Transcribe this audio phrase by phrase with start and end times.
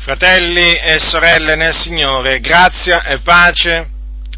[0.00, 3.90] Fratelli e sorelle nel Signore, grazia e pace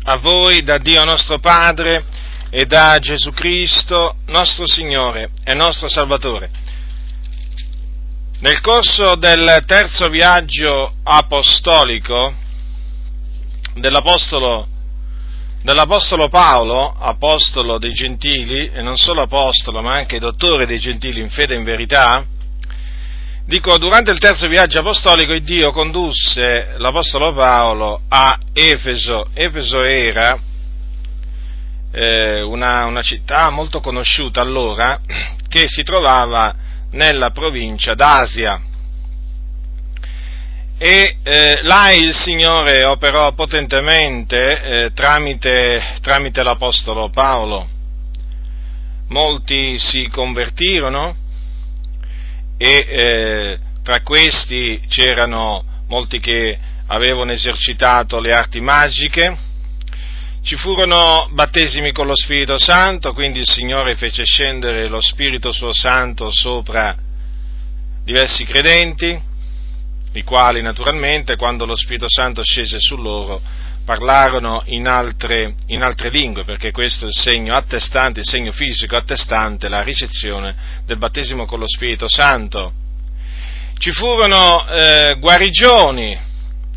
[0.03, 2.04] a voi da Dio nostro Padre
[2.50, 6.50] e da Gesù Cristo, nostro Signore e nostro Salvatore.
[8.40, 12.34] Nel corso del terzo viaggio apostolico
[13.74, 14.66] dell'Apostolo,
[15.62, 21.30] dell'Apostolo Paolo, apostolo dei gentili, e non solo apostolo, ma anche dottore dei gentili in
[21.30, 22.26] fede e in verità,
[23.45, 29.30] Dico, durante il terzo viaggio apostolico Dio condusse l'Apostolo Paolo a Efeso.
[29.34, 30.38] Efeso era
[31.91, 35.01] eh, una, una, città molto conosciuta allora
[35.48, 36.55] che si trovava
[36.92, 38.60] nella provincia d'Asia.
[40.79, 47.68] E eh, là il Signore operò potentemente eh, tramite, tramite l'Apostolo Paolo.
[49.09, 51.16] Molti si convertirono
[52.62, 59.37] e eh, tra questi c'erano molti che avevano esercitato le arti magiche,
[60.45, 65.73] ci furono battesimi con lo Spirito Santo, quindi il Signore fece scendere lo Spirito suo
[65.73, 66.97] Santo sopra
[68.05, 69.21] diversi credenti,
[70.13, 73.41] i quali naturalmente quando lo Spirito Santo scese su loro
[73.85, 78.97] parlarono in altre, in altre, lingue, perché questo è il segno attestante, il segno fisico
[78.97, 82.73] attestante la ricezione del battesimo con lo Spirito Santo.
[83.79, 86.17] Ci furono eh, guarigioni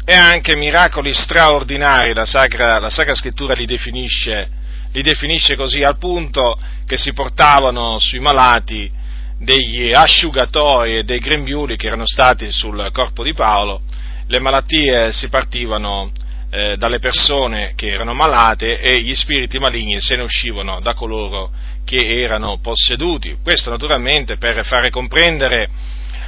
[0.04, 4.50] e anche miracoli straordinari, la Sacra, la Sacra Scrittura li definisce,
[4.92, 8.92] li definisce così al punto che si portavano sui malati
[9.38, 13.82] degli asciugatoi e dei grembiuli che erano stati sul corpo di Paolo,
[14.28, 16.12] le malattie si partivano
[16.56, 21.52] eh, dalle persone che erano malate e gli spiriti maligni se ne uscivano da coloro
[21.84, 23.36] che erano posseduti.
[23.44, 25.70] Questo naturalmente per fare comprendere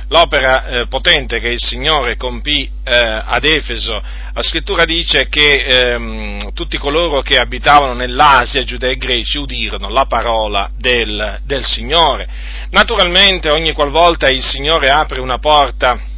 [0.09, 4.01] l'opera eh, potente che il Signore compì eh, ad Efeso.
[4.33, 10.07] La scrittura dice che ehm, tutti coloro che abitavano nell'Asia, giudei e greci, udirono la
[10.07, 12.27] parola del, del Signore.
[12.71, 16.15] Naturalmente ogni qualvolta il Signore apre una porta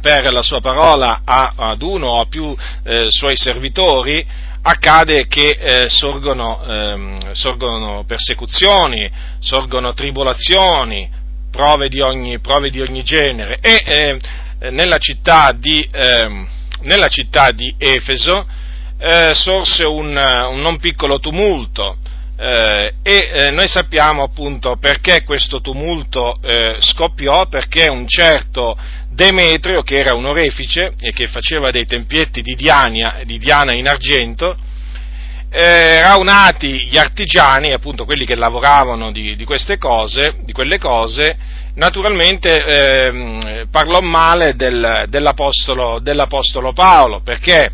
[0.00, 4.26] per la sua parola a, ad uno o a più eh, suoi servitori,
[4.62, 11.08] accade che eh, sorgono, ehm, sorgono, persecuzioni, sorgono tribolazioni,
[11.50, 13.58] prove di ogni, prove di ogni genere.
[13.60, 16.46] E eh, nella, città di, ehm,
[16.82, 18.46] nella, città di, Efeso
[18.98, 20.08] eh, sorse un,
[20.50, 21.96] un non piccolo tumulto
[22.42, 28.78] eh, e eh, noi sappiamo appunto perché questo tumulto eh, scoppiò, perché un certo
[29.20, 33.86] Demetrio, che era un orefice e che faceva dei tempietti di, Diania, di Diana in
[33.86, 34.56] argento,
[35.50, 41.36] eh, raunati gli artigiani, appunto quelli che lavoravano di, di queste cose, di quelle cose,
[41.74, 47.72] naturalmente eh, parlò male del, dell'apostolo, dell'apostolo, Paolo, perché?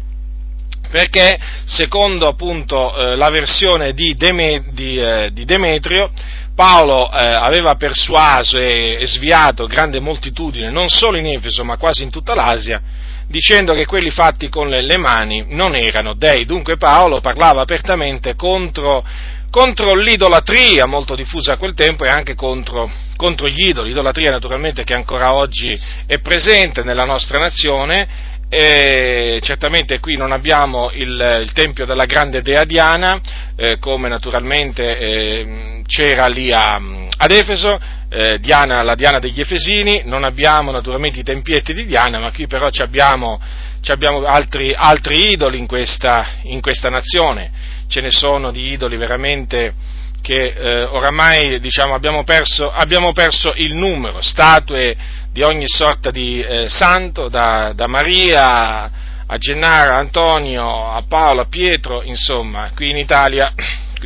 [0.91, 6.11] Perché secondo appunto eh, la versione di, Deme, di, eh, di Demetrio,
[6.57, 12.03] Paolo eh, aveva persuaso e, e, sviato grande moltitudine, non solo in Efeso, ma quasi
[12.03, 12.81] in tutta l'Asia,
[13.29, 16.47] dicendo che quelli fatti con le, le mani non erano dei.
[16.47, 19.05] Dunque Paolo parlava apertamente contro,
[19.51, 24.83] contro l'idolatria molto diffusa a quel tempo e anche contro, contro gli idoli, idolatria naturalmente
[24.83, 31.53] che ancora oggi è presente nella nostra nazione e certamente qui non abbiamo il, il,
[31.53, 33.21] tempio della grande dea Diana,
[33.57, 40.03] eh, come naturalmente eh, c'era lì a, ad Efeso, eh, Diana, la Diana degli Efesini,
[40.05, 43.41] non abbiamo naturalmente i tempietti di Diana, ma qui però abbiamo,
[43.87, 47.51] abbiamo altri, altri, idoli in questa, in questa, nazione,
[47.89, 49.75] ce ne sono di idoli veramente
[50.21, 54.97] che eh, oramai diciamo, abbiamo, perso, abbiamo perso il numero, statue
[55.31, 58.91] di ogni sorta di eh, santo, da, da, Maria
[59.27, 63.53] a Gennaro, a Antonio, a Paolo, a Pietro, insomma, qui in Italia,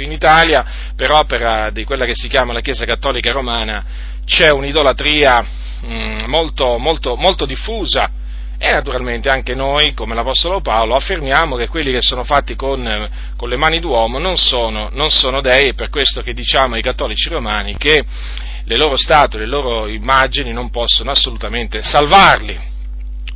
[0.01, 0.65] qui in Italia
[0.97, 3.85] per opera di quella che si chiama la Chiesa Cattolica Romana,
[4.25, 5.45] c'è un'idolatria
[5.85, 8.11] mm, molto, molto, molto diffusa,
[8.57, 13.49] e naturalmente anche noi, come l'Apostolo Paolo, affermiamo che quelli che sono fatti con, con
[13.49, 17.29] le mani d'uomo non sono, non sono dei, è per questo che diciamo ai cattolici
[17.29, 18.03] romani che
[18.65, 22.59] le loro statue, le loro immagini non possono assolutamente salvarli.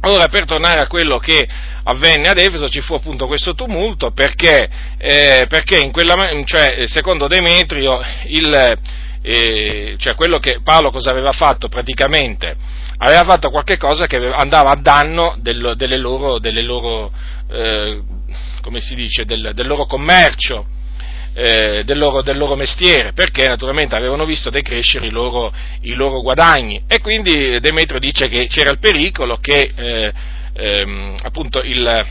[0.02, 1.49] Ora, per tornare a quello che
[1.84, 8.00] avvenne ad Efeso, ci fu appunto questo tumulto perché, eh, perché quella, cioè, secondo Demetrio,
[8.26, 8.78] il,
[9.22, 12.56] eh, cioè quello che Paolo cosa aveva fatto praticamente?
[12.98, 17.10] Aveva fatto qualche cosa che andava a danno del, delle loro, delle loro
[17.50, 18.02] eh,
[18.60, 20.66] come si dice, del, del loro commercio,
[21.34, 25.52] eh, del, loro, del, loro, mestiere, perché naturalmente avevano visto decrescere i loro,
[25.82, 26.82] i loro guadagni.
[26.86, 30.12] E quindi Demetrio dice che c'era il pericolo che eh,
[30.54, 32.06] ehm, appunto il,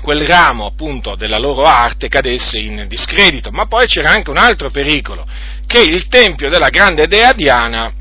[0.00, 4.70] quel ramo appunto della loro arte cadesse in discredito, ma poi c'era anche un altro
[4.70, 5.26] pericolo,
[5.66, 7.92] che il tempio della grande dea Diana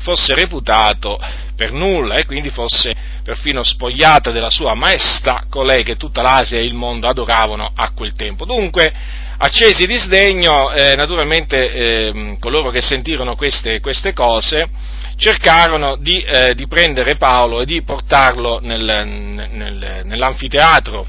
[0.00, 1.18] fosse reputato
[1.56, 6.62] per nulla e quindi fosse perfino spogliata della sua maestà colei che tutta l'Asia e
[6.62, 8.44] il mondo adoravano a quel tempo.
[8.44, 8.92] Dunque,
[9.38, 14.68] accesi di sdegno, eh, naturalmente eh, coloro che sentirono queste, queste cose
[15.16, 21.06] cercarono di, eh, di, prendere Paolo e di portarlo nel, nel, nell'anfiteatro,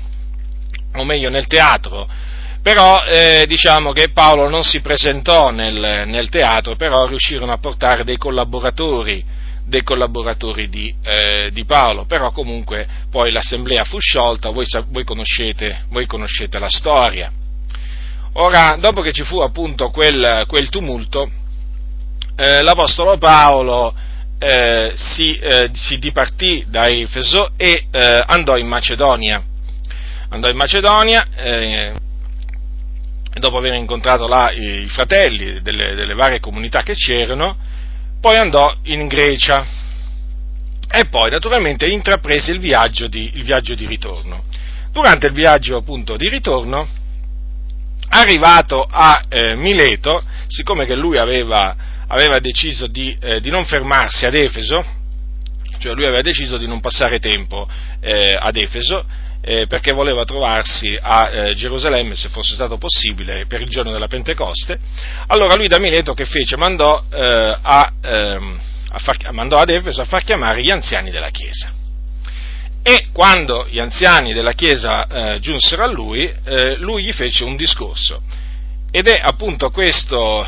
[0.93, 2.07] o meglio nel teatro,
[2.61, 8.03] però eh, diciamo che Paolo non si presentò nel, nel, teatro, però riuscirono a portare
[8.03, 9.23] dei collaboratori,
[9.65, 15.85] dei collaboratori di, eh, di, Paolo, però comunque poi l'assemblea fu sciolta, voi, voi, conoscete,
[15.89, 17.31] voi conoscete, la storia.
[18.37, 21.31] Ora, dopo che ci fu appunto quel, quel tumulto,
[22.35, 23.95] eh, l'Apostolo Paolo
[24.37, 29.41] eh, si, eh, si, dipartì da Efeso e eh, andò in Macedonia.
[30.29, 31.93] Andò in Macedonia, eh,
[33.39, 37.55] dopo aver incontrato là i fratelli delle, delle varie comunità che c'erano,
[38.19, 39.65] poi andò in Grecia
[40.91, 44.43] e poi naturalmente intraprese il viaggio di, il viaggio di ritorno.
[44.91, 47.03] Durante il viaggio appunto di ritorno,
[48.09, 54.25] arrivato a eh, Mileto, siccome che lui aveva aveva deciso di, eh, di non fermarsi
[54.25, 54.83] ad Efeso,
[55.79, 57.67] cioè lui aveva deciso di non passare tempo
[57.99, 59.05] eh, ad Efeso,
[59.41, 64.07] eh, perché voleva trovarsi a eh, Gerusalemme, se fosse stato possibile, per il giorno della
[64.07, 64.77] Pentecoste.
[65.27, 66.57] Allora lui da Mileto che fece?
[66.57, 68.59] Mandò, eh, a, ehm,
[68.89, 71.74] a far, mandò ad Efeso a far chiamare gli anziani della Chiesa.
[72.87, 76.31] E quando gli anziani della Chiesa eh, giunsero a lui,
[76.77, 78.21] lui gli fece un discorso.
[78.91, 80.45] Ed è appunto questo,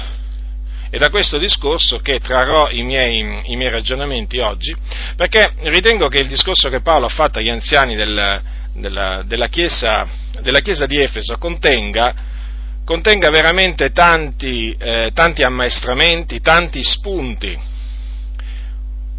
[0.87, 4.71] è da questo discorso che trarrò i miei, i miei, ragionamenti oggi,
[5.15, 8.39] perché ritengo che il discorso che Paolo ha fatto agli anziani del,
[8.73, 10.05] della, della, chiesa,
[10.39, 12.13] della, chiesa, di Efeso contenga,
[12.85, 17.76] contenga veramente tanti, eh, tanti, ammaestramenti, tanti spunti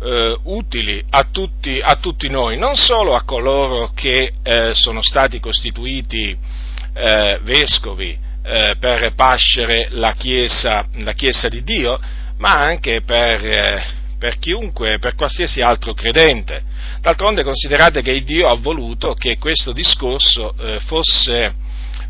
[0.00, 5.40] eh, utili a tutti, a tutti, noi, non solo a coloro che eh, sono stati
[5.40, 6.36] costituiti
[6.94, 12.00] eh, vescovi, eh, per pascere la chiesa, la chiesa, di Dio,
[12.38, 13.82] ma anche per, eh,
[14.18, 16.62] per chiunque, per qualsiasi altro credente.
[17.00, 21.54] D'altronde considerate che Dio ha voluto che questo discorso eh, fosse,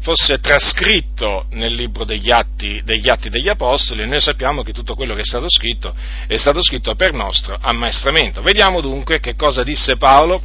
[0.09, 5.15] fosse, trascritto nel libro degli atti, degli atti, degli Apostoli noi sappiamo che tutto quello
[5.15, 5.95] che è stato scritto
[6.27, 8.41] è stato scritto per nostro ammaestramento.
[8.41, 10.41] Vediamo dunque che cosa disse Paolo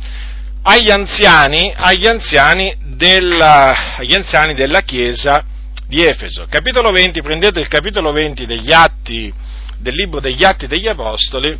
[0.63, 5.45] agli anziani, agli anziani, della, agli anziani della Chiesa
[5.87, 6.45] di Efeso.
[6.49, 9.33] Capitolo 20, prendete il capitolo 20 degli atti,
[9.77, 11.57] del libro degli Atti degli Apostoli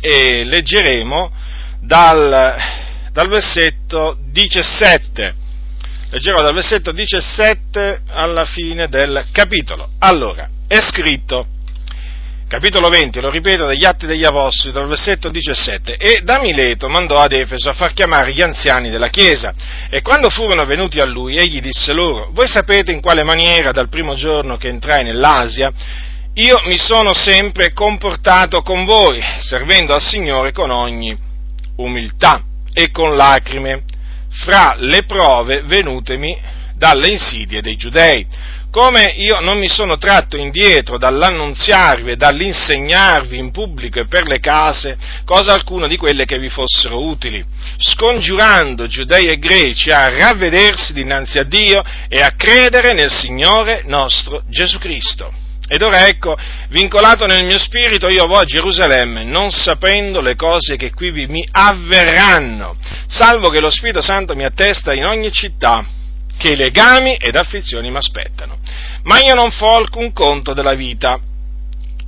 [0.00, 1.30] e leggeremo
[1.80, 2.56] dal,
[3.12, 5.42] dal versetto 17.
[6.14, 9.88] Leggerò dal versetto 17 alla fine del capitolo.
[9.98, 11.44] Allora, è scritto,
[12.46, 17.16] capitolo 20, lo ripeto, degli Atti degli Apostoli, dal versetto 17, e da Mileto mandò
[17.16, 19.54] ad Efeso a far chiamare gli anziani della Chiesa,
[19.90, 23.88] e quando furono venuti a lui, egli disse loro, voi sapete in quale maniera dal
[23.88, 25.72] primo giorno che entrai nell'Asia,
[26.34, 31.16] io mi sono sempre comportato con voi, servendo al Signore con ogni
[31.78, 32.40] umiltà
[32.72, 33.82] e con lacrime,
[34.34, 36.38] fra le prove venutemi
[36.76, 38.26] dalle insidie dei giudei
[38.74, 44.40] come io non mi sono tratto indietro dall'annunziarvi e dall'insegnarvi in pubblico e per le
[44.40, 47.44] case cosa alcuna di quelle che vi fossero utili,
[47.78, 54.42] scongiurando giudei e greci a ravvedersi dinanzi a Dio e a credere nel Signore nostro
[54.48, 55.32] Gesù Cristo.
[55.66, 56.36] Ed ora ecco,
[56.68, 61.46] vincolato nel mio spirito, io vo a Gerusalemme, non sapendo le cose che qui mi
[61.50, 65.84] avverranno, salvo che lo Spirito Santo mi attesta in ogni città
[66.36, 68.58] che legami ed afflizioni mi aspettano.
[69.04, 71.18] Ma io non fo alcun conto della vita,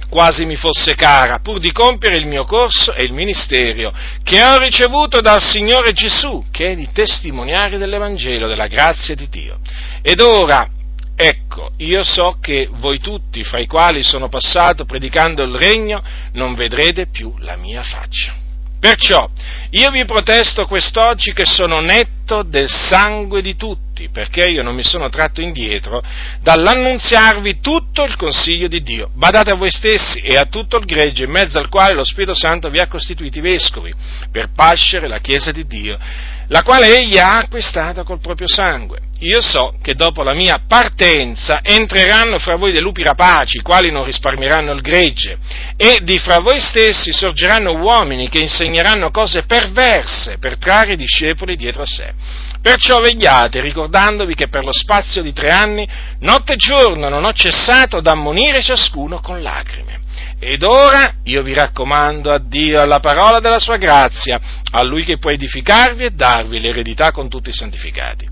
[0.09, 4.59] quasi mi fosse cara, pur di compiere il mio corso e il ministero che ho
[4.59, 9.59] ricevuto dal Signore Gesù, che è di testimoniare dell'Evangelo, della grazia di Dio.
[10.03, 10.69] Ed ora,
[11.17, 16.55] ecco, io so che voi tutti, fra i quali sono passato predicando il regno, non
[16.55, 18.45] vedrete più la mia faccia.
[18.79, 19.29] Perciò
[19.71, 24.85] io vi protesto quest'oggi che sono netto del sangue di tutti, perché io non mi
[24.85, 26.03] sono tratto indietro
[26.41, 29.11] dall'annunziarvi tutto il consiglio di Dio.
[29.15, 32.35] Badate a voi stessi e a tutto il gregge in mezzo al quale lo Spirito
[32.35, 33.93] Santo vi ha costituiti vescovi,
[34.31, 35.99] per pascere la Chiesa di Dio,
[36.49, 39.01] la quale egli ha acquistata col proprio sangue.
[39.21, 43.91] Io so che dopo la mia partenza entreranno fra voi dei lupi rapaci, i quali
[43.91, 45.39] non risparmieranno il gregge,
[45.75, 51.57] e di fra voi stessi sorgeranno uomini che insegneranno cose perverse per trarre i discepoli
[51.57, 52.13] dietro a sé.
[52.61, 55.89] Perciò vegliate, ricordandovi che per lo spazio di tre anni,
[56.21, 59.96] notte e giorno, non ho cessato d'ammonire ciascuno con lacrime.
[60.39, 64.39] Ed ora io vi raccomando a Dio, alla parola della sua grazia,
[64.71, 68.29] a Lui che può edificarvi e darvi l'eredità con tutti i santificati.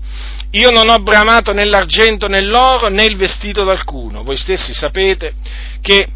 [0.51, 4.23] Io non ho bramato né l'argento né l'oro né il vestito d'alcuno.
[4.23, 5.33] Voi stessi sapete
[5.81, 6.07] che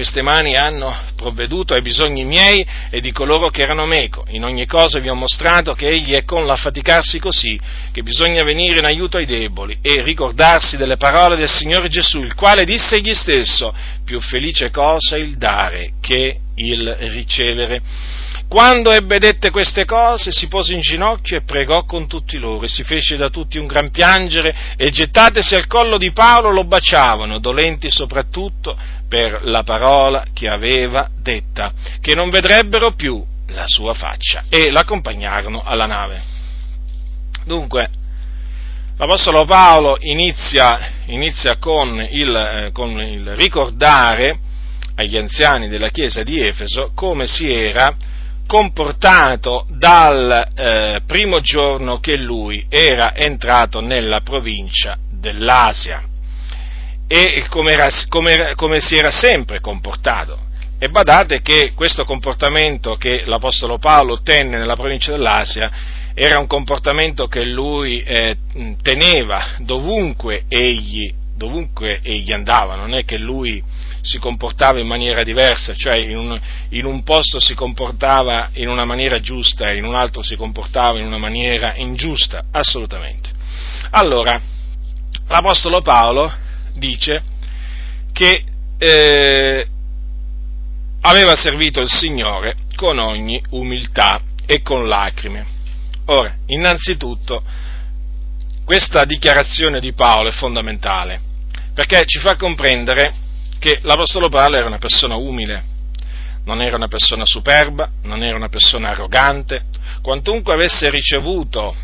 [0.00, 4.24] queste mani hanno provveduto ai bisogni miei e di coloro che erano meco.
[4.28, 7.60] In ogni cosa vi ho mostrato che egli è con l'affaticarsi così,
[7.92, 12.34] che bisogna venire in aiuto ai deboli e ricordarsi delle parole del Signore Gesù, il
[12.34, 17.82] quale disse egli stesso, più felice cosa il dare che il ricevere.
[18.50, 22.68] Quando ebbe dette queste cose, si pose in ginocchio e pregò con tutti loro, e
[22.68, 27.38] si fece da tutti un gran piangere, e gettatesi al collo di Paolo lo baciavano,
[27.38, 28.76] dolenti soprattutto
[29.08, 35.62] per la parola che aveva detta, che non vedrebbero più la sua faccia, e l'accompagnarono
[35.62, 36.20] alla nave.
[37.44, 37.88] Dunque,
[38.96, 44.40] l'Apostolo Paolo inizia, inizia con, il, eh, con il ricordare
[44.96, 47.94] agli anziani della chiesa di Efeso come si era
[48.50, 56.02] comportato dal eh, primo giorno che lui era entrato nella provincia dell'Asia
[57.06, 60.36] e come, era, come, come si era sempre comportato.
[60.80, 65.70] E badate che questo comportamento che l'Apostolo Paolo tenne nella provincia dell'Asia
[66.12, 68.36] era un comportamento che lui eh,
[68.82, 73.62] teneva dovunque egli, dovunque egli andava, non è che lui
[74.02, 76.40] si comportava in maniera diversa, cioè in un,
[76.70, 80.98] in un posto si comportava in una maniera giusta e in un altro si comportava
[80.98, 83.30] in una maniera ingiusta, assolutamente.
[83.90, 84.40] Allora,
[85.28, 86.32] l'Apostolo Paolo
[86.74, 87.22] dice
[88.12, 88.44] che
[88.78, 89.66] eh,
[91.02, 95.46] aveva servito il Signore con ogni umiltà e con lacrime.
[96.06, 97.42] Ora, innanzitutto,
[98.64, 101.20] questa dichiarazione di Paolo è fondamentale,
[101.74, 103.28] perché ci fa comprendere
[103.60, 105.62] che l'Apostolo Paolo era una persona umile,
[106.44, 109.66] non era una persona superba, non era una persona arrogante,
[110.00, 111.76] quantunque avesse ricevuto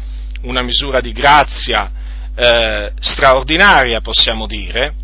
[0.42, 1.92] una misura di grazia
[2.34, 4.94] eh, straordinaria, possiamo dire,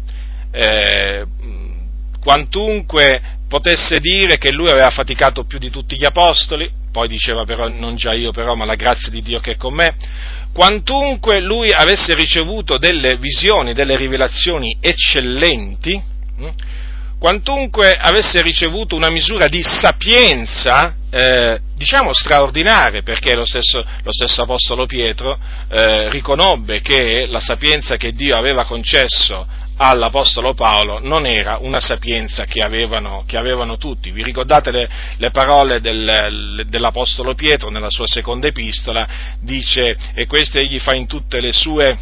[0.50, 1.24] eh,
[2.20, 7.68] quantunque potesse dire che lui aveva faticato più di tutti gli apostoli, poi diceva però
[7.68, 9.94] non già io però, ma la grazia di Dio che è con me,
[10.54, 16.11] quantunque lui avesse ricevuto delle visioni, delle rivelazioni eccellenti?
[17.22, 24.42] Quantunque avesse ricevuto una misura di sapienza, eh, diciamo straordinaria, perché lo stesso, lo stesso
[24.42, 29.46] Apostolo Pietro eh, riconobbe che la sapienza che Dio aveva concesso
[29.76, 34.10] all'Apostolo Paolo non era una sapienza che avevano, che avevano tutti.
[34.10, 39.08] Vi ricordate le, le parole del, dell'Apostolo Pietro nella sua seconda epistola?
[39.40, 41.96] Dice, e questo egli fa in tutte le sue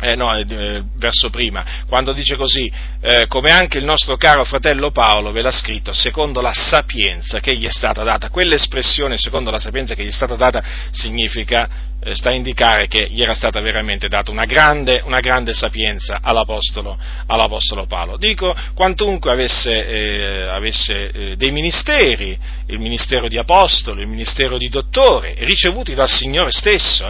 [0.00, 4.90] eh, no, eh, verso prima, quando dice così, eh, come anche il nostro caro fratello
[4.90, 8.28] Paolo ve l'ha scritto, secondo la sapienza che gli è stata data.
[8.28, 11.68] Quell'espressione, secondo la sapienza che gli è stata data, significa,
[12.00, 16.18] eh, sta a indicare che gli era stata veramente data una grande, una grande sapienza
[16.20, 18.16] all'apostolo, all'apostolo, Paolo.
[18.16, 24.68] Dico, quantunque avesse, eh, avesse eh, dei ministeri, il ministero di apostolo, il ministero di
[24.68, 27.06] dottore, ricevuti dal Signore stesso,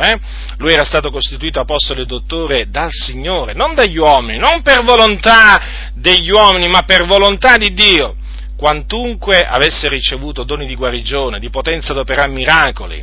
[0.59, 5.89] lui era stato costituito apostolo e dottore dal Signore, non dagli uomini, non per volontà
[5.95, 8.17] degli uomini, ma per volontà di Dio.
[8.55, 13.03] Quantunque avesse ricevuto doni di guarigione, di potenza ad operare miracoli,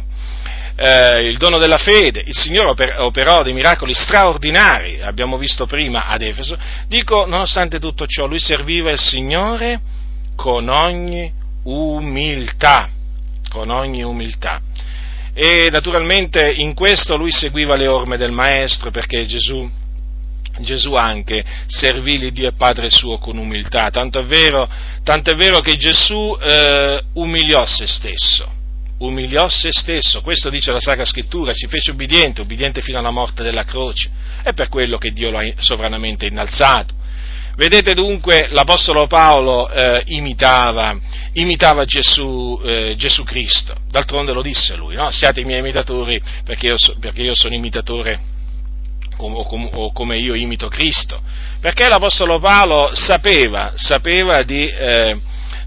[0.75, 6.05] eh, il dono della fede, il Signore oper- operò dei miracoli straordinari, abbiamo visto prima
[6.05, 6.55] ad Efeso,
[6.87, 9.79] dico, nonostante tutto ciò, lui serviva il Signore
[10.35, 11.31] con ogni
[11.63, 12.89] umiltà,
[13.49, 14.61] con ogni umiltà
[15.33, 19.69] e naturalmente in questo lui seguiva le orme del Maestro perché Gesù,
[20.59, 24.69] Gesù anche servì l'Iddio e Padre suo con umiltà, tanto è vero,
[25.03, 28.47] tanto è vero che Gesù eh, umiliò se stesso,
[28.99, 33.41] umiliò se stesso, questo dice la Sacra Scrittura, si fece ubbidiente, ubbidiente fino alla morte
[33.41, 34.11] della croce,
[34.43, 37.01] è per quello che Dio lo ha sovranamente innalzato.
[37.55, 40.97] Vedete dunque l'Apostolo Paolo eh, imitava,
[41.33, 45.11] imitava Gesù, eh, Gesù, Cristo, d'altronde lo disse lui, no?
[45.11, 48.19] siate i miei imitatori perché io, perché io sono imitatore
[49.17, 51.21] o, o, come io imito Cristo,
[51.59, 55.19] perché l'Apostolo Paolo sapeva, sapeva di, eh,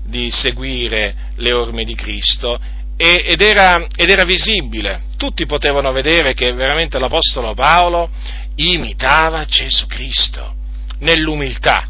[0.03, 2.59] di seguire le orme di Cristo
[2.97, 5.03] ed era, ed era, visibile.
[5.19, 8.11] Tutti potevano vedere che veramente l'Apostolo Paolo
[8.57, 10.56] imitava Gesù Cristo
[11.01, 11.89] nell'umiltà.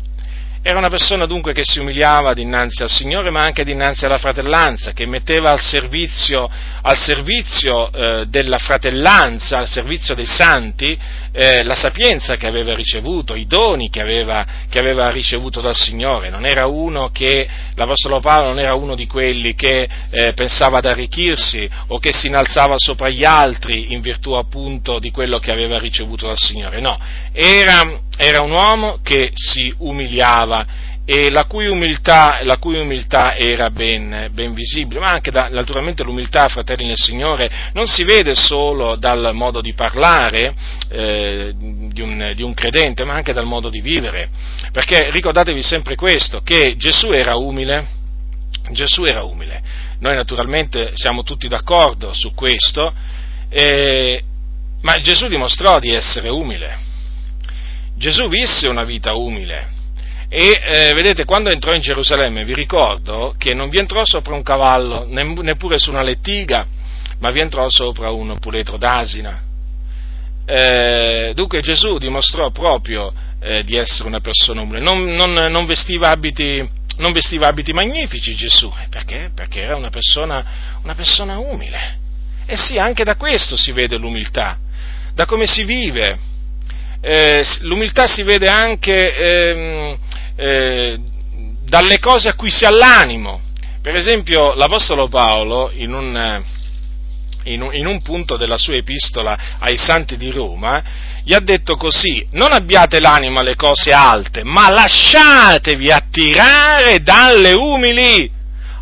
[0.69, 4.91] Era una persona dunque che si umiliava dinanzi al Signore ma anche dinanzi alla fratellanza,
[4.91, 6.51] che metteva al servizio,
[6.83, 10.99] al servizio eh, della fratellanza, al servizio dei santi,
[11.31, 16.31] eh, la sapienza che aveva ricevuto, i doni che aveva, che aveva, ricevuto dal Signore.
[16.31, 17.47] Non era uno che,
[17.77, 22.27] l'Apostolo Paolo non era uno di quelli che eh, pensava ad arricchirsi o che si
[22.27, 26.81] innalzava sopra gli altri in virtù appunto di quello che aveva ricevuto dal Signore.
[26.81, 26.99] No,
[27.33, 33.71] era, era un uomo che si umiliava e la cui umiltà, la cui umiltà era
[33.71, 38.97] ben, ben, visibile, ma anche da, naturalmente l'umiltà, fratelli nel Signore, non si vede solo
[38.97, 40.53] dal modo di parlare
[40.89, 44.29] eh, di, un, di, un, credente, ma anche dal modo di vivere,
[44.73, 47.87] perché ricordatevi sempre questo, che Gesù era umile,
[48.73, 49.63] Gesù era umile,
[50.01, 52.93] noi naturalmente siamo tutti d'accordo su questo,
[53.49, 54.25] eh,
[54.83, 56.86] ma Gesù dimostrò di essere umile,
[57.97, 59.77] Gesù visse una vita umile,
[60.29, 64.43] e eh, vedete, quando entrò in Gerusalemme, vi ricordo che non vi entrò sopra un
[64.43, 66.67] cavallo, neppure su una lettiga,
[67.21, 69.43] ma vi entrò sopra un puledro d'asina.
[70.45, 76.11] Eh, dunque Gesù dimostrò proprio eh, di essere una persona umile, non, non, non, vestiva
[76.11, 79.31] abiti, non, vestiva abiti, magnifici Gesù, eh, perché?
[79.35, 80.45] Perché era una persona,
[80.83, 81.99] una persona umile.
[82.47, 84.59] E sì, anche da questo si vede l'umiltà,
[85.15, 86.35] da come si vive.
[87.09, 89.97] Eh, l'umiltà si vede anche ehm,
[90.35, 90.99] eh,
[91.63, 93.43] dalle cose a cui si ha l'animo.
[93.81, 96.43] Per esempio, l'Apostolo Paolo, in un, eh,
[97.45, 100.83] in un, in un punto della sua epistola ai santi di Roma,
[101.23, 108.29] gli ha detto così, non abbiate l'animo alle cose alte, ma lasciatevi attirare dalle umili.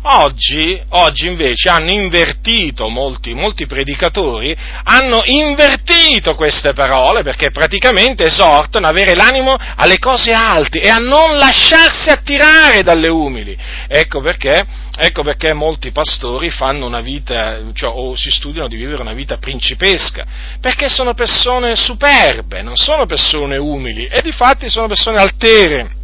[0.07, 8.85] Oggi, oggi, invece hanno invertito, molti, molti, predicatori hanno invertito queste parole perché praticamente esortano
[8.85, 13.57] ad avere l'animo alle cose alte e a non lasciarsi attirare dalle umili.
[13.87, 14.63] Ecco perché,
[14.95, 19.37] ecco perché molti pastori fanno una vita, cioè, o si studiano di vivere una vita
[19.37, 20.23] principesca,
[20.61, 26.03] perché sono persone superbe, non sono persone umili e di fatti sono persone altere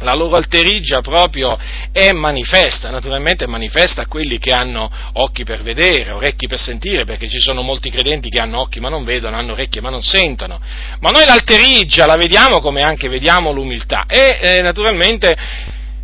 [0.00, 1.58] la loro alterigia proprio
[1.92, 7.04] è manifesta, naturalmente è manifesta a quelli che hanno occhi per vedere, orecchi per sentire,
[7.04, 10.02] perché ci sono molti credenti che hanno occhi ma non vedono, hanno orecchie ma non
[10.02, 10.60] sentono.
[11.00, 15.36] Ma noi l'alterigia la vediamo come anche vediamo l'umiltà e eh, naturalmente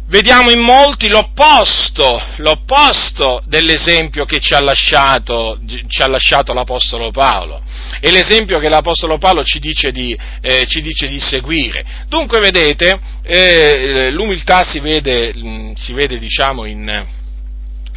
[0.08, 7.62] vediamo in molti l'opposto, l'opposto dell'esempio che ci ha, lasciato, ci ha lasciato l'Apostolo Paolo
[8.00, 11.84] e l'esempio che l'Apostolo Paolo ci dice di, eh, ci dice di seguire.
[12.08, 16.88] Dunque vedete, eh, l'umiltà si vede, mm, si vede diciamo, in,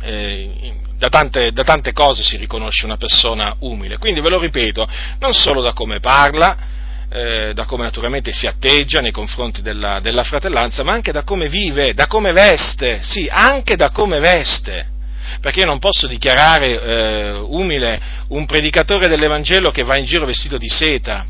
[0.02, 3.98] eh, in da tante, da tante, cose si riconosce una persona umile.
[3.98, 4.86] Quindi ve lo ripeto,
[5.20, 6.69] non solo da come parla,
[7.10, 11.50] eh, da come naturalmente si atteggia nei confronti della, della, fratellanza, ma anche da come
[11.50, 14.98] vive, da come veste, sì, anche da come veste.
[15.42, 20.58] Perché io non posso dichiarare eh, umile un predicatore dell'Evangelo che va in giro vestito
[20.58, 21.26] di seta,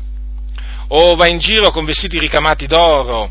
[0.88, 3.30] o va in giro con vestiti ricamati d'oro,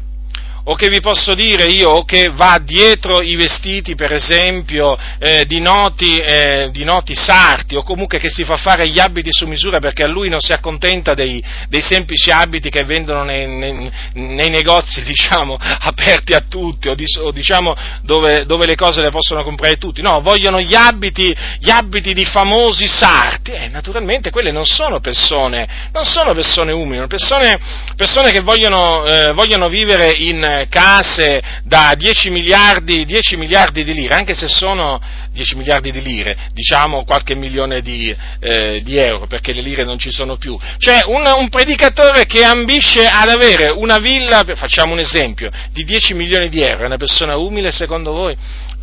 [0.63, 5.45] o che vi posso dire io, o che va dietro i vestiti, per esempio, eh,
[5.45, 9.45] di, noti, eh, di, noti, sarti, o comunque che si fa fare gli abiti su
[9.47, 13.91] misura perché a lui non si accontenta dei, dei semplici abiti che vendono nei, nei,
[14.13, 19.09] nei negozi, diciamo, aperti a tutti, o, di, o diciamo dove, dove, le cose le
[19.09, 20.01] possono comprare tutti.
[20.01, 23.51] No, vogliono gli abiti, gli abiti di famosi sarti.
[23.51, 27.59] E naturalmente quelle non sono persone, non sono persone umili, persone,
[27.95, 34.15] persone che vogliono, eh, vogliono vivere in case da 10 miliardi, 10 miliardi di lire,
[34.15, 34.99] anche se sono
[35.31, 39.97] 10 miliardi di lire, diciamo qualche milione di, eh, di euro, perché le lire non
[39.97, 40.57] ci sono più.
[40.77, 46.13] Cioè un, un, predicatore che ambisce ad avere una villa, facciamo un esempio, di 10
[46.13, 48.35] milioni di euro, è una persona umile secondo voi?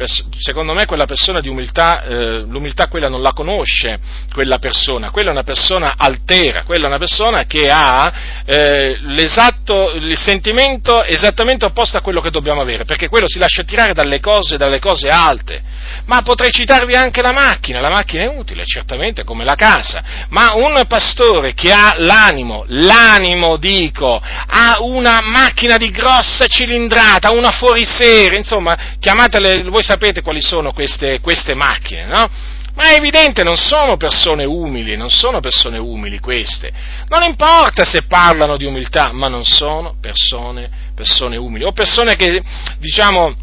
[0.04, 3.98] Secondo me quella persona di umiltà, eh, l'umiltà quella non la conosce,
[4.32, 8.12] quella persona, quella è una persona altera, quella è una persona che ha
[8.44, 13.62] eh, l'esatto, il sentimento esattamente opposto a quello che dobbiamo avere, perché quello si lascia
[13.62, 15.62] tirare dalle cose, dalle cose alte.
[16.04, 20.54] Ma potrei citarvi anche la macchina, la macchina è utile, certamente, come la casa, ma
[20.54, 28.38] un pastore che ha l'animo, l'animo dico, ha una macchina di grossa cilindrata, una fuoriserie,
[28.38, 32.28] insomma, chiamatele, voi sapete quali sono queste, queste macchine, no?
[32.74, 36.70] Ma è evidente, non sono persone umili, non sono persone umili queste.
[37.08, 41.64] Non importa se parlano di umiltà, ma non sono persone, persone umili.
[41.64, 42.42] O persone che,
[42.78, 43.34] diciamo,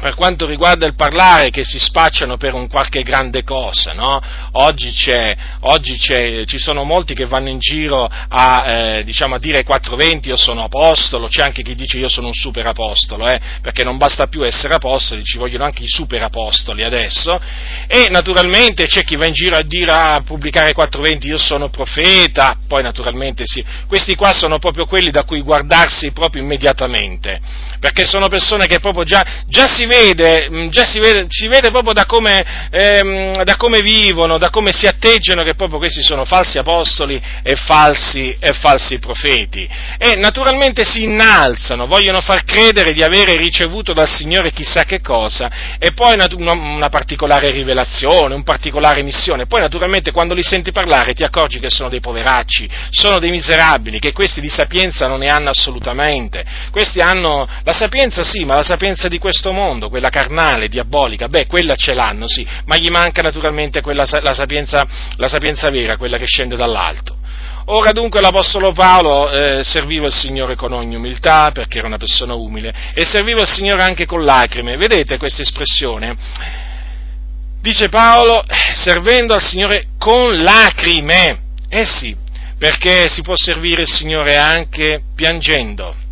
[0.00, 4.20] per quanto riguarda il parlare che si spacciano per un qualche grande cosa, no?
[4.52, 9.38] Oggi, c'è, oggi c'è, ci sono molti che vanno in giro a, eh, diciamo, a
[9.38, 13.40] dire 420 io sono apostolo, c'è anche chi dice io sono un super apostolo, eh,
[13.60, 17.38] perché non basta più essere apostoli, ci vogliono anche i super apostoli adesso,
[17.86, 22.56] e naturalmente c'è chi va in giro a dire a pubblicare 420 io sono profeta,
[22.66, 27.40] poi naturalmente sì, questi qua sono proprio quelli da cui guardarsi proprio immediatamente,
[27.80, 31.70] perché sono persone che proprio già, già si vede, mm, già si vede, si vede
[31.70, 36.24] proprio da come, ehm, da come, vivono, da come si atteggiano, che proprio questi sono
[36.24, 39.68] falsi apostoli e falsi, e falsi profeti.
[39.98, 45.50] E naturalmente si innalzano, vogliono far credere di avere ricevuto dal Signore chissà che cosa,
[45.78, 49.46] e poi una, una particolare rivelazione, un particolare missione.
[49.46, 53.98] Poi naturalmente quando li senti parlare ti accorgi che sono dei poveracci, sono dei miserabili,
[53.98, 56.44] che questi di sapienza non ne hanno assolutamente.
[56.70, 61.46] Questi hanno la sapienza sì, ma la sapienza di questo mondo quella carnale, diabolica, beh,
[61.46, 64.84] quella ce l'hanno, sì, ma gli manca naturalmente quella, la, sapienza,
[65.16, 67.16] la sapienza vera, quella che scende dall'alto.
[67.66, 72.34] Ora dunque l'Apostolo Paolo eh, serviva il Signore con ogni umiltà, perché era una persona
[72.34, 74.76] umile, e serviva il Signore anche con lacrime.
[74.76, 76.16] Vedete questa espressione?
[77.60, 81.38] Dice Paolo, servendo al Signore con lacrime.
[81.68, 82.16] Eh sì,
[82.58, 86.08] perché si può servire il Signore anche piangendo.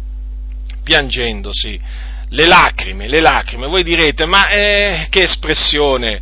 [0.88, 1.78] Piangendo, sì.
[2.30, 3.66] Le lacrime, le lacrime.
[3.66, 6.18] Voi direte, ma eh, che espressione,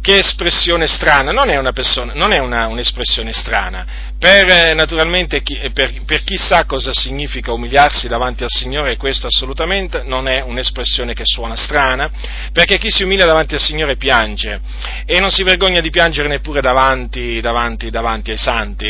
[0.00, 3.84] che espressione strana, non è, una persona, non è una, un'espressione strana,
[4.18, 8.96] per, eh, naturalmente, chi, eh, per, per, chi sa cosa significa umiliarsi davanti al Signore,
[8.96, 12.10] questo assolutamente non è un'espressione che suona strana,
[12.52, 14.60] perché chi si umilia davanti al Signore piange
[15.06, 18.86] e non si vergogna di piangere neppure davanti, davanti, davanti ai santi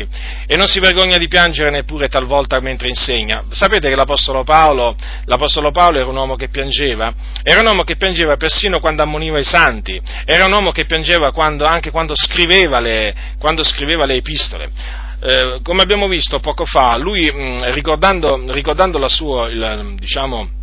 [0.46, 3.44] e non si vergogna di piangere neppure talvolta mentre insegna.
[3.50, 7.12] Sapete che l'Apostolo Paolo, l'Apostolo Paolo era un uomo che piangeva?
[7.42, 11.32] Era un uomo che piangeva persino quando ammoniva i santi, era un uomo che piangeva
[11.32, 16.96] quando, anche quando scriveva le, quando scriveva le epistole eh, come abbiamo visto poco fa,
[16.96, 20.56] lui mh, mm, ricordando, ricordando sua, il, diciamo,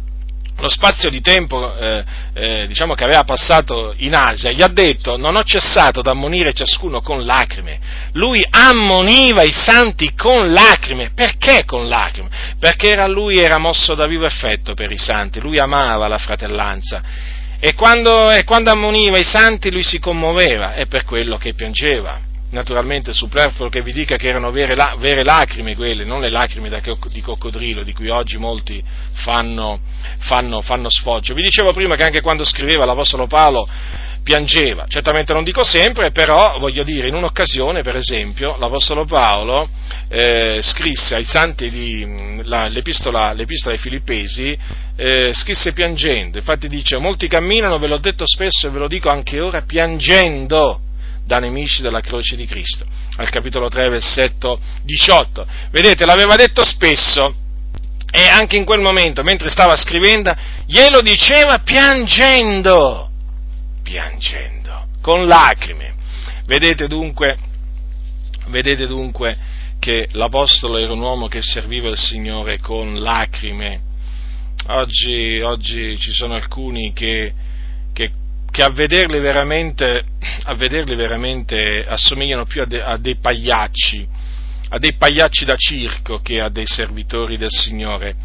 [0.57, 5.17] lo spazio di tempo eh, eh, diciamo che aveva passato in Asia, gli ha detto
[5.17, 7.79] non ho cessato di ammonire ciascuno con lacrime.
[8.13, 11.11] Lui ammoniva i santi con lacrime.
[11.13, 12.29] Perché con lacrime?
[12.57, 17.03] Perché era, lui era mosso da vivo effetto per i santi, lui amava la fratellanza.
[17.59, 22.33] E quando, e quando ammoniva i santi lui si commuoveva, è per quello che piangeva
[22.51, 26.79] naturalmente superfluo che vi dica che erano vere, vere lacrime quelle, non le lacrime da,
[26.79, 29.79] di coccodrillo di cui oggi molti fanno,
[30.19, 31.33] fanno, fanno sfoggio.
[31.33, 33.67] Vi dicevo prima che anche quando scriveva l'Apostolo Paolo
[34.25, 39.69] piangeva, certamente non dico sempre, però voglio dire, in un'occasione, per esempio, l'Apostolo Paolo
[40.09, 44.57] eh, scrisse ai santi di, la, l'epistola, l'epistola ai Filippesi,
[44.95, 49.09] eh, scrisse piangendo, infatti dice, molti camminano, ve l'ho detto spesso e ve lo dico
[49.09, 50.79] anche ora, piangendo,
[51.25, 52.85] da nemici della croce di Cristo,
[53.17, 55.45] al capitolo 3, versetto 18.
[55.71, 57.35] Vedete, l'aveva detto spesso
[58.11, 60.33] e anche in quel momento, mentre stava scrivendo,
[60.67, 63.09] glielo diceva piangendo,
[63.83, 65.93] piangendo, con lacrime.
[66.45, 67.37] Vedete dunque,
[68.47, 69.37] vedete dunque
[69.79, 73.81] che l'Apostolo era un uomo che serviva il Signore con lacrime.
[74.67, 77.33] Oggi, oggi ci sono alcuni che,
[78.55, 80.05] che a vederli veramente,
[80.43, 84.07] a vederli veramente assomigliano più a, de, a dei pagliacci,
[84.69, 88.15] a dei pagliacci da circo che a dei servitori del Signore.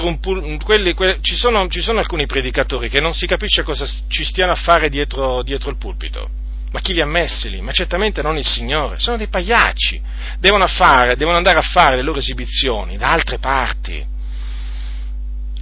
[0.00, 3.86] Un pul- quelli, que- ci, sono, ci, sono, alcuni predicatori che non si capisce cosa
[4.06, 6.28] ci stiano a fare dietro, dietro il pulpito.
[6.70, 7.62] Ma chi li ha messi lì?
[7.62, 9.98] Ma certamente non il Signore, sono dei pagliacci.
[10.40, 14.11] Devono, fare, devono andare a fare le loro esibizioni da altre parti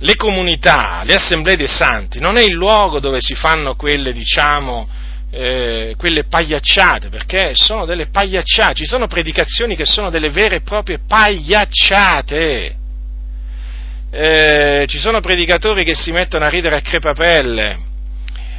[0.02, 4.88] le comunità, le assemblee dei santi, non è il luogo dove si fanno quelle, diciamo,
[5.30, 10.60] eh, quelle pagliacciate, perché sono delle pagliacciate, ci sono predicazioni che sono delle vere e
[10.62, 12.76] proprie pagliacciate.
[14.12, 17.78] Eh, ci sono predicatori che si mettono a ridere a crepapelle,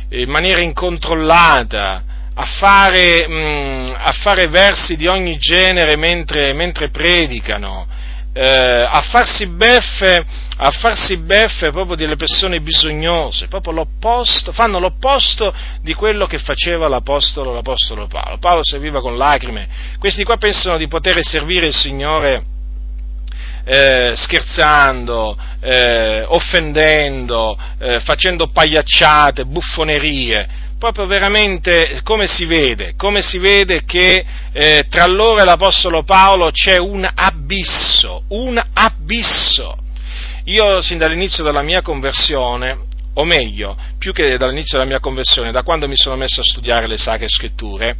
[0.09, 6.89] in maniera incontrollata, a fare, mh, mm, a fare versi di ogni genere mentre, mentre
[6.89, 7.87] predicano,
[8.33, 10.25] eh, a, farsi beffe,
[10.57, 16.87] a farsi beffe proprio delle persone bisognose, proprio l'opposto, fanno l'opposto di quello che faceva
[16.87, 18.37] l'Apostolo, l'Apostolo Paolo.
[18.37, 19.67] Paolo serviva con lacrime,
[19.99, 22.43] questi qua pensano di poter servire il Signore
[23.63, 33.37] eh, scherzando, eh, offendendo, eh, facendo pagliacciate, buffonerie proprio veramente come si vede, come si
[33.37, 39.77] vede che eh, tra loro e l'Apostolo Paolo c'è un abisso, un abisso.
[40.45, 45.61] Io sin dall'inizio della mia conversione o meglio, più che dall'inizio della mia conversione, da
[45.61, 47.95] quando mi sono messo a studiare le sacre scritture,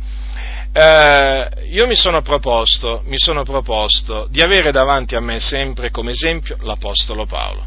[0.74, 6.12] eh, io mi sono, proposto, mi sono proposto di avere davanti a me sempre come
[6.12, 7.64] esempio l'Apostolo Paolo.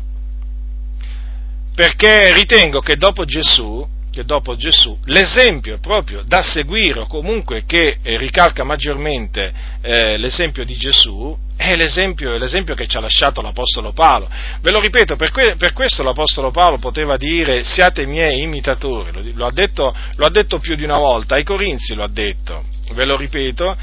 [1.73, 7.99] Perché ritengo che dopo Gesù, che dopo Gesù l'esempio proprio da seguire o comunque che
[8.03, 14.29] ricalca maggiormente eh, l'esempio di Gesù è l'esempio, l'esempio, che ci ha lasciato l'Apostolo Paolo.
[14.61, 19.23] Ve lo ripeto, per, que, per, questo l'Apostolo Paolo poteva dire siate miei imitatori, lo,
[19.35, 22.65] lo, ha detto, lo, ha detto, più di una volta, ai Corinzi lo ha detto,
[22.93, 23.77] ve lo ripeto,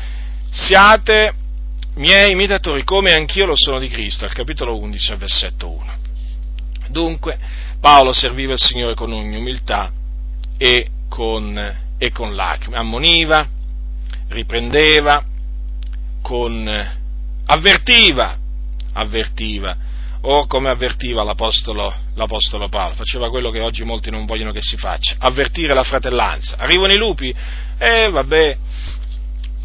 [0.50, 1.34] siate
[1.96, 5.94] miei imitatori come anch'io lo sono di Cristo, al capitolo 11, versetto 1.
[6.89, 7.38] Dunque,
[7.80, 9.91] Paolo serviva il Signore con ogni umiltà
[10.62, 11.58] e con,
[11.97, 13.47] e con lacrime, ammoniva,
[14.28, 15.26] riprendeva,
[16.21, 16.89] con
[17.47, 18.38] avvertiva,
[18.93, 19.76] avvertiva,
[20.21, 24.78] o come avvertiva l'apostolo, l'apostolo, Paolo, faceva quello che oggi molti non vogliono che si
[24.78, 26.58] faccia, avvertire la fratellanza.
[26.58, 27.34] Arrivano i lupi?
[27.80, 28.58] E eh, vabbè,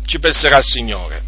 [0.06, 1.22] ci penserà il Signore.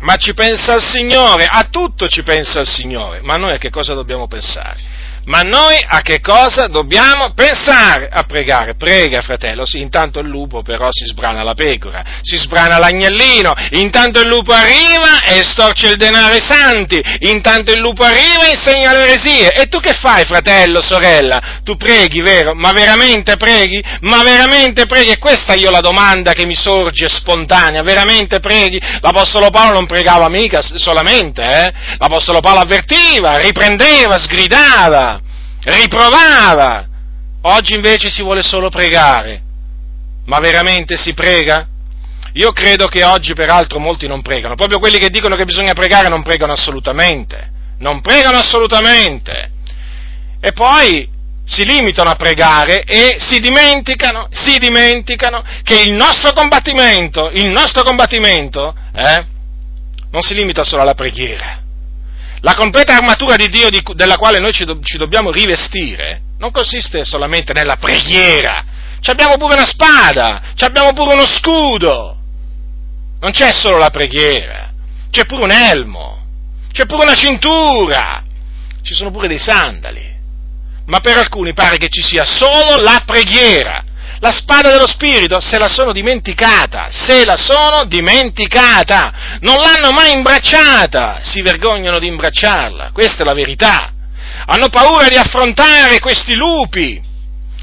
[0.00, 3.68] Ma ci pensa il Signore, a tutto ci pensa il Signore, ma noi a che
[3.68, 4.96] cosa dobbiamo pensare?
[5.28, 8.08] Ma noi a che cosa dobbiamo pensare?
[8.10, 8.76] A pregare.
[8.76, 14.20] Prega, fratello, sì, intanto il lupo però si sbrana la pecora, si sbrana l'agnellino, intanto
[14.20, 18.92] il lupo arriva e storce il denaro ai santi, intanto il lupo arriva e insegna
[18.92, 19.52] le eresie.
[19.52, 21.60] E tu che fai, fratello, sorella?
[21.62, 22.54] Tu preghi, vero?
[22.54, 23.84] Ma veramente preghi?
[24.00, 25.10] Ma veramente preghi?
[25.10, 28.80] E questa io la domanda che mi sorge spontanea, veramente preghi?
[29.00, 31.72] L'Apostolo Paolo non pregava mica solamente, eh?
[31.98, 35.17] L'Apostolo Paolo avvertiva, riprendeva, sgridava
[35.68, 36.86] riprovava.
[37.42, 39.42] Oggi invece si vuole solo pregare.
[40.26, 41.66] Ma veramente si prega?
[42.34, 46.08] Io credo che oggi peraltro molti non pregano, proprio quelli che dicono che bisogna pregare
[46.08, 49.50] non pregano assolutamente, non pregano assolutamente.
[50.40, 51.08] E poi
[51.44, 57.82] si limitano a pregare e si dimenticano, si dimenticano che il nostro combattimento, il nostro
[57.82, 59.26] combattimento, eh,
[60.10, 61.62] non si limita solo alla preghiera,
[62.40, 66.52] la completa armatura di Dio di, della quale noi ci, do, ci, dobbiamo rivestire non
[66.52, 68.64] consiste solamente nella preghiera,
[69.00, 72.16] ci abbiamo pure una spada, ci abbiamo pure uno scudo.
[73.20, 74.72] Non c'è solo la preghiera,
[75.10, 76.24] c'è pure un elmo,
[76.72, 78.22] c'è pure una cintura,
[78.82, 80.16] ci sono pure dei sandali.
[80.86, 83.84] Ma per alcuni pare che ci sia solo la preghiera.
[84.20, 90.12] La spada dello Spirito se la sono dimenticata, se la sono dimenticata, non l'hanno mai
[90.12, 93.92] imbracciata, si vergognano di imbracciarla, questa è la verità.
[94.46, 97.00] Hanno paura di affrontare questi lupi,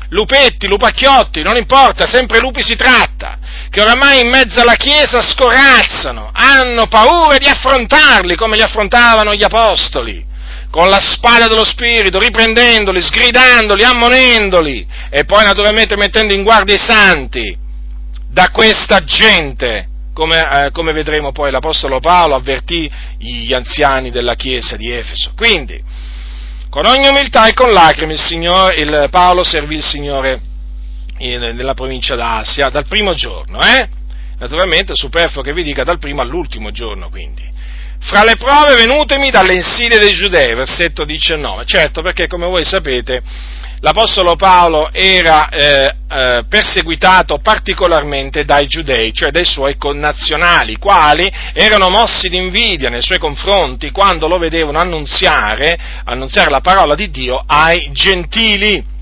[0.10, 3.38] lupetti, lupacchiotti, non importa, sempre lupi si tratta,
[3.70, 9.44] che oramai in mezzo alla Chiesa scorazzano, hanno paura di affrontarli come li affrontavano gli
[9.44, 10.34] apostoli
[10.76, 16.78] con la spada dello Spirito, riprendendoli, sgridandoli, ammonendoli e poi naturalmente mettendo in guardia i
[16.78, 17.58] santi
[18.30, 24.76] da questa gente, come, eh, come vedremo poi l'Apostolo Paolo avvertì gli anziani della Chiesa
[24.76, 25.32] di Efeso.
[25.34, 25.82] Quindi,
[26.70, 30.42] con ogni umiltà e con lacrime il, Signore, il Paolo servì il Signore
[31.20, 33.88] nella provincia d'Asia dal primo giorno, eh?
[34.40, 37.54] Naturalmente superfluo che vi dica dal primo all'ultimo giorno, quindi
[38.06, 41.66] fra le prove venutemi dalle insidie dei giudei, versetto 19.
[41.66, 43.24] Certo, perché come voi sapete,
[43.80, 51.90] l'Apostolo Paolo era eh, eh, perseguitato particolarmente dai giudei, cioè dai suoi connazionali, quali erano
[51.90, 57.44] mossi di invidia nei suoi confronti quando lo vedevano annunziare, annunziare la parola di Dio
[57.44, 58.94] ai gentili.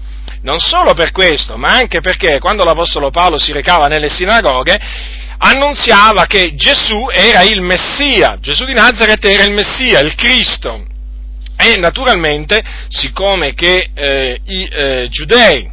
[0.43, 4.79] Non solo per questo, ma anche perché quando l'Apostolo Paolo si recava nelle sinagoghe,
[5.43, 10.85] annunziava che Gesù era il Messia, Gesù di Nazareth era il Messia, il Cristo.
[11.57, 15.69] E naturalmente, siccome che eh, i eh, giudei,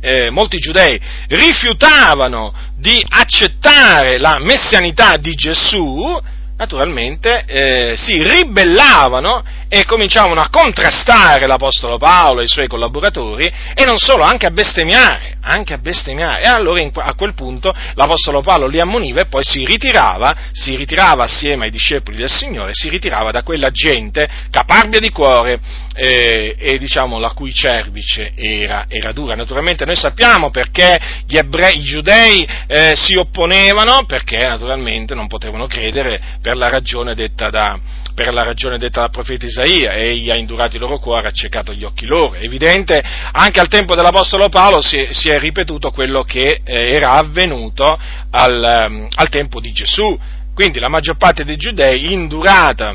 [0.00, 6.18] eh, molti giudei rifiutavano di accettare la messianità di Gesù,
[6.56, 13.84] naturalmente eh, si ribellavano e cominciavano a contrastare l'Apostolo Paolo e i suoi collaboratori e
[13.84, 16.42] non solo, anche a bestemmiare, anche a bestemmiare.
[16.42, 20.76] E allora in, a quel punto l'Apostolo Paolo li ammoniva e poi si ritirava, si
[20.76, 25.60] ritirava assieme ai discepoli del Signore, si ritirava da quella gente caparbia di cuore
[25.94, 29.34] eh, e diciamo la cui cervice era, era, dura.
[29.34, 35.66] Naturalmente noi sappiamo perché gli ebrei, i giudei eh, si opponevano, perché naturalmente non potevano
[35.66, 37.78] credere per la ragione detta da,
[38.22, 41.72] per la ragione detta dal profeta Isaia, egli ha indurato il loro cuore, ha accecato
[41.72, 42.34] gli occhi loro.
[42.34, 43.02] È evidente,
[43.32, 47.98] anche al tempo dell'Apostolo Paolo si, si è ripetuto quello che eh, era avvenuto
[48.30, 50.18] al, um, al tempo di Gesù.
[50.52, 52.94] Quindi la maggior parte dei giudei, indurata,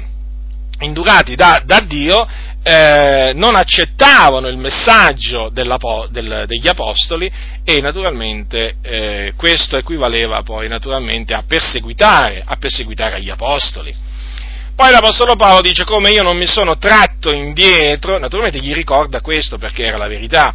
[0.81, 2.27] indurati da, da Dio,
[2.61, 7.31] eh, non accettavano il messaggio del, degli apostoli
[7.63, 14.13] e naturalmente eh, questo equivaleva poi naturalmente a perseguitare, a perseguitare gli apostoli.
[14.75, 19.57] Poi l'Apostolo Paolo dice come io non mi sono tratto indietro, naturalmente gli ricorda questo
[19.57, 20.53] perché era la verità,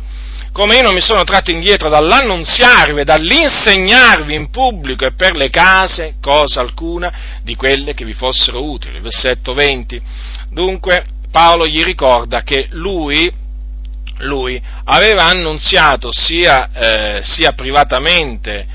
[0.53, 6.17] come io non mi sono tratto indietro dall'annunziarvi dall'insegnarvi in pubblico e per le case
[6.21, 9.01] cosa alcuna di quelle che vi fossero utili.
[9.01, 10.03] Versetto 20.
[10.51, 13.33] Dunque Paolo gli ricorda che lui,
[14.19, 18.67] lui aveva annunziato sia, eh, sia privatamente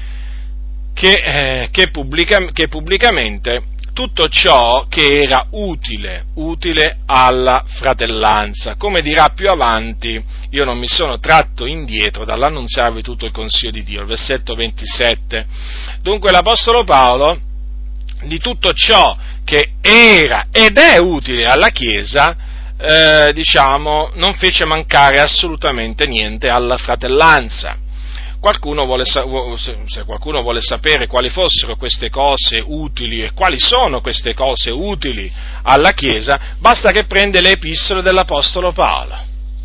[0.96, 3.62] che, eh, che, pubblica, che pubblicamente
[3.96, 8.76] tutto ciò che era utile, utile alla fratellanza.
[8.76, 13.84] Come dirà più avanti, io non mi sono tratto indietro dall'annunziarvi tutto il consiglio di
[13.84, 15.46] Dio, il versetto 27.
[16.02, 17.40] Dunque l'Apostolo Paolo
[18.26, 22.36] di tutto ciò che era ed è utile alla Chiesa,
[22.78, 27.78] eh, diciamo, non fece mancare assolutamente niente alla fratellanza
[28.46, 34.36] qualcuno vuole, se qualcuno vuole sapere quali fossero queste cose utili e quali sono queste
[34.36, 35.32] cose utili
[35.64, 39.18] alla Chiesa, basta che prende le epistole dell'Apostolo Paolo.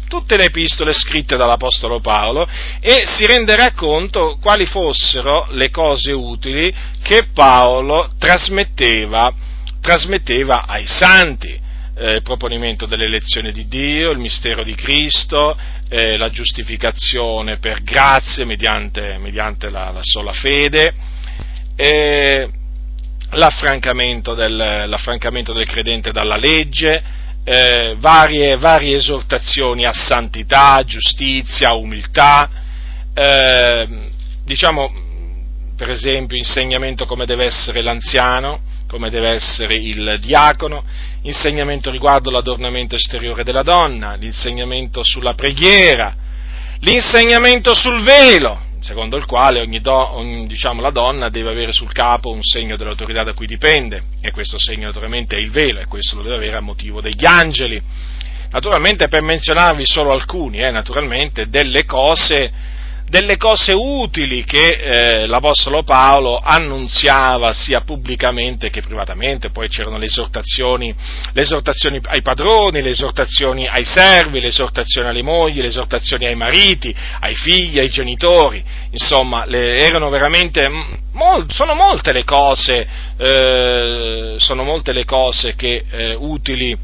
[0.08, 2.48] Tutte le epistole scritte dall'Apostolo Paolo
[2.80, 9.30] e si renderà conto quali fossero le cose utili che Paolo trasmetteva,
[9.82, 11.68] trasmetteva ai santi.
[11.96, 15.54] Eh, il proponimento dell'elezione di Dio, il mistero di Cristo,
[15.90, 20.94] eh, la giustificazione per grazie mediante, mediante la, la, sola fede,
[21.74, 22.48] eh,
[23.30, 24.54] l'affrancamento, del,
[24.86, 27.02] l'affrancamento, del, credente dalla legge,
[27.42, 32.48] eh, varie, varie, esortazioni a santità, giustizia, umiltà,
[33.12, 33.88] eh,
[34.44, 35.08] diciamo
[35.76, 40.82] per esempio insegnamento come deve essere l'anziano, come deve essere il diacono,
[41.22, 46.12] insegnamento riguardo l'adornamento esteriore della donna, l'insegnamento sulla preghiera,
[46.80, 51.92] l'insegnamento sul velo, secondo il quale ogni, do, ogni diciamo, la donna deve avere sul
[51.92, 55.86] capo un segno dell'autorità da cui dipende, e questo segno naturalmente è il velo, e
[55.86, 57.80] questo lo deve avere a motivo degli angeli.
[58.50, 62.50] Naturalmente per menzionarvi solo alcuni, eh, naturalmente delle cose
[63.10, 70.04] delle cose utili che eh, l'Apostolo Paolo annunziava sia pubblicamente che privatamente, poi c'erano le
[70.04, 70.94] esortazioni,
[71.32, 76.36] le esortazioni ai padroni, le esortazioni ai servi, le esortazioni alle mogli, le esortazioni ai
[76.36, 80.68] mariti, ai figli, ai genitori, insomma, le, erano veramente,
[81.10, 86.78] mol, sono molte le cose, eh, sono molte le cose che, eh, utili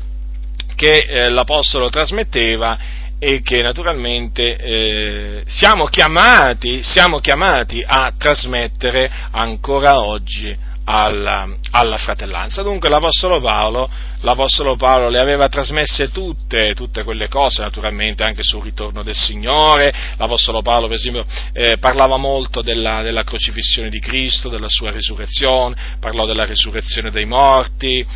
[0.75, 10.01] che eh, l'Apostolo trasmetteva e che naturalmente eh, siamo, chiamati, siamo, chiamati, a trasmettere ancora
[10.01, 10.55] oggi
[10.89, 12.63] alla, alla, fratellanza.
[12.63, 18.63] Dunque l'Apostolo Paolo, l'Apostolo Paolo, le aveva trasmesse tutte, tutte, quelle cose, naturalmente anche sul
[18.63, 19.93] ritorno del Signore.
[20.17, 25.97] L'Apostolo Paolo, per esempio, eh, parlava molto della, della, crocifissione di Cristo, della sua risurrezione,
[25.99, 28.07] parlò della risurrezione dei morti,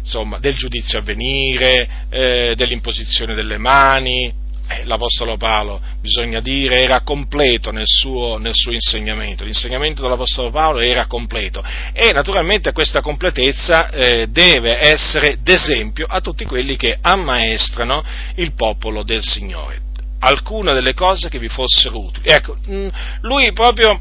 [0.00, 4.32] insomma, del giudizio a venire, eh, dell'imposizione delle mani,
[4.70, 10.78] eh, l'Apostolo Paolo, bisogna dire, era completo nel suo, nel suo, insegnamento, l'insegnamento dell'Apostolo Paolo
[10.78, 18.04] era completo e naturalmente questa completezza eh, deve essere d'esempio a tutti quelli che ammaestrano
[18.36, 19.88] il popolo del Signore.
[20.20, 22.28] Alcune delle cose che vi fossero utili.
[22.28, 22.88] Ecco, mm,
[23.22, 23.98] lui proprio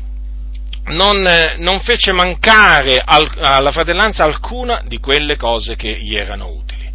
[0.89, 6.91] non, non fece mancare al, alla fratellanza alcuna di quelle cose che gli erano utili.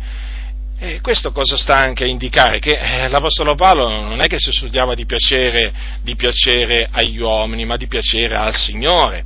[0.78, 2.58] E questo cosa sta anche a indicare?
[2.58, 7.64] Che eh, l'Apostolo Paolo non è che si studiava di piacere, di piacere agli uomini,
[7.64, 9.24] ma di piacere al Signore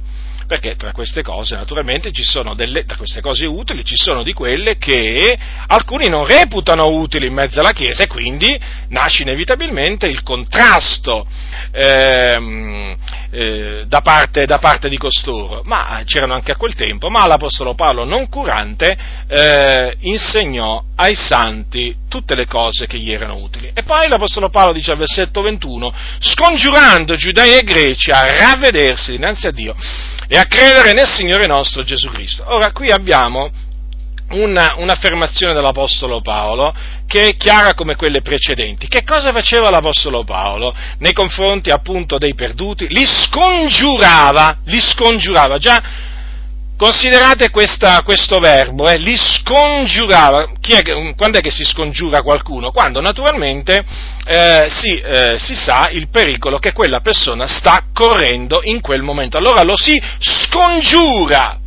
[0.49, 4.33] perché tra queste cose naturalmente ci sono delle, tra queste cose utili ci sono di
[4.33, 8.59] quelle che alcuni non reputano utili in mezzo alla Chiesa e quindi
[8.89, 11.27] nasce inevitabilmente il contrasto
[11.71, 12.97] ehm,
[13.31, 17.75] eh, da, parte, da, parte, di costoro, ma c'erano anche a quel tempo, ma l'Apostolo
[17.75, 18.97] Paolo non curante
[19.29, 23.71] eh, insegnò ai santi tutte le cose che gli erano utili.
[23.75, 29.47] E poi l'Apostolo Paolo dice al versetto 21, scongiurando Giudei e Greci a ravvedersi dinanzi
[29.47, 29.77] a Dio
[30.27, 32.45] e a credere nel Signore nostro Gesù Cristo.
[32.47, 33.51] Ora, qui abbiamo
[34.31, 36.75] una, un'affermazione dell'Apostolo Paolo
[37.07, 38.89] che è chiara come quelle precedenti.
[38.89, 42.87] Che cosa faceva l'Apostolo Paolo nei confronti appunto dei perduti?
[42.89, 45.59] Li scongiurava, li scongiurava.
[45.59, 45.83] Già,
[46.79, 50.53] considerate questa, questo verbo, eh, li scongiurava.
[50.61, 52.71] È, quando è che si scongiura qualcuno?
[52.71, 53.85] Quando naturalmente
[54.25, 59.37] eh, si, eh, si sa il pericolo che quella persona sta correndo in quel momento.
[59.37, 61.59] Allora lo si scongiura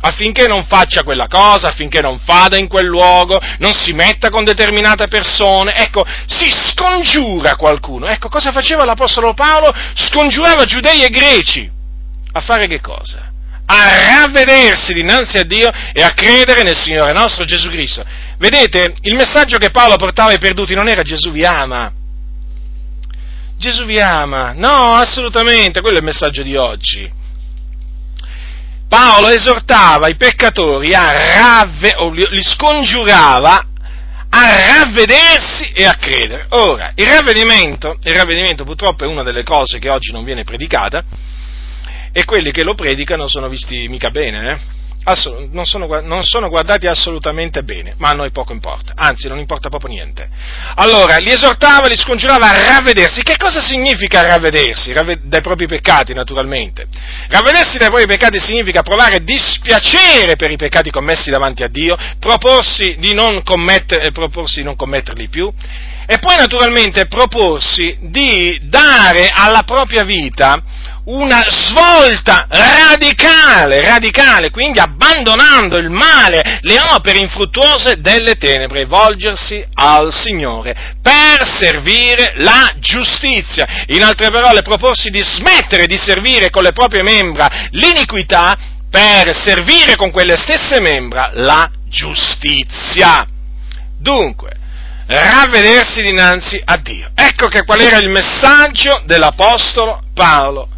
[0.00, 4.44] affinché non faccia quella cosa, affinché non vada in quel luogo, non si metta con
[4.44, 8.06] determinate persone, ecco, si scongiura qualcuno.
[8.06, 9.72] Ecco, cosa faceva l'Apostolo Paolo?
[9.94, 11.70] Scongiurava giudei e greci.
[12.32, 13.34] A fare che cosa?
[13.68, 18.04] A ravvedersi dinanzi a Dio e a credere nel Signore nostro Gesù Cristo.
[18.38, 21.92] Vedete, il messaggio che Paolo portava ai perduti non era Gesù vi ama.
[23.58, 24.52] Gesù vi ama.
[24.52, 27.10] No, assolutamente, quello è il messaggio di oggi.
[28.88, 33.66] Paolo esortava i peccatori a ravve, o li scongiurava
[34.28, 36.46] a ravvedersi e a credere.
[36.50, 41.02] Ora, il ravvedimento, il ravvedimento purtroppo è una delle cose che oggi non viene predicata
[42.16, 44.58] e quelli che lo predicano sono visti mica bene, eh?
[45.50, 49.68] non sono, non sono, guardati assolutamente bene, ma a noi poco importa, anzi non importa
[49.68, 50.26] proprio niente.
[50.76, 53.22] Allora, li esortava, li scongiurava a ravvedersi.
[53.22, 54.94] Che cosa significa ravvedersi?
[54.94, 56.86] Ravve- dai propri peccati, naturalmente.
[57.28, 62.96] Ravvedersi dai propri peccati significa provare dispiacere per i peccati commessi davanti a Dio, proporsi
[62.98, 65.52] di non, commetter- proporsi di non commetterli più,
[66.06, 70.62] e poi naturalmente proporsi di dare alla propria vita
[71.06, 80.12] una svolta radicale, radicale, quindi abbandonando il male, le opere infruttuose delle tenebre, volgersi al
[80.12, 83.84] Signore per servire la giustizia.
[83.88, 88.56] In altre parole, proporsi di smettere di servire con le proprie membra l'iniquità
[88.90, 93.26] per servire con quelle stesse membra la giustizia.
[93.98, 94.50] Dunque,
[95.06, 97.10] ravvedersi dinanzi a Dio.
[97.14, 100.70] Ecco che qual era il messaggio dell'Apostolo Paolo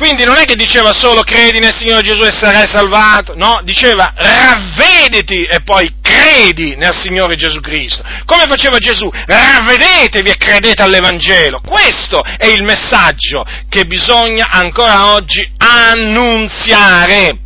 [0.00, 4.14] quindi non è che diceva solo credi nel Signore Gesù e sarai salvato, no, diceva
[4.16, 8.02] ravvediti e poi credi nel Signore Gesù Cristo.
[8.24, 9.10] Come faceva Gesù?
[9.12, 11.60] Ravvedetevi e credete all'Evangelo.
[11.60, 17.38] Questo è il messaggio che bisogna ancora oggi annunziare.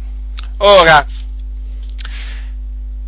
[0.58, 1.04] Ora,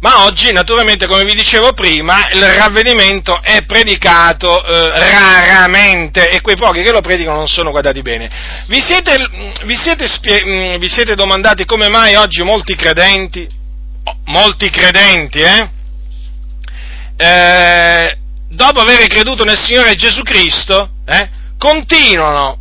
[0.00, 6.56] ma oggi, naturalmente, come vi dicevo prima, il ravvedimento è predicato eh, raramente e quei
[6.56, 8.28] pochi che lo predicano non sono guardati bene.
[8.66, 9.16] Vi siete,
[9.64, 13.48] vi siete, spie, mm, vi siete domandati come mai oggi molti credenti,
[14.26, 15.70] molti credenti, eh,
[17.16, 18.18] eh,
[18.50, 22.58] dopo aver creduto nel Signore Gesù Cristo, eh, continuano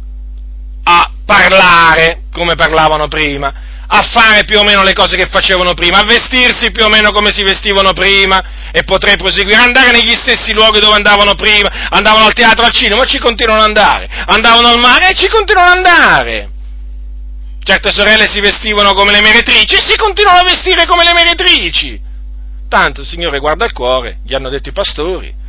[0.83, 3.64] a parlare come parlavano prima?
[3.87, 7.11] A fare più o meno le cose che facevano prima, a vestirsi più o meno
[7.11, 12.25] come si vestivano prima e potrei proseguire, andare negli stessi luoghi dove andavano prima, andavano
[12.25, 15.77] al teatro, al cinema, ci continuano ad andare, andavano al mare e ci continuano ad
[15.77, 16.49] andare.
[17.63, 21.99] Certe sorelle si vestivano come le meretrici e si continuano a vestire come le meretrici.
[22.67, 25.43] Tanto il Signore guarda il cuore, gli hanno detto i pastori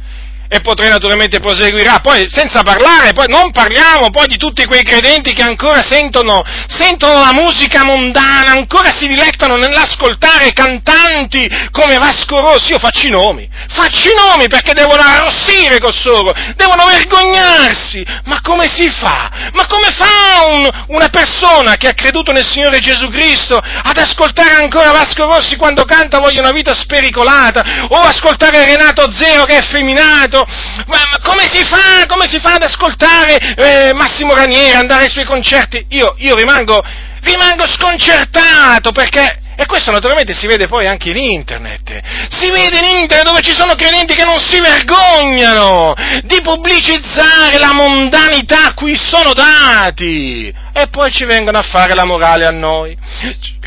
[0.48, 2.00] e potrei naturalmente proseguirà.
[2.00, 7.20] Poi, senza parlare, poi non parliamo poi di tutti quei credenti che ancora sentono, sentono
[7.20, 12.72] la musica mondana, ancora si dilettano nell'ascoltare cantanti come Vasco Rossi.
[12.72, 18.04] Io faccio i nomi, faccio i nomi perché devono arrossire costoro, devono vergognarsi.
[18.24, 19.30] Ma come si fa?
[19.52, 24.54] Ma come fa un, una persona che ha creduto nel Signore Gesù Cristo ad ascoltare
[24.54, 27.86] ancora Vasco Rossi quando canta Voglio una vita spericolata?
[27.88, 30.35] O ascoltare Renato Zero che è femminato?
[30.36, 30.46] Detto,
[30.86, 35.10] ma, ma come si fa, come si fa ad ascoltare eh, Massimo Ranieri, andare ai
[35.10, 35.86] suoi concerti?
[35.90, 36.82] Io, io rimango,
[37.22, 42.00] rimango sconcertato perché e questo naturalmente si vede poi anche in internet.
[42.28, 45.94] Si vede in internet dove ci sono credenti che non si vergognano
[46.24, 50.54] di pubblicizzare la mondanità a cui sono dati.
[50.72, 52.96] E poi ci vengono a fare la morale a noi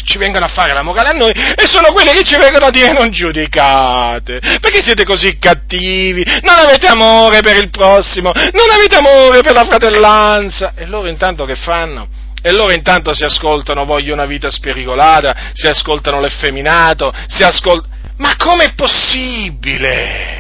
[0.10, 2.72] ci vengono a fare la morale a noi e sono quelli che ci vengono a
[2.72, 8.96] dire non giudicate, perché siete così cattivi, non avete amore per il prossimo, non avete
[8.96, 10.74] amore per la fratellanza.
[10.76, 12.08] E loro intanto che fanno?
[12.42, 17.98] E loro intanto si ascoltano, voglio una vita spericolata, si ascoltano l'effeminato, si ascoltano...
[18.18, 20.39] Ma com'è possibile?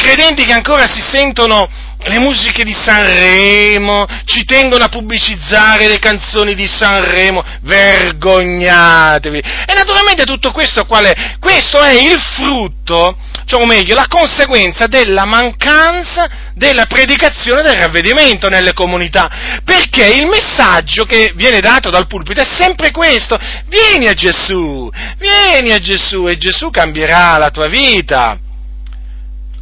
[0.00, 6.54] Credenti che ancora si sentono le musiche di Sanremo, ci tengono a pubblicizzare le canzoni
[6.54, 9.38] di Sanremo, vergognatevi.
[9.38, 11.36] E naturalmente tutto questo qual è?
[11.38, 18.48] Questo è il frutto, cioè o meglio, la conseguenza della mancanza della predicazione del ravvedimento
[18.48, 24.14] nelle comunità, perché il messaggio che viene dato dal pulpito è sempre questo, vieni a
[24.14, 28.38] Gesù, vieni a Gesù e Gesù cambierà la tua vita.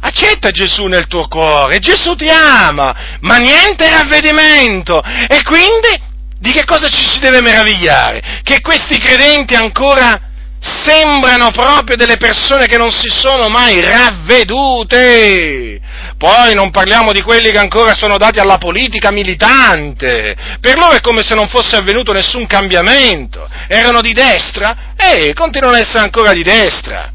[0.01, 5.01] Accetta Gesù nel tuo cuore, Gesù ti ama, ma niente ravvedimento.
[5.01, 6.07] E quindi
[6.39, 8.41] di che cosa ci si deve meravigliare?
[8.43, 10.27] Che questi credenti ancora
[10.61, 15.79] sembrano proprio delle persone che non si sono mai ravvedute.
[16.17, 20.35] Poi non parliamo di quelli che ancora sono dati alla politica militante.
[20.59, 23.47] Per loro è come se non fosse avvenuto nessun cambiamento.
[23.67, 24.93] Erano di destra?
[24.97, 27.11] E continuano ad essere ancora di destra.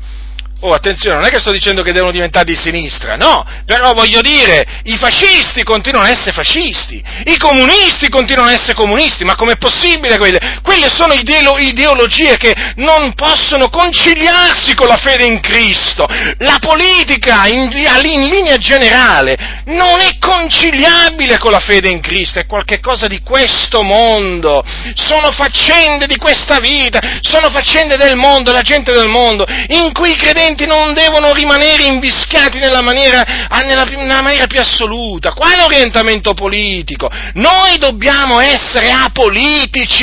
[0.66, 4.22] Oh, attenzione, non è che sto dicendo che devono diventare di sinistra, no, però voglio
[4.22, 9.58] dire, i fascisti continuano ad essere fascisti, i comunisti continuano ad essere comunisti, ma com'è
[9.58, 10.60] possibile quelle?
[10.62, 16.06] Quelle sono ideolo- ideologie che non possono conciliarsi con la fede in Cristo.
[16.38, 19.36] La politica, in, in linea generale,
[19.66, 26.06] non è conciliabile con la fede in Cristo, è qualcosa di questo mondo, sono faccende
[26.06, 30.52] di questa vita, sono faccende del mondo, la gente del mondo, in cui i credenti
[30.54, 35.32] credenti non devono rimanere invischiati nella maniera, nella, nella maniera più assoluta.
[35.32, 37.10] Quale orientamento politico?
[37.34, 40.02] Noi dobbiamo essere apolitici.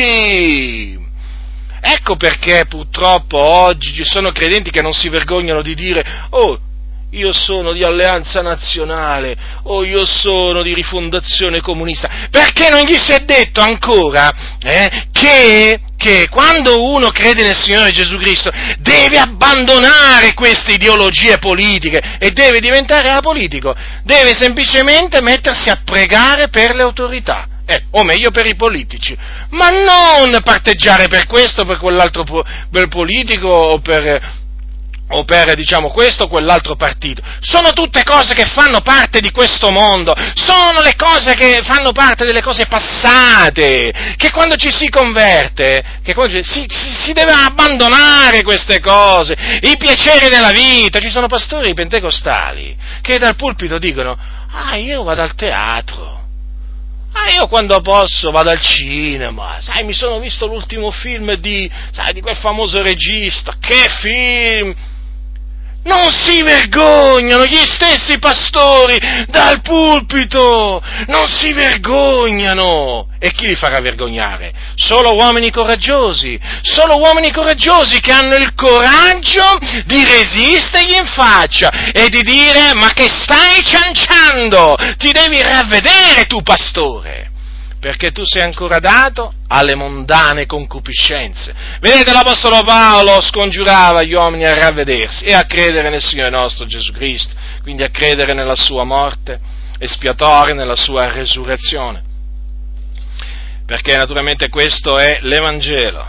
[1.84, 6.60] Ecco perché purtroppo oggi ci sono credenti che non si vergognano di dire, oh,
[7.12, 13.12] io sono di alleanza nazionale o io sono di rifondazione comunista, perché non gli si
[13.12, 14.32] è detto ancora
[14.62, 18.50] eh, che, che, quando uno crede nel Signore Gesù Cristo
[18.80, 26.76] deve abbandonare queste ideologie politiche e deve diventare apolitico, deve semplicemente mettersi a pregare per
[26.76, 27.48] le autorità.
[27.64, 29.16] Eh, o meglio per i politici,
[29.52, 32.26] ma non parteggiare per questo, per quell'altro
[32.70, 34.42] per politico o per,
[35.12, 37.22] o per, diciamo, questo o quell'altro partito.
[37.40, 42.26] Sono tutte cose che fanno parte di questo mondo, sono le cose che fanno parte
[42.26, 45.84] delle cose passate, che quando ci si converte,
[46.42, 51.00] si, si, si deve abbandonare queste cose, i piaceri della vita.
[51.00, 54.18] Ci sono pastori pentecostali che dal pulpito dicono,
[54.52, 56.20] ah, io vado al teatro.
[57.14, 62.14] Ah, io quando posso vado al cinema, sai, mi sono visto l'ultimo film di, sai,
[62.14, 64.74] di quel famoso regista, che film!
[65.84, 73.08] Non si vergognano gli stessi pastori dal pulpito, non si vergognano.
[73.18, 74.52] E chi li farà vergognare?
[74.76, 82.10] Solo uomini coraggiosi, solo uomini coraggiosi che hanno il coraggio di resistergli in faccia e
[82.10, 84.76] di dire ma che stai cianciando?
[84.98, 87.31] Ti devi ravvedere tu pastore
[87.82, 91.52] perché tu sei ancora dato alle mondane concupiscenze.
[91.80, 96.92] Vedete, l'Apostolo Paolo scongiurava gli uomini a ravvedersi e a credere nel Signore nostro Gesù
[96.92, 99.40] Cristo, quindi a credere nella sua morte
[99.80, 102.04] espiatoria, nella sua resurrezione.
[103.66, 106.06] Perché naturalmente questo è l'Evangelo.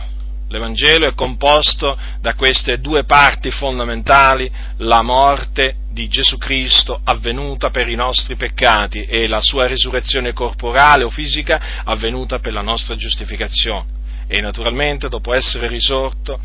[0.51, 7.88] L'Evangelo è composto da queste due parti fondamentali, la morte di Gesù Cristo avvenuta per
[7.88, 14.01] i nostri peccati e la sua risurrezione corporale o fisica avvenuta per la nostra giustificazione.
[14.26, 16.40] E naturalmente, dopo essere risorto,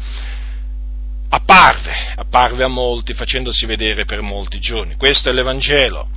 [1.30, 4.96] apparve, apparve a molti facendosi vedere per molti giorni.
[4.96, 6.10] Questo è l'Evangelo.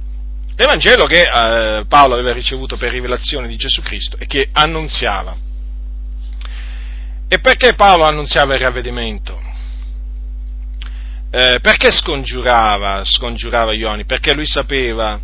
[0.57, 5.37] L'Evangelo che eh, Paolo aveva ricevuto per rivelazione di Gesù Cristo e che annunziava.
[7.29, 9.50] E perché Paolo annunziava il ravvedimento?
[11.33, 14.05] Eh, perché scongiurava, scongiurava uomini?
[14.05, 15.19] Perché lui sapeva,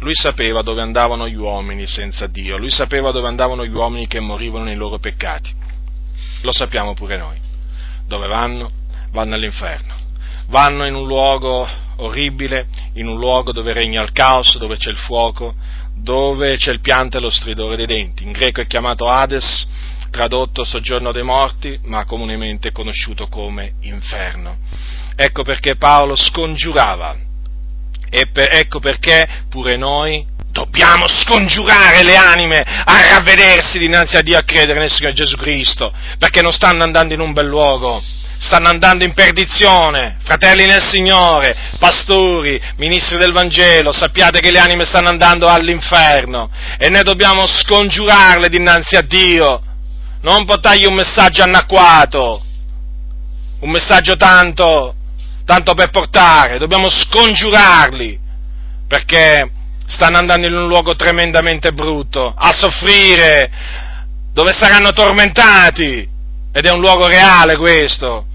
[0.00, 4.18] lui sapeva dove andavano gli uomini senza Dio, lui sapeva dove andavano gli uomini che
[4.18, 5.54] morivano nei loro peccati.
[6.42, 7.38] Lo sappiamo pure noi.
[8.08, 8.70] Dove vanno?
[9.12, 9.94] Vanno all'inferno.
[10.48, 14.96] Vanno in un luogo orribile, in un luogo dove regna il caos, dove c'è il
[14.96, 15.54] fuoco,
[15.94, 18.24] dove c'è il pianto e lo stridore dei denti.
[18.24, 19.68] In greco è chiamato Hades,
[20.10, 24.58] tradotto soggiorno dei morti, ma comunemente conosciuto come inferno.
[25.16, 27.16] Ecco perché Paolo scongiurava.
[28.10, 34.36] E per, ecco perché pure noi dobbiamo scongiurare le anime a ravvedersi dinanzi a Dio
[34.36, 38.02] a credere nel Signore Gesù Cristo, perché non stanno andando in un bel luogo,
[38.38, 44.84] stanno andando in perdizione, fratelli nel Signore, pastori, ministri del Vangelo, sappiate che le anime
[44.84, 49.62] stanno andando all'inferno e noi dobbiamo scongiurarle dinanzi a Dio,
[50.20, 52.44] non portargli un messaggio anacquato,
[53.60, 54.96] un messaggio tanto
[55.44, 58.18] tanto per portare, dobbiamo scongiurarli,
[58.86, 59.50] perché
[59.86, 63.50] stanno andando in un luogo tremendamente brutto, a soffrire,
[64.32, 66.08] dove saranno tormentati,
[66.52, 68.26] ed è un luogo reale questo,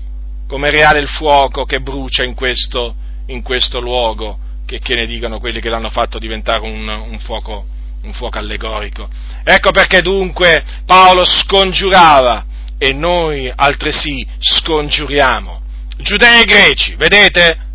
[0.47, 2.95] come reale il fuoco che brucia in questo,
[3.27, 7.65] in questo luogo, che, che, ne dicano quelli che l'hanno fatto diventare un, un, fuoco,
[8.03, 9.07] un fuoco allegorico.
[9.43, 12.45] Ecco perché dunque Paolo scongiurava
[12.77, 15.65] e noi altresì scongiuriamo
[15.97, 17.65] giudei e greci, vedete?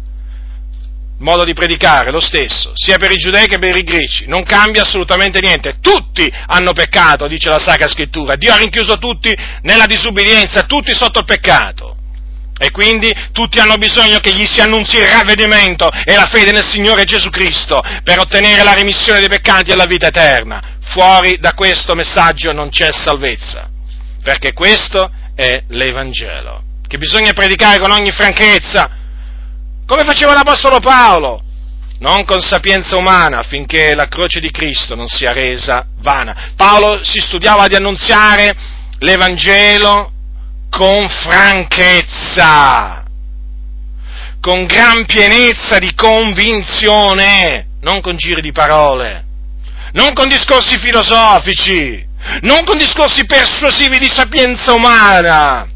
[1.19, 4.83] Modo di predicare, lo stesso, sia per i giudei che per i greci, non cambia
[4.83, 10.65] assolutamente niente, tutti hanno peccato, dice la Sacra Scrittura, Dio ha rinchiuso tutti nella disubbidienza,
[10.65, 11.97] tutti sotto il peccato.
[12.59, 16.65] E quindi tutti hanno bisogno che gli si annunzi il ravvedimento e la fede nel
[16.65, 20.77] Signore Gesù Cristo per ottenere la remissione dei peccati e la vita eterna.
[20.81, 23.69] Fuori da questo messaggio non c'è salvezza,
[24.23, 26.63] perché questo è l'Evangelo,
[26.93, 28.91] che bisogna predicare con ogni franchezza,
[29.87, 31.43] come faceva l'Apostolo Paolo,
[32.01, 36.53] non con sapienza umana, affinché la croce di Cristo non sia resa vana.
[36.55, 38.55] Paolo si studiava di annunziare
[38.99, 40.13] l'Evangelo
[40.69, 42.27] con franchezza,
[44.39, 49.25] con gran pienezza di convinzione, non con giri di parole,
[49.93, 52.07] non con discorsi filosofici,
[52.43, 55.72] non con discorsi persuasivi di sapienza umana,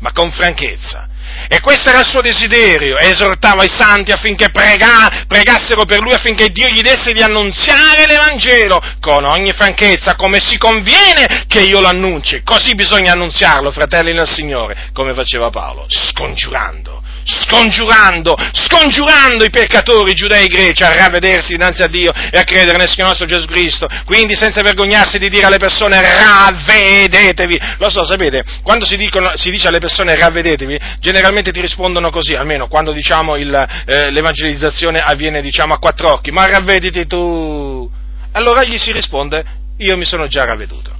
[0.00, 1.08] ma con franchezza.
[1.48, 6.48] E questo era il suo desiderio, esortava i santi affinché prega, pregassero per lui affinché
[6.48, 11.88] Dio gli desse di annunziare l'Evangelo con ogni franchezza, come si conviene che io lo
[11.88, 12.42] annunci.
[12.42, 20.44] Così bisogna annunziarlo, fratelli nel Signore, come faceva Paolo, scongiurando scongiurando, scongiurando i peccatori giudei
[20.44, 23.88] e greci a ravvedersi dinanzi a Dio e a credere nel Signore nostro Gesù Cristo,
[24.04, 27.60] quindi senza vergognarsi di dire alle persone ravvedetevi.
[27.78, 32.34] Lo so, sapete, quando si, dicono, si dice alle persone ravvedetevi, generalmente ti rispondono così,
[32.34, 33.52] almeno quando diciamo il,
[33.86, 37.90] eh, l'evangelizzazione avviene diciamo a quattro occhi, ma ravvediti tu.
[38.32, 39.44] Allora gli si risponde,
[39.78, 40.96] io mi sono già ravveduto.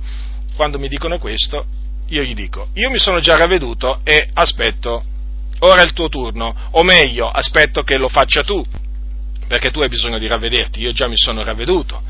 [0.56, 1.64] Quando mi dicono questo,
[2.08, 5.04] io gli dico, io mi sono già ravveduto e aspetto
[5.60, 8.64] ora è il tuo turno, o meglio, aspetto che lo faccia tu,
[9.46, 12.02] perché tu hai bisogno di ravvederti, io già mi sono ravveduto.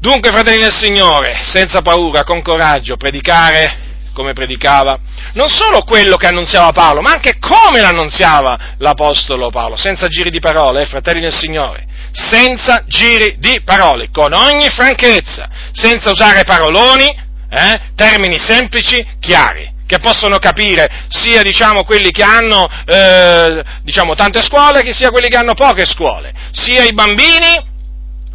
[0.00, 4.98] Dunque, fratelli del Signore, senza paura, con coraggio, predicare come predicava,
[5.32, 10.38] non solo quello che annunziava Paolo, ma anche come l'annunziava l'Apostolo Paolo, senza giri di
[10.38, 17.06] parole, eh, fratelli del Signore, senza giri di parole, con ogni franchezza, senza usare paroloni,
[17.50, 24.42] eh, termini semplici, chiari che possono capire sia diciamo, quelli che hanno eh, diciamo, tante
[24.42, 27.72] scuole che sia quelli che hanno poche scuole, sia i bambini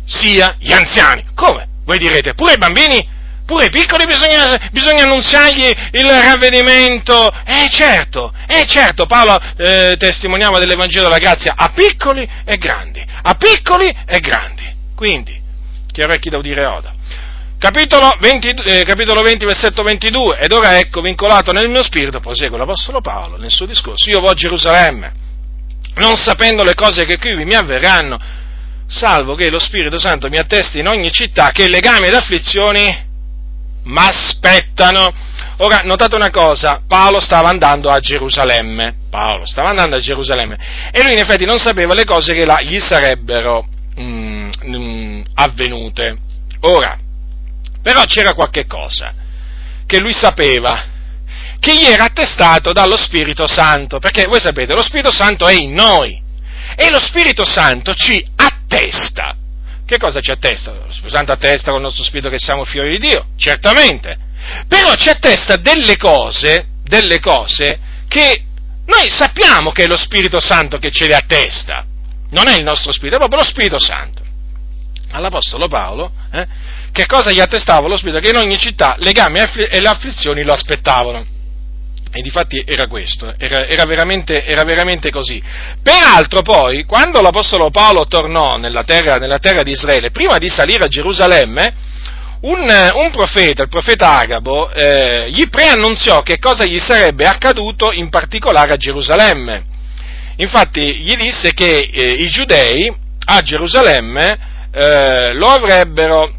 [0.05, 1.25] sia gli anziani.
[1.35, 1.67] Come?
[1.85, 3.17] Voi direte, pure i bambini?
[3.45, 7.33] Pure i piccoli bisogna, bisogna annunziargli il ravvedimento.
[7.45, 13.33] Eh certo, eh certo, Paolo eh, testimoniava dell'Evangelo della grazia a piccoli e grandi, a
[13.33, 14.63] piccoli e grandi.
[14.95, 15.41] Quindi,
[15.91, 16.93] chi ha orecchi da udire oda.
[17.59, 22.57] Capitolo 20, eh, capitolo 20, versetto 22, ed ora ecco vincolato nel mio spirito, prosegue
[22.57, 25.11] l'Apostolo Paolo nel suo discorso, io vo a Gerusalemme,
[25.95, 28.17] non sapendo le cose che qui mi avverranno,
[28.87, 33.07] salvo che lo Spirito Santo mi attesti in ogni città che legami ed afflizioni
[33.83, 35.13] m'aspettano.
[35.57, 40.57] Ora, notate una cosa, Paolo stava andando a Gerusalemme, Paolo stava andando a Gerusalemme,
[40.93, 43.67] e lui in effetti non sapeva le cose che là gli sarebbero
[43.99, 46.17] mm, mm, avvenute.
[46.61, 46.97] Ora,
[47.81, 49.13] però c'era qualche cosa
[49.89, 50.85] che lui sapeva,
[51.59, 55.73] che gli era attestato dallo Spirito Santo, perché voi sapete, lo Spirito Santo è in
[55.73, 56.21] noi
[56.75, 59.35] e lo Spirito Santo ci attesta.
[59.85, 60.71] Che cosa ci attesta?
[60.71, 64.15] Lo Spirito Santo attesta con il nostro Spirito che siamo figli di Dio, certamente,
[64.67, 68.43] però ci attesta delle cose, delle cose che
[68.85, 71.83] noi sappiamo che è lo Spirito Santo che ce le attesta,
[72.29, 74.21] non è il nostro Spirito, è proprio lo Spirito Santo.
[75.11, 76.47] All'Apostolo Paolo, eh,
[76.91, 78.19] che cosa gli attestava lo Spirito?
[78.19, 81.37] Che in ogni città legami e le afflizioni lo aspettavano.
[82.11, 85.41] E difatti era questo, era, era, veramente, era, veramente, così.
[85.83, 90.85] Peraltro poi, quando l'Apostolo Paolo tornò nella terra, nella terra di Israele, prima di salire
[90.85, 91.73] a Gerusalemme,
[92.41, 98.09] un, un profeta, il profeta Agabo, eh, gli preannunziò che cosa gli sarebbe accaduto in
[98.09, 99.63] particolare a Gerusalemme.
[100.37, 102.91] Infatti gli disse che eh, i giudei
[103.25, 104.39] a Gerusalemme
[104.71, 106.33] eh, lo avrebbero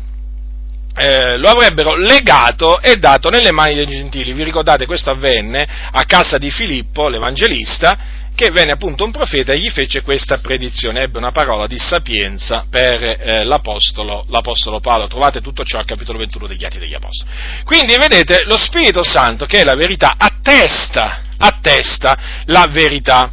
[1.00, 4.34] eh, lo avrebbero legato e dato nelle mani dei gentili.
[4.34, 9.58] Vi ricordate, questo avvenne a casa di Filippo, l'Evangelista, che venne appunto un profeta e
[9.58, 15.06] gli fece questa predizione, ebbe una parola di sapienza per eh, l'apostolo, l'apostolo, Paolo.
[15.06, 17.30] Trovate tutto ciò al capitolo 21 degli Atti degli Apostoli.
[17.64, 23.32] Quindi vedete, lo Spirito Santo, che è la verità, attesta, attesta la verità.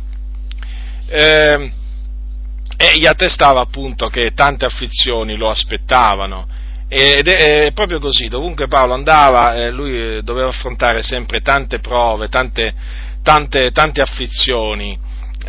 [1.10, 1.72] Eh,
[2.80, 6.57] e gli attestava appunto che tante afflizioni lo aspettavano
[6.90, 12.30] ed è, proprio così, dovunque Paolo andava, eh, lui eh, doveva affrontare sempre tante prove,
[12.30, 12.74] tante,
[13.22, 14.98] tante, tante afflizioni,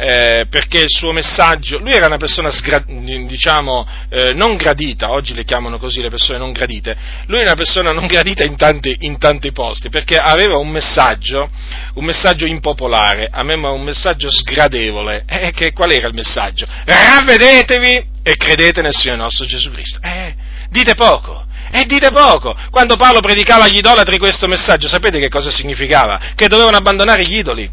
[0.00, 5.34] eh, perché il suo messaggio, lui era una persona sgra, diciamo eh, non gradita, oggi
[5.34, 8.96] le chiamano così le persone non gradite, lui era una persona non gradita in tanti,
[9.00, 11.48] in tanti posti, perché aveva un messaggio,
[11.94, 16.66] un messaggio impopolare, aveva un messaggio sgradevole, eh, che, qual era il messaggio?
[16.84, 19.98] Ravvedetevi e credete nel Signore nostro Gesù Cristo.
[20.02, 20.34] Eh,
[20.70, 21.46] Dite poco.
[21.70, 22.56] E dite poco.
[22.70, 26.32] Quando Paolo predicava agli idolatri questo messaggio, sapete che cosa significava?
[26.34, 27.70] Che dovevano abbandonare gli idoli.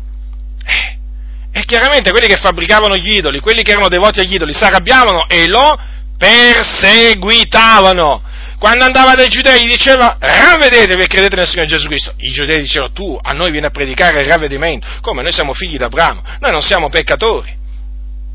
[1.66, 5.48] chiaramente quelli che fabbricavano gli idoli, quelli che erano devoti agli idoli, si arrabbiavano e
[5.48, 5.80] lo
[6.18, 8.24] perseguitavano.
[8.60, 12.14] Quando andava dai giudei gli diceva ravvedetevi e credete nel Signore Gesù Cristo.
[12.18, 14.88] I giudei dicevano tu a noi vieni a predicare il ravvedimento.
[15.02, 15.22] Come?
[15.22, 17.54] Noi siamo figli d'Abramo, noi non siamo peccatori.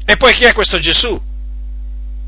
[0.04, 1.20] E poi chi è questo Gesù?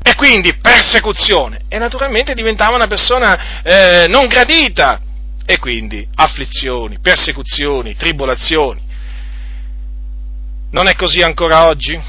[0.02, 1.62] E quindi persecuzione.
[1.68, 5.00] E naturalmente diventava una persona eh, non gradita.
[5.44, 8.80] E quindi afflizioni, persecuzioni, tribolazioni.
[10.70, 12.00] Non è così ancora oggi?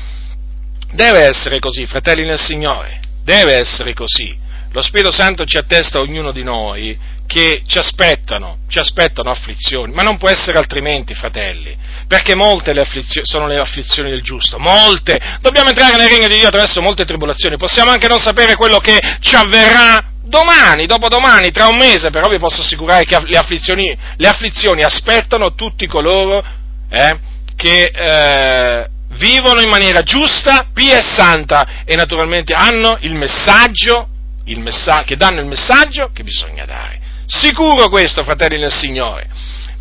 [0.92, 3.02] Deve essere così, fratelli nel Signore.
[3.24, 4.38] Deve essere così.
[4.72, 6.98] Lo Spirito Santo ci attesta a ognuno di noi
[7.34, 11.76] che ci aspettano, ci aspettano afflizioni, ma non può essere altrimenti, fratelli,
[12.08, 15.20] perché molte le afflizio- sono le afflizioni del giusto, molte.
[15.42, 19.00] Dobbiamo entrare nel regno di Dio attraverso molte tribolazioni, possiamo anche non sapere quello che
[19.20, 24.28] ci avverrà domani, dopodomani, tra un mese, però vi posso assicurare che le afflizioni, le
[24.28, 26.46] afflizioni aspettano tutti coloro
[26.88, 27.18] eh,
[27.56, 34.10] che eh, vivono in maniera giusta, pia e santa e naturalmente hanno il messaggio
[34.46, 37.03] il messa- che danno il messaggio che bisogna dare.
[37.26, 39.30] Sicuro questo, fratelli nel Signore.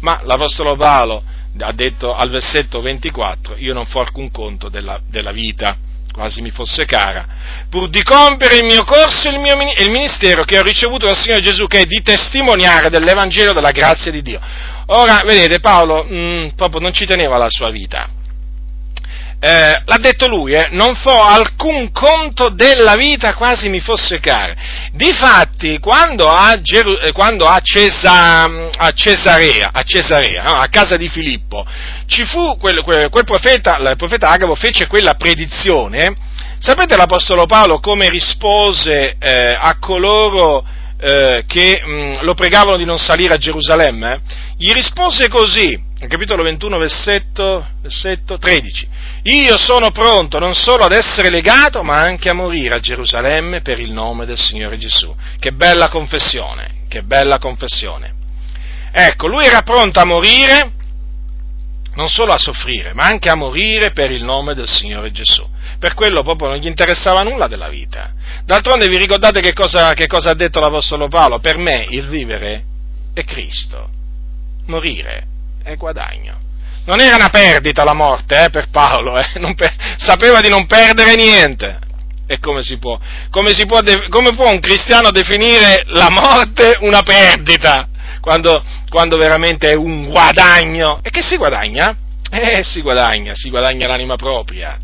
[0.00, 1.22] Ma l'Apostolo Paolo
[1.60, 5.76] ha detto al versetto 24, io non fo alcun conto della, della vita,
[6.12, 7.26] quasi mi fosse cara,
[7.68, 11.16] pur di compiere il mio corso e il, mio, il ministero che ho ricevuto dal
[11.16, 14.40] Signore Gesù, che è di testimoniare dell'Evangelo della grazia di Dio.
[14.86, 18.08] Ora, vedete, Paolo mh, mm, proprio non ci teneva la sua vita,
[19.44, 24.54] eh, l'ha detto lui, eh, non fo alcun conto della vita quasi mi fosse cara.
[24.92, 30.96] Difatti, quando a, Geru- eh, quando a, Cesa- a Cesarea, a, Cesarea no, a, casa
[30.96, 31.66] di Filippo,
[32.06, 36.14] ci fu quel, quel, quel profeta, il profeta Agabo fece quella predizione,
[36.60, 40.64] sapete l'Apostolo Paolo come rispose eh, a coloro
[41.00, 44.20] eh, che mh, lo pregavano di non salire a Gerusalemme?
[44.56, 45.76] Gli rispose così,
[46.06, 48.91] capitolo 21, versetto, versetto 13.
[49.24, 53.78] Io sono pronto non solo ad essere legato, ma anche a morire a Gerusalemme per
[53.78, 55.14] il nome del Signore Gesù.
[55.38, 58.14] Che bella confessione, che bella confessione.
[58.90, 60.72] Ecco, lui era pronto a morire,
[61.94, 65.46] non solo a soffrire, ma anche a morire per il nome del Signore Gesù.
[65.78, 68.12] Per quello proprio non gli interessava nulla della vita.
[68.44, 71.38] D'altronde vi ricordate che cosa, che cosa ha detto l'Apostolo Paolo?
[71.38, 72.64] Per me il vivere
[73.14, 73.88] è Cristo,
[74.66, 75.26] morire
[75.62, 76.50] è guadagno.
[76.84, 79.26] Non era una perdita la morte eh, per Paolo, eh?
[79.54, 81.78] per, sapeva di non perdere niente.
[82.26, 82.98] E come si può?
[83.30, 87.88] Come, si può come può un cristiano definire la morte una perdita?
[88.20, 91.00] Quando, quando veramente è un guadagno.
[91.02, 91.96] E che si guadagna?
[92.30, 94.78] Eh, si guadagna, si guadagna l'anima propria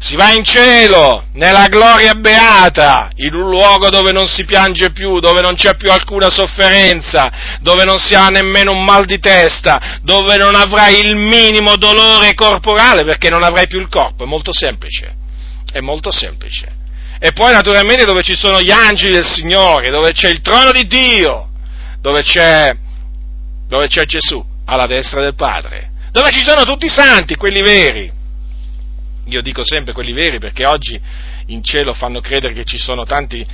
[0.00, 5.18] si va in cielo, nella gloria beata, in un luogo dove non si piange più,
[5.18, 9.98] dove non c'è più alcuna sofferenza, dove non si ha nemmeno un mal di testa,
[10.02, 14.52] dove non avrai il minimo dolore corporale perché non avrai più il corpo, è molto
[14.52, 15.16] semplice,
[15.72, 16.76] è molto semplice.
[17.18, 20.86] E poi naturalmente dove ci sono gli angeli del Signore, dove c'è il trono di
[20.86, 21.50] Dio,
[22.00, 22.72] dove c'è,
[23.66, 28.16] dove c'è Gesù alla destra del Padre, dove ci sono tutti i santi, quelli veri
[29.28, 31.00] io dico sempre quelli veri perché oggi
[31.46, 33.46] in cielo fanno credere che ci sono tanti,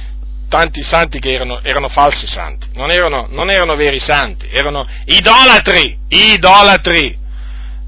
[0.49, 5.99] tanti santi che erano, erano falsi santi, non erano, non erano, veri santi, erano idolatri,
[6.09, 7.19] idolatri,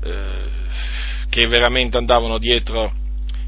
[0.05, 0.45] eh,
[1.29, 2.93] che veramente andavano dietro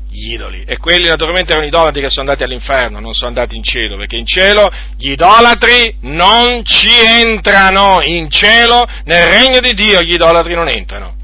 [0.08, 0.64] gli idoli.
[0.66, 4.16] E quelli naturalmente erano idolatri che sono andati all'inferno, non sono andati in cielo, perché
[4.16, 10.54] in cielo gli idolatri non ci entrano, in cielo nel regno di Dio gli idolatri
[10.54, 11.17] non entrano.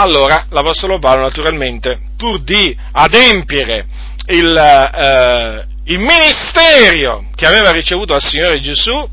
[0.00, 3.84] Allora l'Apostolo Paolo naturalmente, pur di adempiere
[4.28, 9.08] il, eh, il ministero che aveva ricevuto dal Signore Gesù,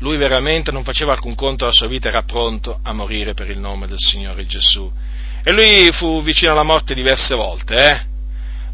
[0.00, 3.60] lui veramente non faceva alcun conto della sua vita, era pronto a morire per il
[3.60, 4.90] nome del Signore Gesù.
[5.44, 8.00] E lui fu vicino alla morte diverse volte, eh?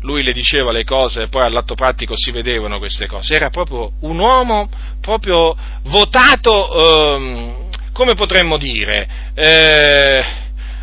[0.01, 3.35] Lui le diceva le cose e poi all'atto pratico si vedevano queste cose.
[3.35, 10.40] Era proprio un uomo proprio votato, ehm, come potremmo dire, eh,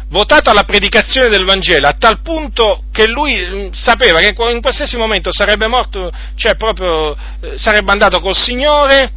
[0.10, 4.98] votato alla predicazione del Vangelo a tal punto che lui mm, sapeva che in qualsiasi
[4.98, 9.12] momento sarebbe morto, cioè proprio eh, sarebbe andato col Signore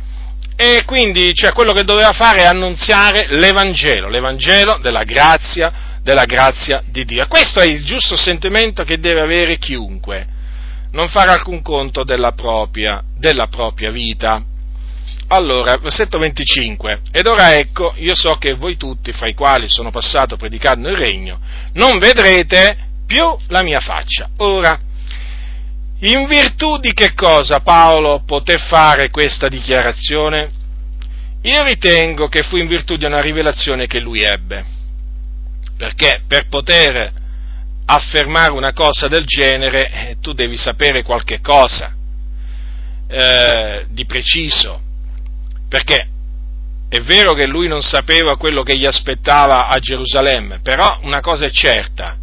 [0.56, 6.82] e quindi cioè, quello che doveva fare è annunziare l'Evangelo, l'Evangelo della grazia, della grazia
[6.84, 7.26] di Dio.
[7.28, 10.26] Questo è il giusto sentimento che deve avere chiunque,
[10.92, 14.42] non fare alcun conto della propria, della propria vita.
[15.32, 17.02] Allora, versetto 25.
[17.12, 20.96] Ed ora ecco, io so che voi tutti, fra i quali sono passato predicando il
[20.96, 21.38] regno,
[21.74, 22.76] non vedrete
[23.06, 24.28] più la mia faccia.
[24.38, 24.76] Ora,
[26.00, 30.50] in virtù di che cosa Paolo poté fare questa dichiarazione?
[31.42, 34.64] Io ritengo che fu in virtù di una rivelazione che lui ebbe.
[35.76, 37.12] Perché per poter
[37.86, 41.94] affermare una cosa del genere, eh, tu devi sapere qualche cosa
[43.06, 44.88] eh, di preciso,
[45.70, 46.08] perché
[46.88, 51.46] è vero che lui non sapeva quello che gli aspettava a Gerusalemme, però una cosa
[51.46, 52.18] è certa,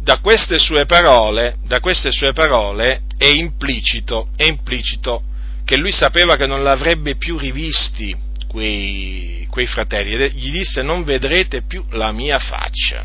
[0.00, 5.24] da queste sue parole, queste sue parole è implicito, è implicito
[5.66, 8.16] che lui sapeva che non l'avrebbe più rivisti
[8.48, 13.04] quei, quei fratelli, gli disse non vedrete più la mia faccia.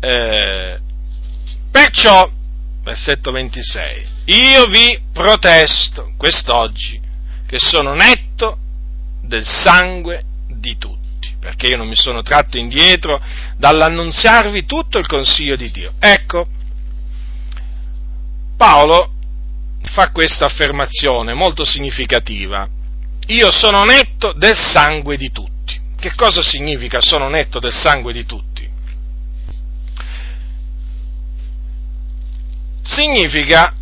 [0.00, 0.78] Eh,
[1.70, 2.30] perciò,
[2.82, 7.07] versetto 26, io vi protesto quest'oggi
[7.48, 8.58] che sono netto
[9.22, 13.18] del sangue di tutti, perché io non mi sono tratto indietro
[13.56, 15.94] dall'annunziarvi tutto il consiglio di Dio.
[15.98, 16.46] Ecco,
[18.58, 19.12] Paolo
[19.80, 22.68] fa questa affermazione molto significativa.
[23.28, 25.80] Io sono netto del sangue di tutti.
[25.98, 28.68] Che cosa significa sono netto del sangue di tutti?
[32.82, 33.74] Significa,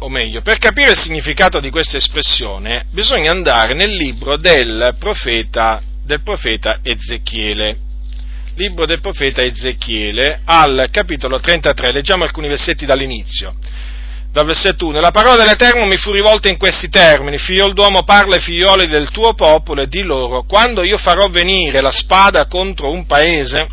[0.00, 5.80] o meglio, per capire il significato di questa espressione bisogna andare nel libro del profeta,
[6.04, 7.88] del profeta Ezechiele.
[8.56, 13.54] Libro del profeta Ezechiele al capitolo 33, leggiamo alcuni versetti dall'inizio
[14.32, 18.36] dal versetto 1, la parola dell'Eterno mi fu rivolta in questi termini, figliol d'uomo parla
[18.36, 22.92] ai figlioli del tuo popolo e di loro, quando io farò venire la spada contro
[22.92, 23.66] un paese,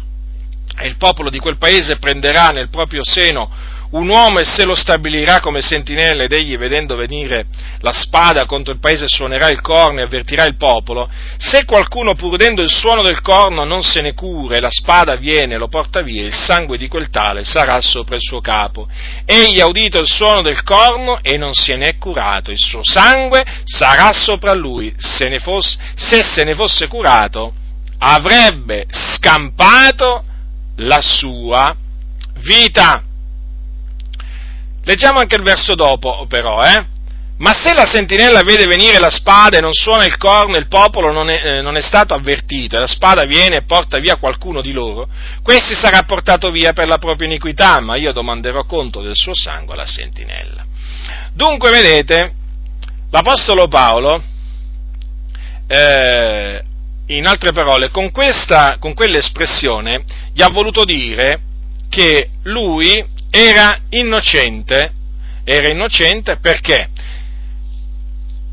[0.80, 3.50] e il popolo di quel paese prenderà nel proprio seno
[3.92, 7.46] un uomo e se lo stabilirà come sentinella ed egli vedendo venire
[7.80, 12.34] la spada contro il paese suonerà il corno e avvertirà il popolo, se qualcuno pur
[12.34, 15.68] udendo il suono del corno non se ne cura e la spada viene e lo
[15.68, 18.88] porta via, il sangue di quel tale sarà sopra il suo capo.
[19.26, 22.82] Egli ha udito il suono del corno e non se ne è curato, il suo
[22.84, 27.54] sangue sarà sopra lui, se, ne fosse, se se ne fosse curato
[28.00, 30.24] avrebbe scampato
[30.78, 31.76] la sua
[32.42, 33.07] vita.
[34.88, 36.86] Leggiamo anche il verso dopo, però, eh?
[37.40, 41.12] Ma se la sentinella vede venire la spada e non suona il corno il popolo
[41.12, 44.62] non è, eh, non è, stato avvertito e la spada viene e porta via qualcuno
[44.62, 45.10] di loro,
[45.44, 49.74] questi sarà portato via per la propria iniquità, ma io domanderò conto del suo sangue
[49.74, 50.66] alla sentinella.
[51.34, 52.34] Dunque, vedete,
[53.12, 54.24] l'Apostolo Paolo,
[55.68, 56.64] eh,
[57.08, 60.02] in altre parole, con, questa, con quell'espressione
[60.34, 61.42] gli ha voluto dire
[61.90, 64.92] che lui era innocente,
[65.44, 66.90] era innocente perché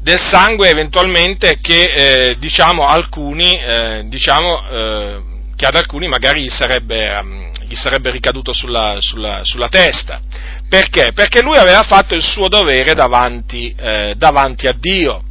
[0.01, 5.23] del sangue eventualmente che eh, diciamo alcuni, eh, diciamo, eh,
[5.57, 10.21] che ad alcuni magari gli sarebbe, um, gli sarebbe ricaduto sulla, sulla, sulla, testa.
[10.69, 11.13] Perché?
[11.15, 15.23] Perché lui aveva fatto il suo dovere davanti, eh, davanti a Dio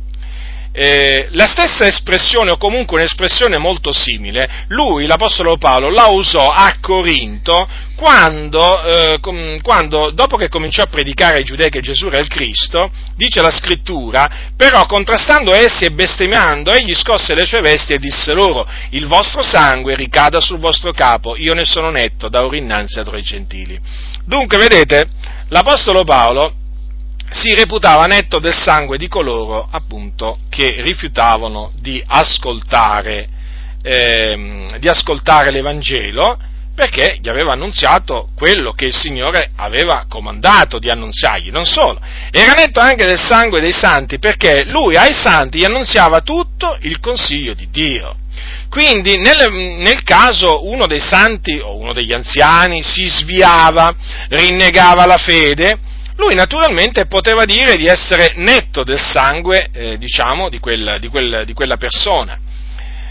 [0.75, 6.77] eh, la stessa espressione, o comunque un'espressione molto simile, lui, l'Apostolo Paolo, la usò a
[6.81, 9.19] Corinto quando, eh,
[9.61, 13.51] quando, dopo che cominciò a predicare ai giudei che Gesù era il Cristo, dice la
[13.51, 19.05] scrittura, però contrastando essi e bestemmiando, egli scosse le sue vesti e disse loro, il
[19.05, 23.21] vostro sangue ricada sul vostro capo, io ne sono netto da ora innanzi ad i
[23.21, 23.79] gentili.
[24.25, 25.07] Dunque, vedete,
[25.49, 26.55] l'Apostolo Paolo
[27.33, 33.27] si reputava netto del sangue di coloro appunto che rifiutavano di ascoltare,
[33.81, 36.37] ehm, di ascoltare l'Evangelo
[36.75, 41.99] perché gli aveva annunziato quello che il Signore aveva comandato di annunziargli, non solo,
[42.31, 46.99] era netto anche del sangue dei santi perché lui ai santi gli annunziava tutto il
[46.99, 48.17] consiglio di Dio.
[48.69, 53.93] Quindi nel, nel, caso uno dei santi o uno degli anziani si sviava,
[54.29, 55.77] rinnegava la fede,
[56.15, 61.43] lui naturalmente poteva dire di essere netto del sangue, eh, diciamo, di, quel, di, quel,
[61.45, 62.37] di, quella persona.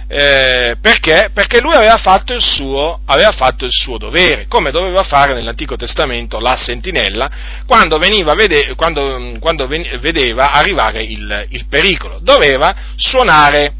[0.06, 1.30] Eh, perché?
[1.32, 6.38] Perché lui aveva fatto, suo, aveva fatto, il suo, dovere, come doveva fare nell'Antico Testamento
[6.38, 7.30] la sentinella
[7.64, 12.18] quando, vede, quando, quando vedeva arrivare il, il pericolo.
[12.20, 13.72] Doveva suonare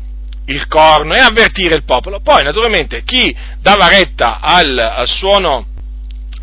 [0.47, 2.21] il corno e avvertire il popolo.
[2.21, 5.67] Poi, naturalmente, chi dava retta al, al suono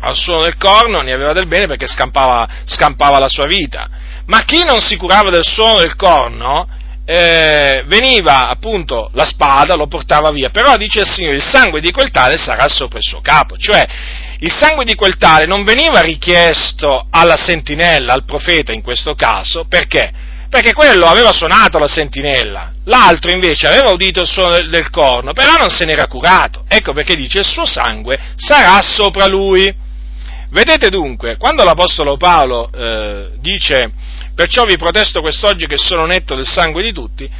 [0.00, 3.88] al suono del corno ne aveva del bene perché scampava, scampava la sua vita.
[4.26, 6.68] Ma chi non si curava del suono del corno,
[7.04, 11.90] eh, veniva appunto la spada, lo portava via, però dice il Signore, il sangue di
[11.90, 13.84] quel tale sarà sopra il suo capo, cioè
[14.38, 19.64] il sangue di quel tale non veniva richiesto alla sentinella, al profeta in questo caso,
[19.68, 20.28] perché?
[20.48, 25.56] Perché quello aveva suonato la sentinella, l'altro invece aveva udito il suono del, corno, però
[25.56, 29.88] non se n'era curato, ecco perché dice il suo sangue sarà sopra lui.
[30.50, 33.92] Vedete dunque, quando l'Apostolo Paolo eh, dice
[34.34, 37.30] perciò vi protesto quest'oggi che sono netto del sangue di tutti,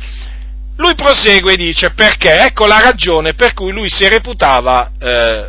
[0.77, 5.49] lui prosegue e dice perché, ecco la ragione per cui lui si reputava, eh,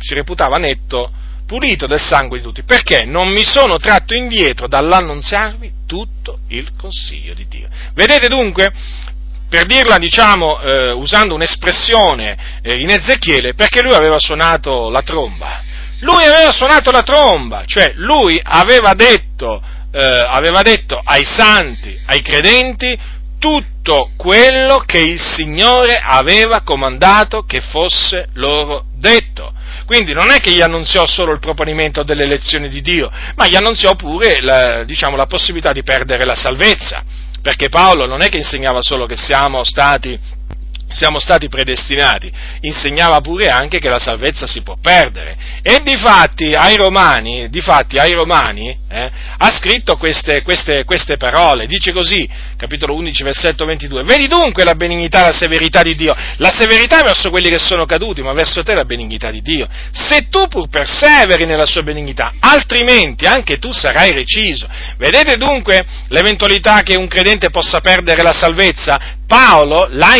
[0.00, 1.10] si reputava netto,
[1.46, 7.34] pulito del sangue di tutti, perché non mi sono tratto indietro dall'annunziarvi tutto il consiglio
[7.34, 7.68] di Dio.
[7.94, 8.70] Vedete dunque,
[9.48, 15.62] per dirla diciamo eh, usando un'espressione eh, in Ezechiele, perché lui aveva suonato la tromba.
[16.00, 22.22] Lui aveva suonato la tromba, cioè lui aveva detto, eh, aveva detto ai santi, ai
[22.22, 22.98] credenti,
[23.38, 29.52] tutto quello che il Signore aveva comandato che fosse loro detto.
[29.86, 33.56] Quindi non è che gli annunziò solo il proponimento delle elezioni di Dio, ma gli
[33.56, 37.02] annunziò pure la, diciamo, la possibilità di perdere la salvezza,
[37.42, 40.18] perché Paolo non è che insegnava solo che siamo stati
[40.92, 42.30] siamo stati predestinati,
[42.60, 45.36] insegnava pure anche che la salvezza si può perdere.
[45.62, 51.92] E difatti ai Romani, difatti ai Romani eh, ha scritto queste, queste, queste, parole, dice
[51.92, 57.02] così, capitolo 11, versetto 22, vedi dunque la benignità, la severità di Dio, la severità
[57.02, 59.68] verso quelli che sono caduti, ma verso te la benignità di Dio.
[59.92, 64.68] Se tu pur perseveri nella sua benignità, altrimenti anche tu sarai reciso.
[64.96, 69.18] Vedete dunque l'eventualità che un credente possa perdere la salvezza?
[69.26, 70.16] Paolo la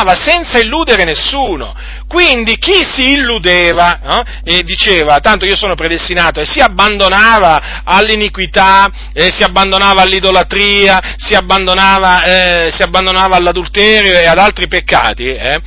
[0.00, 1.74] insegnava senza illudere nessuno.
[2.08, 4.22] Quindi chi si illudeva no?
[4.42, 11.34] e diceva tanto io sono predestinato e si abbandonava all'iniquità, eh, si abbandonava all'idolatria, si
[11.34, 15.60] abbandonava, eh, si abbandonava, all'adulterio e ad altri peccati, eh,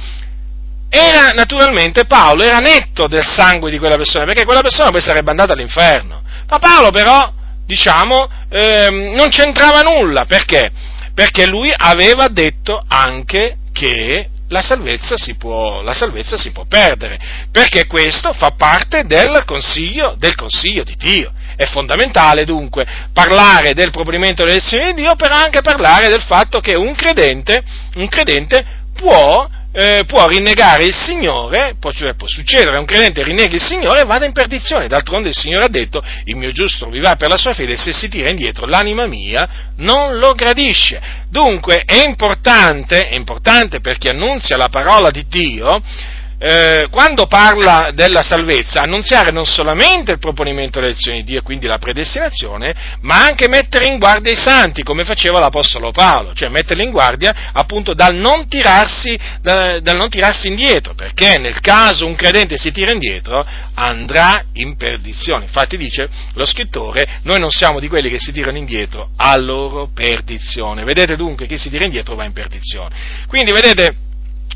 [0.89, 5.31] era naturalmente Paolo era netto del sangue di quella persona perché quella persona poi sarebbe
[5.31, 6.21] andata all'inferno.
[6.47, 7.31] Ma Paolo però,
[7.65, 10.71] diciamo, ehm, non c'entrava nulla perché?
[11.13, 17.19] perché lui aveva detto anche che la salvezza, può, la salvezza si può, perdere,
[17.51, 21.33] perché questo fa parte del consiglio, del consiglio di Dio.
[21.55, 26.59] È fondamentale dunque parlare del proponimento delle elezioni di Dio, però anche parlare del fatto
[26.59, 27.61] che un credente,
[27.95, 33.55] un credente può eh, può rinnegare il Signore, può, cioè può succedere, un credente rinneghi
[33.55, 34.87] il Signore e vada in perdizione.
[34.87, 37.91] D'altronde il Signore ha detto, il mio giusto vivrà per la sua fede, e se
[37.91, 41.01] si tira indietro l'anima mia non lo gradisce.
[41.29, 45.81] Dunque è importante, è importante per chi annunzia la parola di Dio,
[46.45, 51.67] eh, quando parla della salvezza, annunziare non solamente il proponimento delle elezioni di Dio, quindi
[51.67, 56.83] la predestinazione, ma anche mettere in guardia i santi, come faceva l'Apostolo Paolo, cioè metterli
[56.83, 62.15] in guardia appunto dal non tirarsi, dal, dal non tirarsi indietro, perché nel caso un
[62.15, 65.45] credente si tira indietro andrà in perdizione.
[65.45, 69.91] Infatti dice lo scrittore, noi non siamo di quelli che si tirano indietro a loro
[69.93, 70.83] perdizione.
[70.83, 72.93] Vedete dunque chi si tira indietro va in perdizione.
[73.29, 74.11] Quindi vedete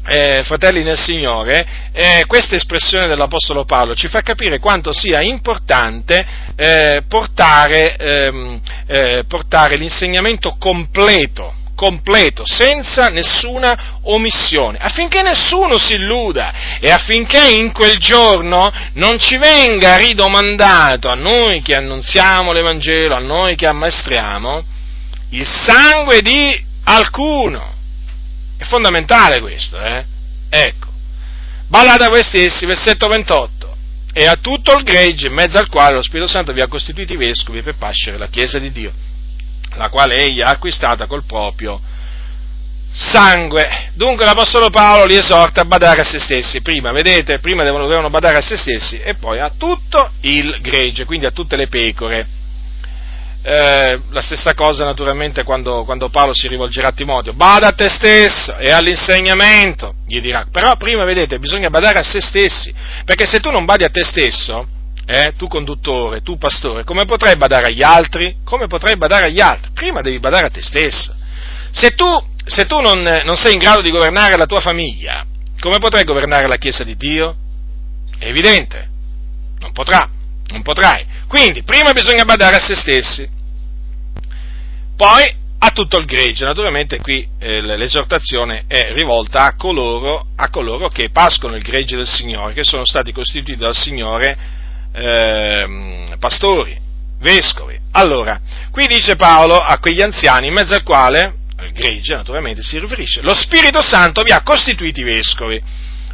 [0.08, 6.26] eh, fratelli nel Signore, eh, questa espressione dell'Apostolo Paolo ci fa capire quanto sia importante
[6.56, 16.80] eh, portare, ehm, eh, portare l'insegnamento completo, completo, senza nessuna omissione, affinché nessuno si illuda
[16.80, 23.20] e affinché in quel giorno non ci venga ridomandato a noi che annunziamo l'Evangelo, a
[23.20, 24.64] noi che ammaestriamo,
[25.32, 27.76] il sangue di alcuno
[28.58, 30.06] è fondamentale questo, eh?
[30.50, 30.88] Ecco.
[31.68, 33.76] Badate a voi stessi, versetto 28.
[34.14, 37.16] E a tutto il gregge in mezzo al quale lo Spirito Santo vi ha costituiti
[37.16, 38.92] vescovi per pascere la Chiesa di Dio,
[39.76, 41.80] la quale egli ha acquistata col proprio
[42.90, 43.92] sangue.
[43.94, 46.62] Dunque l'Apostolo Paolo li esorta a badare a se stessi.
[46.62, 51.28] Prima, vedete, prima devono badare a se stessi e poi a tutto il gregge, quindi
[51.28, 52.37] a tutte le pecore
[53.50, 57.88] eh, la stessa cosa naturalmente quando, quando, Paolo si rivolgerà a Timoteo, bada a te
[57.88, 62.74] stesso e all'insegnamento, gli dirà, però prima vedete bisogna badare a se stessi,
[63.06, 64.68] perché se tu non badi a te stesso,
[65.06, 68.36] eh, tu conduttore, tu pastore, come potrai badare agli altri?
[68.44, 69.72] Come potrai badare agli altri?
[69.74, 71.16] Prima devi badare a te stesso.
[71.72, 72.06] Se tu,
[72.46, 75.26] se tu non, non sei in grado di governare la tua famiglia,
[75.62, 77.38] come potrai governare la Chiesa di Dio?
[78.20, 78.90] È evidente,
[79.60, 80.10] non potrà,
[80.48, 81.06] non potrai.
[81.30, 83.36] Quindi, prima bisogna badare a se stessi,
[84.98, 90.90] poi a tutto il gregge, naturalmente qui eh, l'esortazione è rivolta a coloro, a coloro,
[90.90, 94.38] che pascono il gregge del Signore, che sono stati costituiti dal Signore
[94.92, 96.78] eh, pastori,
[97.20, 97.78] vescovi.
[97.92, 98.40] Allora,
[98.72, 101.34] qui dice Paolo a quegli anziani, in mezzo al quale,
[101.64, 105.62] il gregge naturalmente si riferisce, lo Spirito Santo vi ha costituiti vescovi.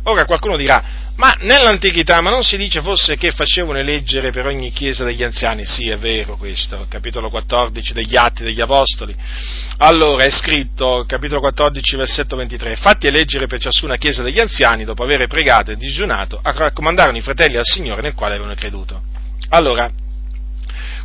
[0.04, 0.84] Ora qualcuno dirà,
[1.16, 5.64] ma nell'antichità, ma non si dice forse che facevano eleggere per ogni chiesa degli anziani?
[5.66, 9.16] Sì, è vero questo, capitolo 14 degli Atti degli Apostoli.
[9.78, 15.03] Allora è scritto, capitolo 14, versetto 23, fatti eleggere per ciascuna chiesa degli anziani, dopo
[15.03, 19.03] aver pregato e digiunato, raccomandarono i fratelli al Signore nel quale avevano creduto.
[19.49, 19.91] Allora,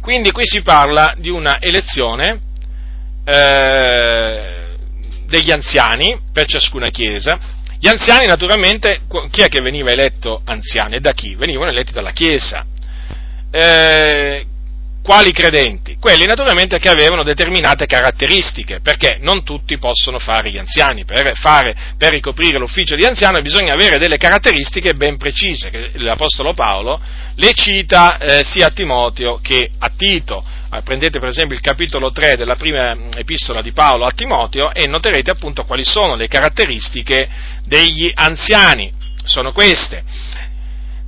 [0.00, 2.40] quindi qui si parla di una elezione
[3.24, 4.58] eh,
[5.26, 7.38] degli anziani per ciascuna chiesa,
[7.80, 11.34] Gli anziani, naturalmente, chi è che veniva eletto anziano e da chi?
[11.36, 12.66] Venivano eletti dalla Chiesa.
[13.50, 14.44] Eh,
[15.08, 15.96] quali credenti?
[15.98, 21.04] Quelli naturalmente che avevano determinate caratteristiche, perché non tutti possono fare gli anziani.
[21.04, 26.52] Per, fare, per ricoprire l'ufficio di anziano bisogna avere delle caratteristiche ben precise, che l'Apostolo
[26.52, 27.00] Paolo
[27.36, 30.44] le cita eh, sia a Timoteo che a Tito.
[30.70, 34.86] Eh, prendete per esempio il capitolo 3 della prima epistola di Paolo a Timoteo e
[34.86, 37.26] noterete appunto quali sono le caratteristiche
[37.64, 38.92] degli anziani.
[39.24, 40.04] Sono queste.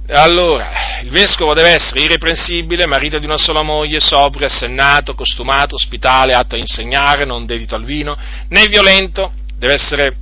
[0.08, 6.32] Allora, il vescovo deve essere irreprensibile, marito di una sola moglie, sobrio, assennato, costumato, ospitale,
[6.32, 8.16] atto a insegnare, non dedito al vino,
[8.48, 10.16] né violento, deve essere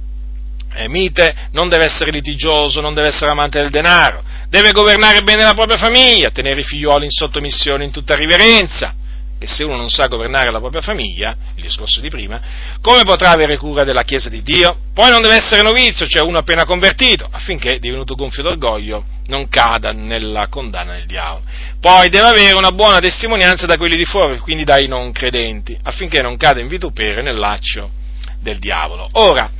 [0.74, 5.44] eh, mite, non deve essere litigioso, non deve essere amante del denaro, deve governare bene
[5.44, 8.94] la propria famiglia, tenere i figlioli in sottomissione in tutta riverenza,
[9.38, 12.40] e se uno non sa governare la propria famiglia, il discorso di prima,
[12.80, 14.78] come potrà avere cura della Chiesa di Dio?
[14.92, 19.92] Poi non deve essere novizio, cioè uno appena convertito, affinché, divenuto gonfio d'orgoglio, non cada
[19.92, 21.44] nella condanna del diavolo.
[21.80, 26.20] Poi deve avere una buona testimonianza da quelli di fuori, quindi dai non credenti, affinché
[26.20, 27.90] non cada in vitupere nel laccio
[28.40, 29.08] del diavolo.
[29.12, 29.50] Ora,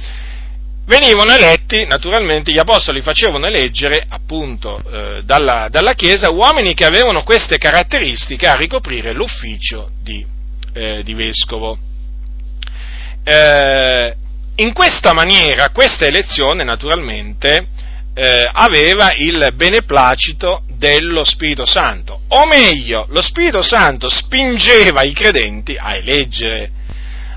[0.89, 7.23] venivano eletti, naturalmente gli apostoli facevano eleggere appunto eh, dalla, dalla, Chiesa uomini che avevano
[7.23, 10.25] queste caratteristiche a ricoprire l'ufficio di,
[10.73, 11.79] eh, di vescovo.
[13.23, 14.17] Eh,
[14.57, 17.67] in questa maniera, questa elezione naturalmente
[18.15, 25.77] eh, aveva il beneplacito dello Spirito Santo, o meglio, lo Spirito Santo spingeva i credenti
[25.77, 26.71] a eleggere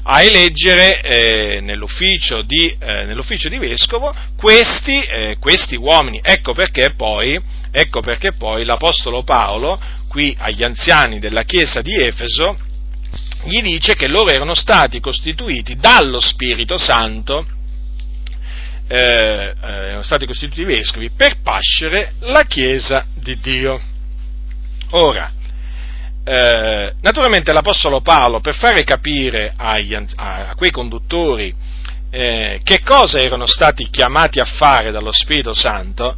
[0.04, 6.20] a eleggere eh, nell'ufficio, di, eh, nell'ufficio, di, vescovo questi, eh, questi uomini.
[6.24, 7.40] Ecco perché, poi,
[7.72, 12.58] ecco perché poi l'Apostolo Paolo, qui agli anziani della chiesa di Efeso,
[13.46, 17.46] gli dice che loro erano stati costituiti dallo Spirito Santo,
[18.88, 23.80] eh, eh, erano stati costituiti vescovi per pascere la chiesa di Dio.
[24.92, 25.32] Ora,
[26.24, 31.54] eh, naturalmente l'Apostolo Paolo, per fare capire agli, a, a, quei conduttori
[32.10, 36.16] eh, che cosa erano stati chiamati a fare dallo Spirito Santo,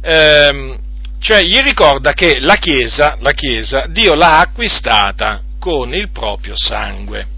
[0.00, 0.78] ehm,
[1.18, 7.32] cioè gli ricorda che la Chiesa, la Chiesa, Dio l'ha acquistata con il proprio sangue.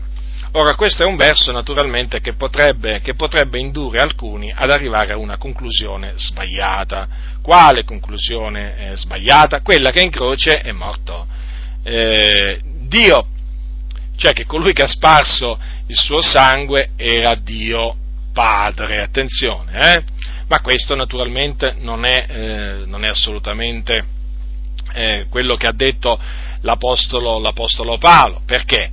[0.53, 5.19] Ora, questo è un verso naturalmente che potrebbe, che potrebbe, indurre alcuni ad arrivare a
[5.19, 7.07] una conclusione sbagliata.
[7.43, 9.61] Quale conclusione eh, sbagliata?
[9.61, 11.27] Quella che in croce è morto
[11.87, 12.59] eh,
[12.89, 13.27] Dio,
[14.17, 15.57] cioè che colui che ha sparso
[15.87, 17.97] il suo sangue era Dio
[18.33, 20.05] Padre, attenzione, eh?
[20.49, 24.05] ma questo naturalmente non è, eh, non è assolutamente
[24.95, 26.19] eh, quello che ha detto
[26.63, 28.91] l'Apostolo, l'Apostolo Paolo, perché?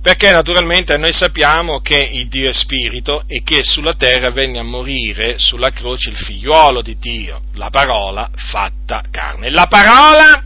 [0.00, 4.62] Perché naturalmente noi sappiamo che il Dio è spirito e che sulla terra venne a
[4.62, 9.50] morire sulla croce il figliuolo di Dio, la parola fatta carne.
[9.50, 10.42] La parola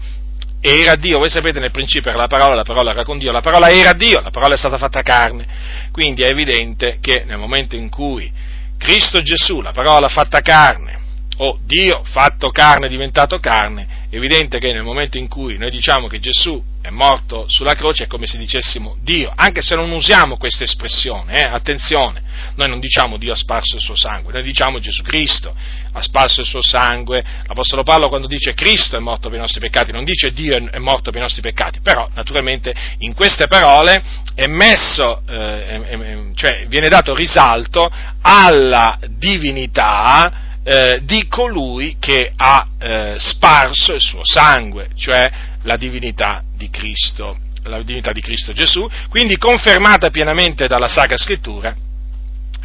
[0.65, 3.41] era Dio, voi sapete nel principio era la parola, la parola era con Dio, la
[3.41, 5.45] parola era Dio, la parola è stata fatta carne,
[5.91, 8.31] quindi è evidente che nel momento in cui
[8.79, 11.01] Cristo Gesù, la parola fatta carne,
[11.39, 16.07] o Dio fatto carne, diventato carne, è evidente che nel momento in cui noi diciamo
[16.07, 20.37] che Gesù è morto sulla croce è come se dicessimo Dio, anche se non usiamo
[20.37, 22.23] questa espressione, eh, attenzione,
[22.57, 25.55] noi non diciamo Dio ha sparso il suo sangue, noi diciamo Gesù Cristo
[25.93, 29.61] ha sparso il suo sangue, l'Apostolo Paolo quando dice Cristo è morto per i nostri
[29.61, 34.03] peccati, non dice Dio è morto per i nostri peccati, però naturalmente in queste parole
[34.35, 42.33] è messo, eh, è, è, cioè viene dato risalto alla divinità eh, di colui che
[42.35, 45.31] ha eh, sparso il suo sangue, cioè
[45.63, 51.75] la divinità di Cristo, la divinità di Cristo Gesù, quindi confermata pienamente dalla Sacra Scrittura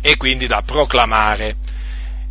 [0.02, 1.56] e quindi da proclamare.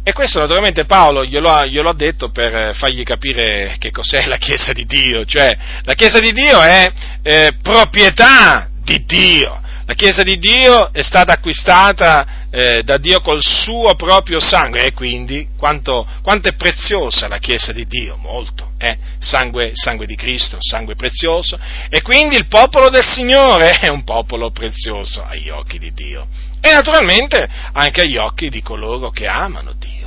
[0.02, 4.36] E questo naturalmente Paolo glielo ha, glielo ha, detto per fargli capire che cos'è la
[4.36, 10.24] Chiesa di Dio, cioè la Chiesa di Dio è eh, proprietà di Dio, la Chiesa
[10.24, 16.04] di Dio è stata acquistata eh, da Dio col suo proprio sangue e quindi quanto,
[16.22, 18.16] quanto, è preziosa la Chiesa di Dio?
[18.16, 18.98] Molto, eh?
[19.20, 21.56] sangue, sangue di Cristo, sangue prezioso
[21.88, 26.26] e quindi il popolo del Signore è un popolo prezioso agli occhi di Dio
[26.60, 30.05] e naturalmente anche agli occhi di coloro che amano Dio.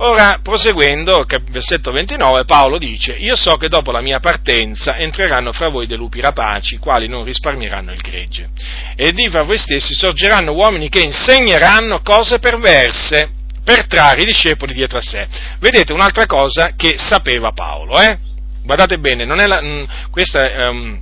[0.00, 5.70] Ora, proseguendo, versetto 29, Paolo dice, io so che dopo la mia partenza entreranno fra
[5.70, 8.48] voi dei lupi rapaci, quali non risparmieranno il gregge,
[8.94, 13.30] e di fra voi stessi sorgeranno uomini che insegneranno cose perverse
[13.64, 15.26] per trarre i discepoli dietro a sé.
[15.58, 18.18] Vedete un'altra cosa che sapeva Paolo, eh?
[18.62, 21.00] Guardate bene, è la, mh, questa um,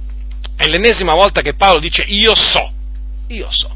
[0.57, 2.73] è l'ennesima volta che Paolo dice io so,
[3.29, 3.76] io so.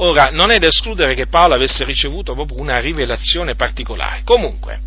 [0.00, 4.22] Ora, non è da escludere che Paolo avesse ricevuto proprio una rivelazione particolare.
[4.22, 4.80] Comunque,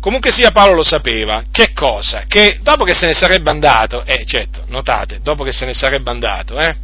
[0.00, 1.44] comunque sia Paolo lo sapeva.
[1.52, 2.24] Che cosa?
[2.26, 6.10] Che dopo che se ne sarebbe andato, eh certo, notate, dopo che se ne sarebbe
[6.10, 6.74] andato, eh,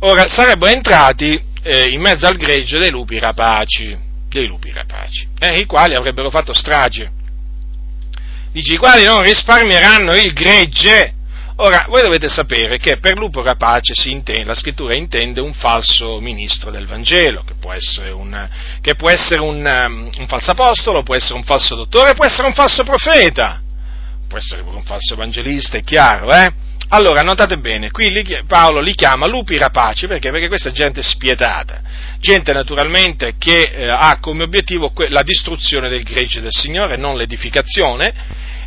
[0.00, 5.58] ora sarebbero entrati eh, in mezzo al gregge dei lupi rapaci, dei lupi rapaci, eh,
[5.58, 7.10] i quali avrebbero fatto strage.
[8.52, 11.12] Dice, i quali non risparmieranno il gregge.
[11.56, 16.72] Ora, voi dovete sapere che per lupo rapace intende, la scrittura intende un falso ministro
[16.72, 18.48] del Vangelo, che può essere un,
[18.96, 22.54] può essere un, um, un falso apostolo, può essere un falso dottore, può essere un
[22.54, 23.62] falso profeta,
[24.26, 26.52] può essere un falso evangelista, è chiaro, eh?
[26.88, 28.12] Allora, notate bene, qui
[28.48, 30.30] Paolo li chiama lupi rapaci perché?
[30.30, 31.80] Perché questa è gente spietata,
[32.18, 38.12] gente naturalmente che eh, ha come obiettivo la distruzione del gregge del Signore, non l'edificazione,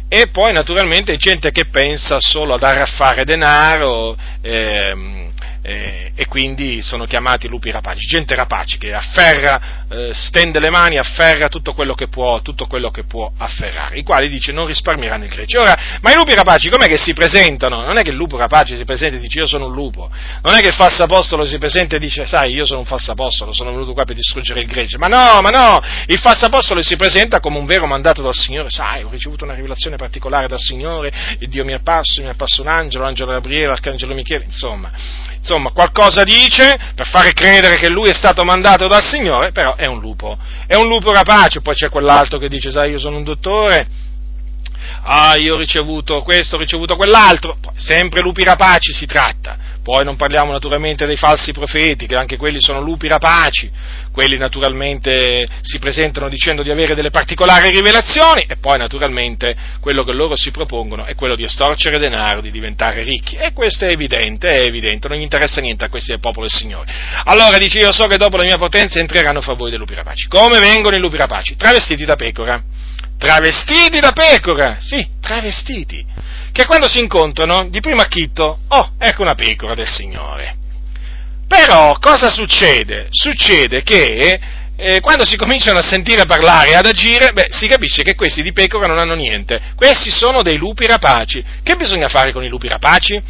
[0.10, 5.27] e poi naturalmente gente che pensa solo ad arraffare denaro, ehm,
[5.68, 10.98] eh, e quindi sono chiamati lupi rapaci, gente rapace che afferra, eh, stende le mani,
[10.98, 15.26] afferra tutto quello che può, tutto quello che può afferrare, i quali dice non risparmieranno
[15.26, 15.58] il gregge.
[15.58, 17.84] Ora, ma i lupi rapaci com'è che si presentano?
[17.84, 20.10] Non è che il lupo rapace si presenta e dice io sono un lupo,
[20.42, 23.12] non è che il falso apostolo si presenta e dice sai io sono un falso
[23.12, 26.82] apostolo, sono venuto qua per distruggere il gregge, ma no, ma no, il falso apostolo
[26.82, 30.60] si presenta come un vero mandato dal Signore, sai ho ricevuto una rivelazione particolare dal
[30.60, 34.46] Signore, il Dio mi è apparso, mi è apparso un angelo, l'angelo Gabriele, l'arcangelo Michele,
[34.46, 34.92] insomma,
[35.36, 39.86] insomma, qualcosa dice per fare credere che lui è stato mandato dal Signore, però è
[39.86, 43.24] un lupo, è un lupo rapace, poi c'è quell'altro che dice, sai, io sono un
[43.24, 43.88] dottore,
[45.04, 50.04] ah, io ho ricevuto questo, ho ricevuto quell'altro, poi, sempre lupi rapaci si tratta, poi
[50.04, 53.72] non parliamo naturalmente dei falsi profeti, che anche quelli sono lupi rapaci,
[54.12, 60.12] quelli naturalmente si presentano dicendo di avere delle particolari rivelazioni e poi naturalmente quello che
[60.12, 63.38] loro si propongono è quello di estorcere denaro, di diventare ricchi.
[63.38, 66.60] E questo è evidente, è evidente, non gli interessa niente a questi del popolo del
[66.60, 66.92] Signore.
[67.24, 70.28] Allora dice io so che dopo la mia potenza entreranno fra voi dei lupi rapaci.
[70.28, 71.56] Come vengono i lupi rapaci?
[71.56, 72.62] Travestiti da pecora.
[73.18, 76.06] Travestiti da pecora, sì, travestiti
[76.58, 80.56] che quando si incontrano, di primo acchitto, oh, ecco una pecora del Signore.
[81.48, 83.10] Però cosa succede?
[83.12, 84.40] Succede che
[84.76, 88.42] eh, quando si cominciano a sentire parlare e ad agire, beh, si capisce che questi
[88.42, 89.62] di pecora non hanno niente.
[89.76, 91.44] Questi sono dei lupi rapaci.
[91.62, 93.22] Che bisogna fare con i lupi rapaci?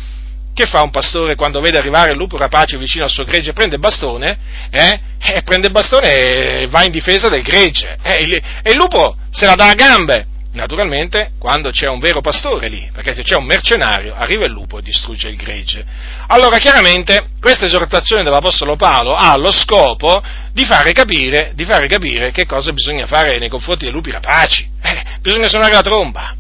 [0.58, 3.54] Che fa un pastore quando vede arrivare il lupo rapace vicino al suo gregge?
[3.54, 4.40] Prende il bastone,
[4.72, 5.00] eh?
[5.20, 7.96] E prende il bastone e va in difesa del gregge.
[8.02, 12.22] Eh, il, e il lupo se la dà a gambe naturalmente quando c'è un vero
[12.22, 15.86] pastore lì, perché se c'è un mercenario arriva il lupo e distrugge il gregge.
[16.26, 20.24] Allora chiaramente questa esortazione dell'Apostolo Paolo ha lo scopo
[20.54, 24.68] di fare capire, di fare capire che cosa bisogna fare nei confronti dei lupi rapaci.
[24.82, 26.36] Eh, bisogna suonare la tromba.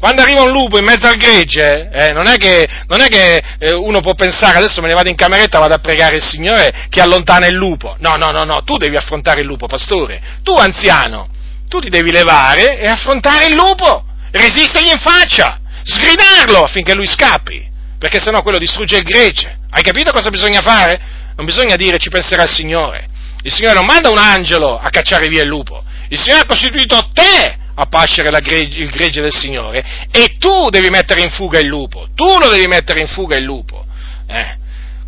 [0.00, 3.42] Quando arriva un lupo in mezzo al gregge, eh, non è che, non è che
[3.58, 6.86] eh, uno può pensare adesso me ne vado in cameretta, vado a pregare il Signore
[6.88, 7.96] che allontana il lupo.
[7.98, 10.18] No, no, no, no, tu devi affrontare il lupo, pastore.
[10.42, 11.28] Tu anziano,
[11.68, 17.68] tu ti devi levare e affrontare il lupo, resistergli in faccia, sgridarlo affinché lui scappi,
[17.98, 19.58] perché sennò quello distrugge il gregge.
[19.68, 20.98] Hai capito cosa bisogna fare?
[21.36, 23.06] Non bisogna dire ci penserà il Signore.
[23.42, 25.84] Il Signore non manda un angelo a cacciare via il lupo.
[26.08, 30.90] Il Signore ha costituito te a pascere gregge, il gregge del Signore e tu devi
[30.90, 32.08] mettere in fuga il lupo.
[32.14, 33.86] Tu lo devi mettere in fuga il lupo.
[34.26, 34.58] Eh.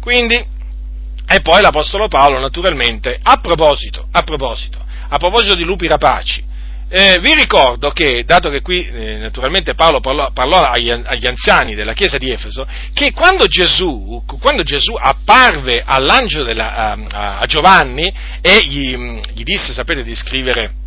[0.01, 4.79] Quindi, e poi l'Apostolo Paolo, naturalmente, a proposito, a proposito,
[5.09, 6.51] a proposito di lupi rapaci,
[6.89, 11.75] eh, vi ricordo che, dato che qui eh, naturalmente Paolo parlò, parlò agli, agli, anziani
[11.75, 18.13] della chiesa di Efeso, che quando Gesù, quando Gesù apparve all'angelo della, a, a, Giovanni
[18.43, 18.95] e gli,
[19.33, 20.81] gli, disse, sapete, di scrivere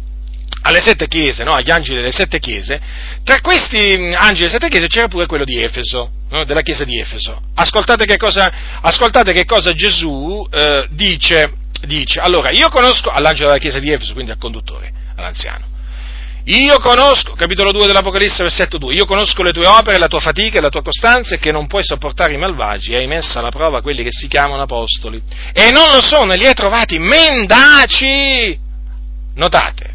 [0.66, 1.52] alle sette chiese, no?
[1.52, 2.80] agli angeli delle sette chiese,
[3.24, 6.44] tra questi angeli delle sette chiese c'era pure quello di Efeso, no?
[6.44, 7.40] della chiesa di Efeso.
[7.54, 8.52] Ascoltate che cosa,
[8.82, 11.54] ascoltate che cosa Gesù eh, dice,
[11.86, 12.20] dice.
[12.20, 15.74] Allora, io conosco all'angelo della chiesa di Efeso, quindi al conduttore, all'anziano.
[16.46, 20.60] Io conosco, capitolo 2 dell'Apocalisse, versetto 2, io conosco le tue opere, la tua fatica
[20.60, 23.82] e la tua costanza e che non puoi sopportare i malvagi hai messo alla prova
[23.82, 25.22] quelli che si chiamano apostoli.
[25.54, 28.60] E non lo sono, e li hai trovati mendaci!
[29.34, 29.95] Notate,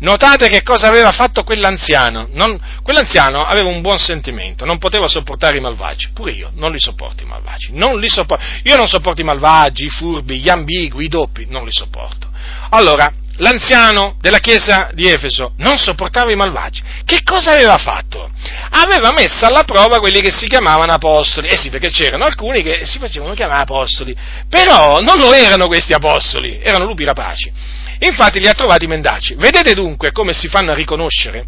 [0.00, 2.28] notate che cosa aveva fatto quell'anziano.
[2.32, 6.10] Non, quell'anziano aveva un buon sentimento, non poteva sopportare i malvagi.
[6.12, 7.70] Pure io non li sopporto i malvagi.
[7.72, 8.44] Non sopporto.
[8.64, 12.28] Io non sopporto i malvagi, i furbi, gli ambigui, i doppi, non li sopporto.
[12.70, 16.82] Allora, l'anziano della chiesa di Efeso non sopportava i malvagi.
[17.04, 18.30] Che cosa aveva fatto?
[18.70, 21.48] Aveva messo alla prova quelli che si chiamavano apostoli.
[21.48, 24.16] Eh sì, perché c'erano alcuni che si facevano chiamare apostoli,
[24.48, 27.52] però non lo erano questi apostoli, erano lupi rapaci.
[28.00, 29.34] Infatti li ha trovati mendaci.
[29.34, 31.44] Vedete dunque come si fanno a riconoscere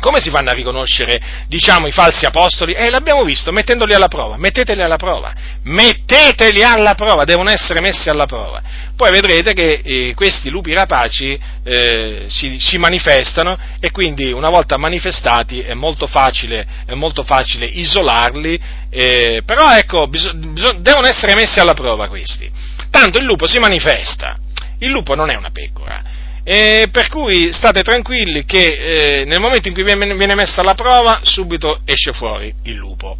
[0.00, 2.74] Come si fanno a riconoscere, diciamo, i falsi apostoli?
[2.74, 5.32] Eh, l'abbiamo visto, mettendoli alla prova, metteteli alla prova,
[5.62, 8.62] metteteli alla prova, devono essere messi alla prova.
[8.94, 14.76] Poi vedrete che eh, questi lupi rapaci eh, si, si, manifestano e quindi una volta
[14.76, 21.34] manifestati è molto facile, è molto facile isolarli, eh, però ecco, bis- bis- devono essere
[21.34, 22.50] messi alla prova questi.
[22.90, 24.36] Tanto il lupo si manifesta,
[24.78, 29.66] il lupo non è una pecora e per cui state tranquilli che eh, nel momento
[29.66, 33.18] in cui viene, messa alla prova, subito esce fuori il lupo.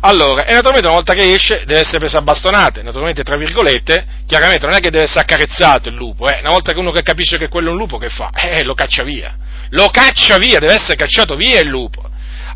[0.00, 4.04] Allora, e naturalmente una volta che esce deve essere presa a bastonate, naturalmente tra virgolette,
[4.26, 6.40] chiaramente non è che deve essere accarezzato il lupo, eh.
[6.40, 8.32] una volta che uno che capisce che quello è un lupo che fa?
[8.34, 9.36] Eh, lo caccia via,
[9.68, 12.10] lo caccia via, deve essere cacciato via il lupo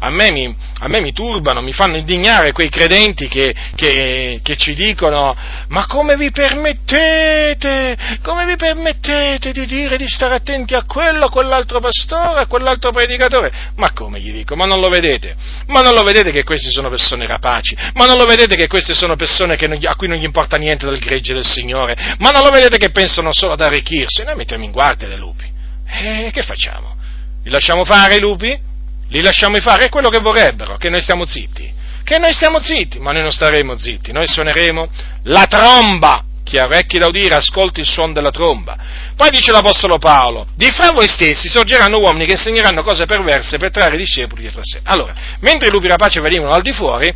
[0.04, 4.56] a me mi, a me mi turbano, mi fanno indignare quei credenti che, che, che
[4.56, 5.34] ci dicono
[5.68, 11.30] ma come vi permettete, come vi permettete di dire di stare attenti a quello, a
[11.30, 13.50] quell'altro pastore, a quell'altro predicatore?
[13.76, 14.56] Ma come gli dico?
[14.56, 15.34] Ma non lo vedete?
[15.68, 17.74] Ma non lo vedete che queste sono persone rapaci?
[17.94, 20.84] Ma non lo vedete che queste sono persone non, a cui non gli importa niente
[20.84, 21.96] del gregge del Signore?
[22.18, 24.22] Ma non lo vedete che pensano solo ad arricchirsi?
[24.22, 25.50] Noi mettiamo in guardia dei lupi.
[25.86, 26.94] E che facciamo?
[27.42, 28.72] Li lasciamo fare i lupi?
[29.08, 31.72] Li lasciamo fare, è quello che vorrebbero, che noi stiamo zitti,
[32.02, 34.88] che noi stiamo zitti, ma noi non staremo zitti, noi suoneremo
[35.24, 38.76] la tromba, chi ha orecchi da udire ascolti il suono della tromba.
[39.16, 43.70] Poi dice l'Apostolo Paolo, di fra voi stessi sorgeranno uomini che insegneranno cose perverse per
[43.70, 44.80] trarre discepoli dietro a sé.
[44.84, 47.12] Allora, mentre i lupi rapaci venivano al di fuori,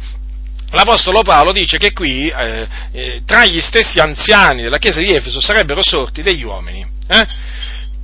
[0.71, 5.41] l'Apostolo Paolo dice che qui eh, eh, tra gli stessi anziani della chiesa di Efeso
[5.41, 6.87] sarebbero sorti degli uomini.
[7.09, 7.27] Eh?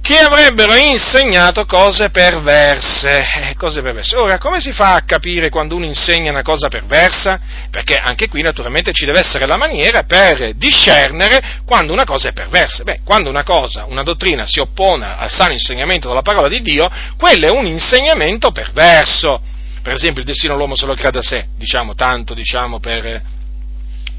[0.05, 4.15] Che avrebbero insegnato cose perverse, eh, cose perverse.
[4.17, 7.41] Ora, come si fa a capire quando uno insegna una cosa perversa?
[7.71, 12.33] Perché anche qui naturalmente ci deve essere la maniera per discernere quando una cosa è
[12.35, 12.83] perversa.
[12.83, 16.87] Beh, quando una cosa, una dottrina si oppone al sano insegnamento della parola di Dio,
[17.17, 19.41] quello è un insegnamento perverso.
[19.81, 23.23] Per esempio il destino dell'uomo se lo crede a sé, diciamo tanto, diciamo per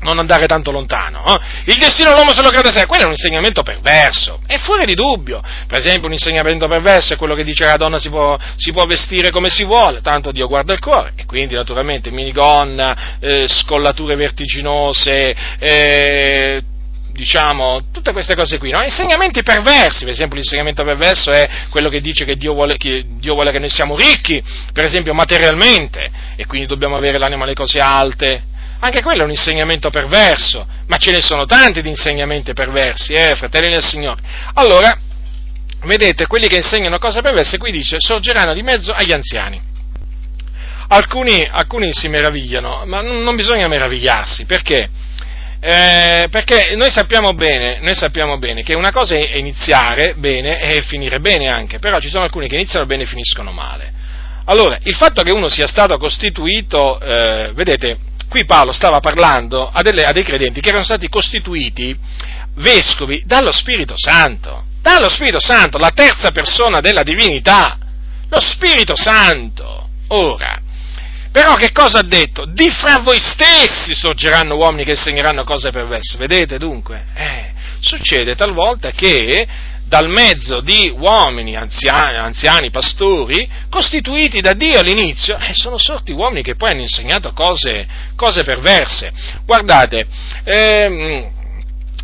[0.05, 1.25] non andare tanto lontano.
[1.25, 1.71] Eh?
[1.71, 4.93] Il destino dell'uomo se lo crede sé, quello è un insegnamento perverso, è fuori di
[4.93, 5.41] dubbio.
[5.67, 8.71] Per esempio un insegnamento perverso è quello che dice che la donna si può, si
[8.71, 13.47] può vestire come si vuole, tanto Dio guarda il cuore, e quindi naturalmente minigonna, eh,
[13.47, 16.63] scollature vertiginose, eh,
[17.11, 18.79] diciamo, tutte queste cose qui, no?
[18.83, 23.33] insegnamenti perversi, per esempio l'insegnamento perverso è quello che dice che Dio, vuole, che Dio
[23.33, 27.79] vuole che noi siamo ricchi, per esempio materialmente, e quindi dobbiamo avere l'anima alle cose
[27.79, 28.43] alte,
[28.85, 33.35] anche quello è un insegnamento perverso, ma ce ne sono tanti di insegnamenti perversi, eh,
[33.35, 34.21] fratelli del Signore.
[34.53, 34.95] Allora,
[35.85, 39.59] vedete, quelli che insegnano cose perverse, qui dice, sorgeranno di mezzo agli anziani.
[40.89, 44.87] Alcuni, alcuni si meravigliano, ma non, bisogna meravigliarsi, perché?
[45.59, 50.81] Eh, perché noi sappiamo, bene, noi sappiamo bene che una cosa è iniziare bene e
[50.81, 53.93] finire bene anche, però ci sono alcuni che iniziano bene e finiscono male.
[54.45, 57.97] Allora, il fatto che uno sia stato costituito, eh, vedete,
[58.35, 61.97] qui Paolo stava parlando a, delle, a dei credenti che erano stati costituiti
[62.55, 67.77] vescovi dallo Spirito Santo, dallo Spirito Santo, la terza persona della divinità,
[68.27, 69.87] lo Spirito Santo.
[70.09, 70.59] Ora,
[71.31, 72.43] però che cosa ha detto?
[72.45, 76.17] Di fra voi stessi sorgeranno uomini che insegneranno cose perverse.
[76.17, 77.05] Vedete dunque?
[77.15, 79.47] Eh, succede talvolta che
[79.95, 86.11] dal mezzo di uomini anziani, anziani, pastori, costituiti da Dio all'inizio, e eh, sono sorti
[86.11, 89.13] uomini che poi hanno insegnato cose, cose perverse.
[89.45, 90.05] Guardate,
[90.43, 91.31] ehm,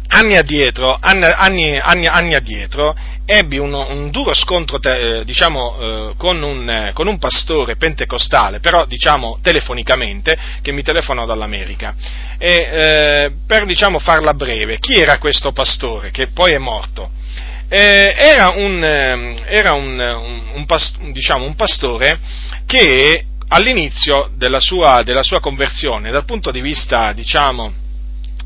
[0.07, 2.95] anni addietro, anni, anni, anni addietro
[3.25, 8.85] ebbi un, un, duro scontro te, diciamo, eh, con, un, con, un, pastore pentecostale, però
[8.85, 11.93] diciamo telefonicamente, che mi telefonò dall'America.
[12.37, 17.19] E, eh, per diciamo, farla breve, chi era questo pastore che poi è morto?
[17.73, 19.97] Eh, era, un, ehm, era un,
[20.55, 22.19] un, past- diciamo, un pastore
[22.65, 27.73] che all'inizio della sua, della sua conversione, dal punto di vista, diciamo,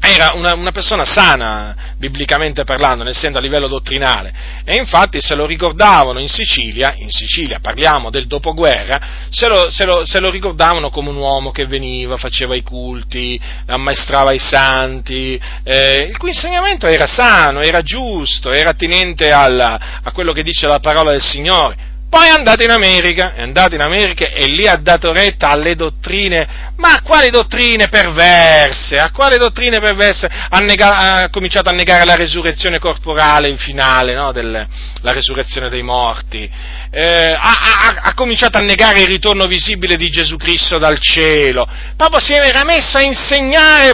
[0.07, 4.33] era una, una, persona sana, biblicamente parlando, essendo a livello dottrinale,
[4.63, 9.85] e infatti se lo ricordavano in Sicilia, in Sicilia parliamo del dopoguerra, se lo, se
[9.85, 15.39] lo, se lo ricordavano come un uomo che veniva, faceva i culti, ammaestrava i santi,
[15.63, 20.67] eh, il cui insegnamento era sano, era giusto, era attinente alla, a quello che dice
[20.67, 24.67] la parola del Signore, poi è andato in America, è andato in America e lì
[24.67, 28.97] ha dato retta alle dottrine, ma a quali dottrine perverse?
[28.97, 30.27] A quali dottrine perverse?
[30.27, 34.31] Ha, nega- ha cominciato a negare la resurrezione corporale in finale, no?
[34.31, 34.67] Del,
[35.01, 36.49] la resurrezione dei morti,
[36.91, 41.67] eh, ha, ha, ha, cominciato a negare il ritorno visibile di Gesù Cristo dal cielo,
[41.97, 43.91] proprio si era messo a insegnare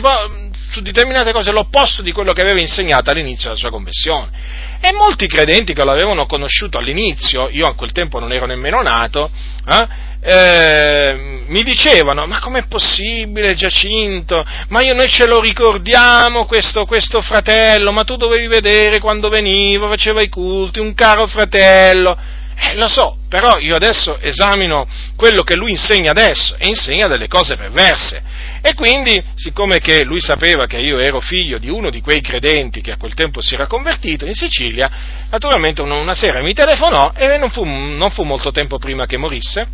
[0.72, 4.71] su determinate cose l'opposto di quello che aveva insegnato all'inizio della sua conversione.
[4.84, 8.82] E molti credenti che lo avevano conosciuto all'inizio, io a quel tempo non ero nemmeno
[8.82, 9.30] nato,
[9.70, 9.88] eh,
[10.24, 11.14] eh,
[11.46, 14.44] mi dicevano, ma com'è possibile Giacinto?
[14.70, 19.88] Ma io, noi ce lo ricordiamo questo, questo fratello, ma tu dovevi vedere quando veniva,
[19.88, 22.18] faceva i culti, un caro fratello.
[22.56, 27.28] Eh, lo so, però io adesso esamino quello che lui insegna adesso e insegna delle
[27.28, 28.22] cose perverse.
[28.62, 32.82] E quindi, siccome che lui sapeva che io ero figlio di uno di quei credenti
[32.82, 34.90] che a quel tempo si era convertito in Sicilia,
[35.30, 39.68] naturalmente una sera mi telefonò e non fu, non fu molto tempo prima che morisse,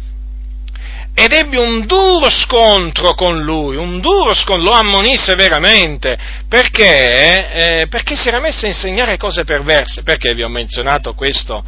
[1.20, 6.16] ed ebbi un duro scontro con lui, un duro scontro, lo ammonì severamente,
[6.48, 10.04] perché, eh, perché si era messo a insegnare cose perverse.
[10.04, 11.66] Perché vi ho menzionato questo,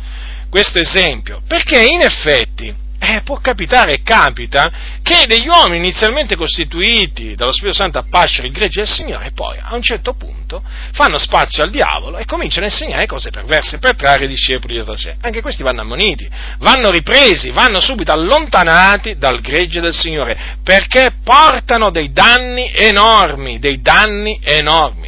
[0.51, 1.41] questo esempio?
[1.47, 4.71] Perché in effetti eh, può capitare e capita
[5.01, 9.57] che degli uomini inizialmente costituiti dallo Spirito Santo a pascere il gregge del Signore poi
[9.61, 10.61] a un certo punto
[10.91, 15.15] fanno spazio al diavolo e cominciano a insegnare cose perverse per trarre discepoli dietro sé.
[15.21, 21.91] Anche questi vanno ammoniti, vanno ripresi, vanno subito allontanati dal gregge del Signore perché portano
[21.91, 24.98] dei danni enormi, dei danni enormi.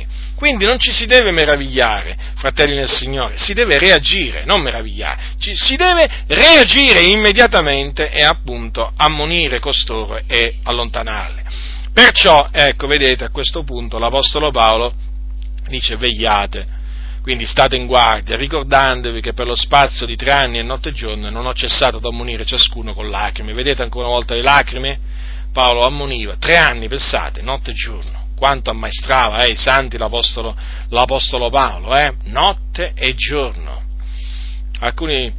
[0.42, 5.54] Quindi non ci si deve meravigliare, fratelli nel Signore, si deve reagire, non meravigliare, ci,
[5.54, 11.44] si deve reagire immediatamente e appunto ammonire costoro e allontanarli.
[11.94, 14.92] Perciò, ecco, vedete, a questo punto l'Apostolo Paolo
[15.68, 16.66] dice vegliate,
[17.22, 20.94] quindi state in guardia, ricordandovi che per lo spazio di tre anni e notte e
[20.94, 23.54] giorno non ho cessato di ammonire ciascuno con lacrime.
[23.54, 25.00] Vedete ancora una volta le lacrime?
[25.54, 30.56] Paolo ammoniva, tre anni, pensate, notte e giorno quanto ammaestrava eh, i santi l'Apostolo,
[30.90, 33.84] l'Apostolo Paolo, eh, notte e giorno.
[34.80, 35.32] Alcuni,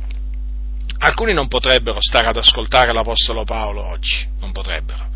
[0.99, 5.12] alcuni non potrebbero stare ad ascoltare l'Apostolo Paolo oggi, non potrebbero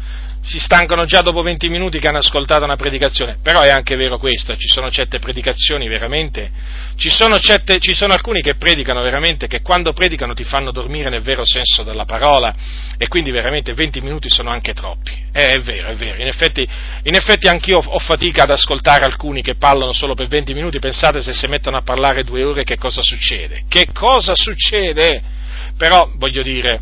[0.47, 4.17] si stancano già dopo 20 minuti che hanno ascoltato una predicazione, però è anche vero
[4.17, 6.51] questo, ci sono certe predicazioni veramente,
[6.95, 11.11] ci sono, certe, ci sono alcuni che predicano veramente, che quando predicano ti fanno dormire
[11.11, 12.55] nel vero senso della parola
[12.97, 16.67] e quindi veramente 20 minuti sono anche troppi, eh, è vero, è vero, in effetti,
[17.03, 21.23] in effetti anch'io ho fatica ad ascoltare alcuni che parlano solo per 20 minuti, pensate
[21.23, 23.65] se si mettono a parlare due ore che cosa succede?
[23.69, 25.35] Che cosa succede?
[25.77, 26.81] Però voglio dire,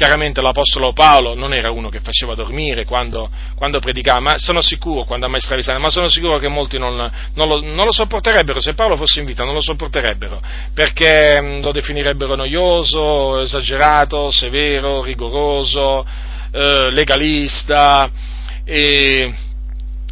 [0.00, 5.04] chiaramente l'Apostolo Paolo non era uno che faceva dormire quando, quando predicava, ma sono sicuro,
[5.04, 6.96] quando ammaestrava i santi, ma sono sicuro che molti non,
[7.34, 10.40] non, lo, non, lo, sopporterebbero, se Paolo fosse in vita non lo sopporterebbero,
[10.72, 16.06] perché mm, lo definirebbero noioso, esagerato, severo, rigoroso,
[16.50, 18.10] eh, legalista
[18.64, 19.30] e,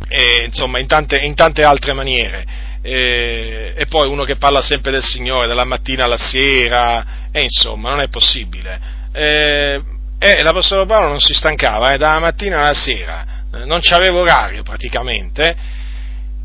[0.06, 2.66] e insomma in tante, in tante altre maniere.
[2.82, 7.88] E, e, poi uno che parla sempre del Signore, dalla mattina alla sera, e insomma
[7.88, 9.82] non è possibile eh,
[10.18, 14.62] e l'Apostolo Paolo non si stancava, eh, dalla mattina alla sera, eh, non c'aveva orario
[14.62, 15.56] praticamente,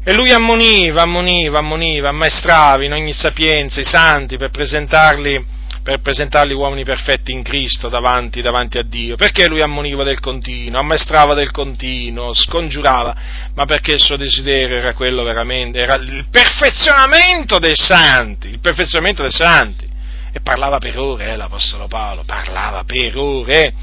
[0.03, 5.45] e lui ammoniva, ammoniva, ammoniva, ammaestrava in ogni sapienza i santi per presentarli,
[5.81, 9.15] per presentarli uomini perfetti in Cristo davanti, davanti, a Dio.
[9.15, 13.15] Perché lui ammoniva del continuo, ammaestrava del continuo, scongiurava?
[13.55, 19.21] Ma perché il suo desiderio era quello veramente, era il perfezionamento dei santi, il perfezionamento
[19.21, 19.91] dei santi
[20.34, 23.73] e parlava per ore, eh, l'Apostolo Paolo, parlava per ore.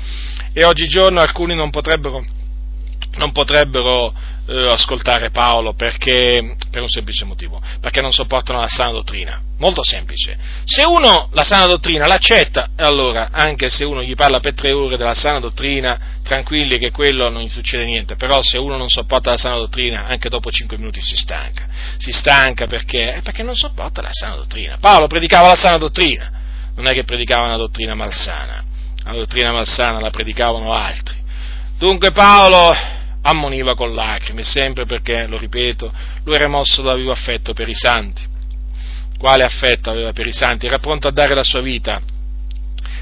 [0.52, 2.24] E oggigiorno alcuni non potrebbero,
[3.18, 4.12] non potrebbero
[4.48, 9.40] eh, ascoltare Paolo perché, per un semplice motivo, perché non sopportano la sana dottrina.
[9.58, 10.36] Molto semplice.
[10.64, 14.96] Se uno la sana dottrina l'accetta, allora anche se uno gli parla per tre ore
[14.96, 19.30] della sana dottrina, tranquilli che quello non gli succede niente, però se uno non sopporta
[19.30, 21.68] la sana dottrina, anche dopo cinque minuti si stanca.
[21.96, 23.20] Si stanca perché?
[23.22, 24.78] Perché non sopporta la sana dottrina.
[24.80, 26.38] Paolo predicava la sana dottrina
[26.74, 28.64] non è che predicava una dottrina malsana,
[29.04, 31.18] la dottrina malsana la predicavano altri.
[31.78, 32.74] Dunque Paolo
[33.22, 35.92] ammoniva con lacrime, sempre perché, lo ripeto,
[36.24, 38.22] lui era mosso da vivo affetto per i santi.
[39.18, 40.66] Quale affetto aveva per i santi?
[40.66, 42.00] Era pronto a dare la sua vita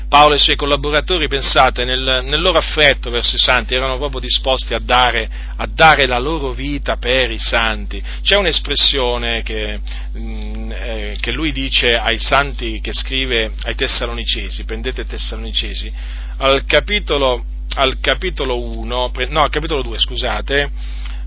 [0.09, 4.21] Paolo e i suoi collaboratori, pensate, nel, nel, loro affetto verso i santi, erano proprio
[4.21, 8.03] disposti a dare, a dare, la loro vita per i santi.
[8.23, 9.79] C'è un'espressione che,
[10.13, 15.93] mh, mm, eh, che lui dice ai santi che scrive ai Tessalonicesi, prendete Tessalonicesi,
[16.39, 17.45] al capitolo,
[17.75, 20.71] al capitolo 1, no, al capitolo 2, scusate,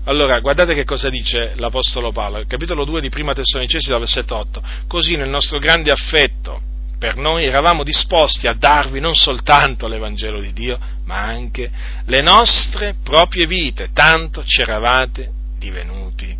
[0.06, 4.62] allora, guardate che cosa dice l'Apostolo Paolo, capitolo 2 di Prima Tessalonicesi, dal versetto 8.
[4.88, 6.70] Così nel nostro grande affetto
[7.02, 11.68] per noi eravamo disposti a darvi non soltanto l'Evangelo di Dio, ma anche
[12.04, 16.32] le nostre proprie vite, tanto ci eravate divenuti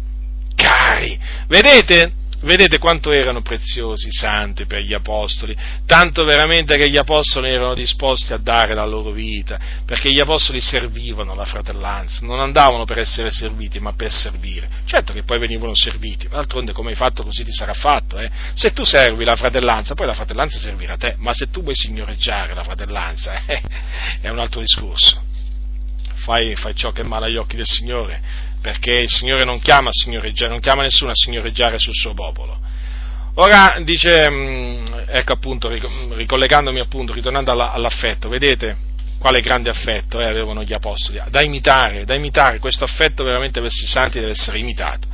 [0.55, 1.19] cari.
[1.49, 2.13] Vedete?
[2.43, 5.57] Vedete quanto erano preziosi i santi per gli apostoli,
[5.87, 10.61] tanto veramente che gli apostoli erano disposti a dare la loro vita, perché gli apostoli
[10.61, 14.69] servivano la fratellanza, non andavano per essere serviti, ma per servire.
[14.87, 18.19] Certo che poi venivano serviti, ma d'altronde come hai fatto così ti sarà fatto.
[18.19, 18.29] Eh?
[18.55, 21.77] Se tu servi la fratellanza, poi la fratellanza servirà a te, ma se tu vuoi
[21.77, 23.63] signoreggiare la fratellanza, eh,
[24.21, 25.31] è un altro discorso.
[26.25, 28.21] Fai, fai ciò che è male agli occhi del Signore,
[28.63, 32.59] perché il Signore non chiama, non chiama nessuno a signoreggiare sul suo popolo.
[33.35, 40.65] Ora dice, mm, ecco appunto, ricollegandomi appunto, ritornando all'affetto, vedete quale grande affetto eh, avevano
[40.65, 45.07] gli apostoli, da imitare, da imitare, questo affetto veramente verso i santi deve essere imitato.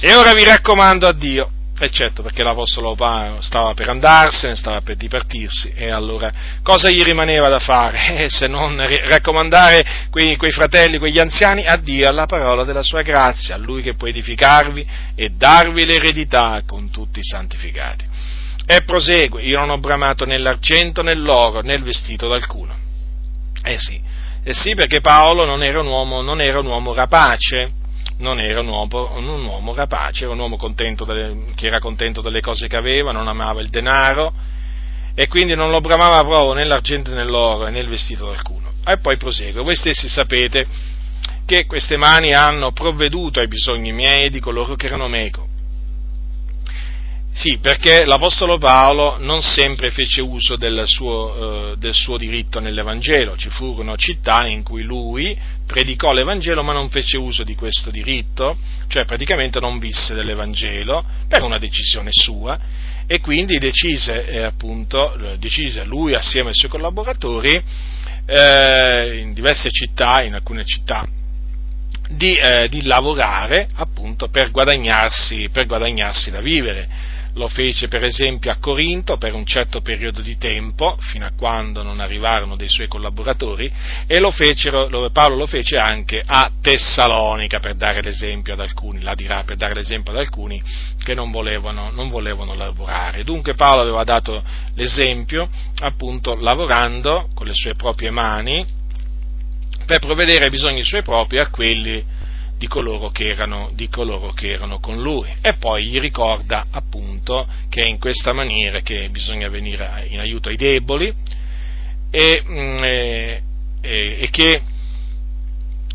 [0.00, 1.50] E ora vi raccomando a Dio,
[1.84, 6.30] e certo, perché l'Apostolo Paolo stava per andarsene, stava per dipartirsi, e allora
[6.62, 11.76] cosa gli rimaneva da fare eh, se non raccomandare quei, quei fratelli, quegli anziani, a
[11.76, 14.86] Dio, alla parola della sua grazia, a Lui che può edificarvi
[15.16, 18.04] e darvi l'eredità con tutti i santificati.
[18.64, 22.76] E prosegue, io non ho bramato né l'argento né l'oro né il vestito d'alcuno.
[23.64, 24.00] Eh sì,
[24.44, 27.72] eh sì perché Paolo non era un uomo, non era un uomo rapace,
[28.22, 30.56] non era un uomo, un uomo rapace, era un uomo
[31.04, 34.32] delle, che era contento delle cose che aveva, non amava il denaro
[35.14, 38.70] e quindi non lo bramava proprio né l'argento né l'oro né il vestito d'alcuno.
[38.86, 40.66] E poi prosegue, voi stessi sapete
[41.44, 45.50] che queste mani hanno provveduto ai bisogni miei di coloro che erano meco
[47.34, 53.38] sì, perché l'Apostolo Paolo non sempre fece uso del suo, eh, del suo, diritto nell'Evangelo,
[53.38, 55.34] ci furono città in cui lui
[55.66, 58.54] predicò l'Evangelo ma non fece uso di questo diritto,
[58.86, 62.58] cioè praticamente non visse dell'Evangelo per una decisione sua.
[63.06, 67.62] E quindi decise, eh, appunto, decise lui assieme ai suoi collaboratori
[68.26, 71.06] eh, in diverse città, in alcune città,
[72.10, 78.50] di, eh, di lavorare appunto per guadagnarsi, per guadagnarsi da vivere lo fece per esempio
[78.50, 82.88] a Corinto per un certo periodo di tempo, fino a quando non arrivarono dei suoi
[82.88, 83.72] collaboratori,
[84.06, 89.14] e lo fecero, Paolo lo fece anche a Tessalonica per dare l'esempio ad alcuni, la
[89.14, 90.62] dirà per dare l'esempio ad alcuni
[91.02, 93.24] che non volevano, non volevano lavorare.
[93.24, 94.42] Dunque Paolo aveva dato
[94.74, 95.48] l'esempio
[95.80, 98.80] appunto lavorando con le sue proprie mani
[99.86, 102.11] per provvedere ai bisogni suoi propri a quelli
[102.62, 105.34] di coloro, erano, di coloro che erano, con lui.
[105.40, 110.48] E poi gli ricorda appunto che è in questa maniera che bisogna venire in aiuto
[110.48, 111.12] ai deboli
[112.08, 113.42] e, mm, e,
[113.80, 114.62] e che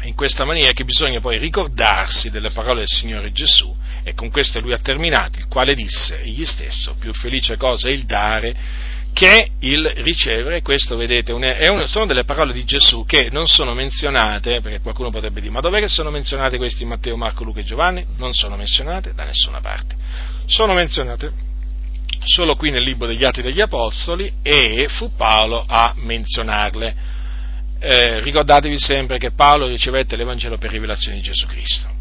[0.03, 3.73] in questa maniera che bisogna poi ricordarsi delle parole del Signore Gesù
[4.03, 7.91] e con queste lui ha terminato, il quale disse egli stesso, più felice cosa è
[7.91, 8.55] il dare
[9.17, 11.55] che il ricevere, questo vedete una,
[11.87, 15.79] sono delle parole di Gesù che non sono menzionate, perché qualcuno potrebbe dire, ma dov'è
[15.79, 18.05] che sono menzionate queste in Matteo, Marco, Luca e Giovanni?
[18.17, 19.95] Non sono menzionate da nessuna parte.
[20.45, 21.31] Sono menzionate
[22.25, 26.95] solo qui nel libro degli Atti degli Apostoli e fu Paolo a menzionarle.
[27.79, 31.96] Eh, ricordatevi sempre che Paolo ricevette l'Evangelo per rivelazione di Gesù Cristo.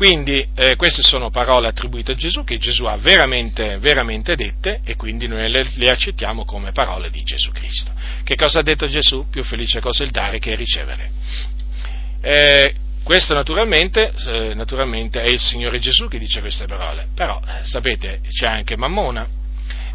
[0.00, 4.96] Quindi eh, queste sono parole attribuite a Gesù che Gesù ha veramente, veramente dette e
[4.96, 7.90] quindi noi le, le, accettiamo come parole di Gesù Cristo.
[8.24, 9.28] Che cosa ha detto Gesù?
[9.28, 11.10] Più felice cosa il dare che ricevere.
[12.22, 17.66] Eh, questo naturalmente, eh, naturalmente, è il Signore Gesù che dice queste parole, però eh,
[17.66, 19.28] sapete c'è anche Mammona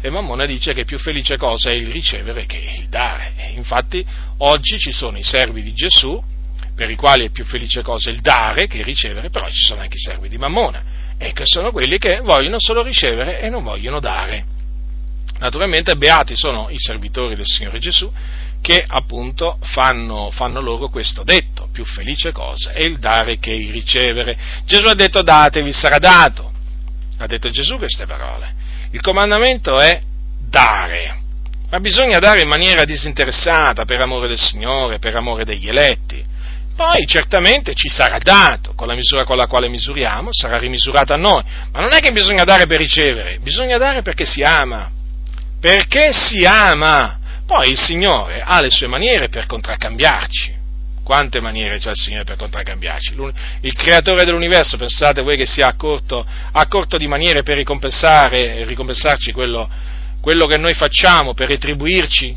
[0.00, 3.32] e Mammona dice che più felice cosa è il ricevere che il dare.
[3.56, 4.06] Infatti
[4.38, 6.22] oggi ci sono i servi di Gesù
[6.76, 9.96] per i quali è più felice cosa il dare che ricevere, però ci sono anche
[9.96, 10.84] i servi di Mammona,
[11.16, 14.44] e che sono quelli che vogliono solo ricevere e non vogliono dare.
[15.38, 18.12] Naturalmente beati sono i servitori del Signore Gesù
[18.60, 23.70] che appunto fanno, fanno, loro questo detto, più felice cosa è il dare che il
[23.70, 24.36] ricevere.
[24.64, 26.52] Gesù ha detto datevi sarà dato,
[27.18, 28.54] ha detto Gesù queste parole.
[28.90, 30.00] Il comandamento è
[30.38, 31.22] dare,
[31.70, 36.34] ma bisogna dare in maniera disinteressata, per amore del Signore, per amore degli eletti
[36.76, 41.16] poi certamente ci sarà dato, con la misura con la quale misuriamo, sarà rimisurato a
[41.16, 41.42] noi,
[41.72, 44.90] ma non è che bisogna dare per ricevere, bisogna dare perché si ama,
[45.58, 47.18] perché si ama.
[47.46, 50.54] Poi il Signore ha le sue maniere per contraccambiarci.
[51.02, 53.14] Quante maniere c'ha il Signore per contraccambiarci?
[53.60, 55.74] Il creatore dell'universo, pensate voi che sia a
[56.66, 59.70] corto di maniere per ricompensare, ricompensarci quello,
[60.20, 62.36] quello che noi facciamo, per retribuirci?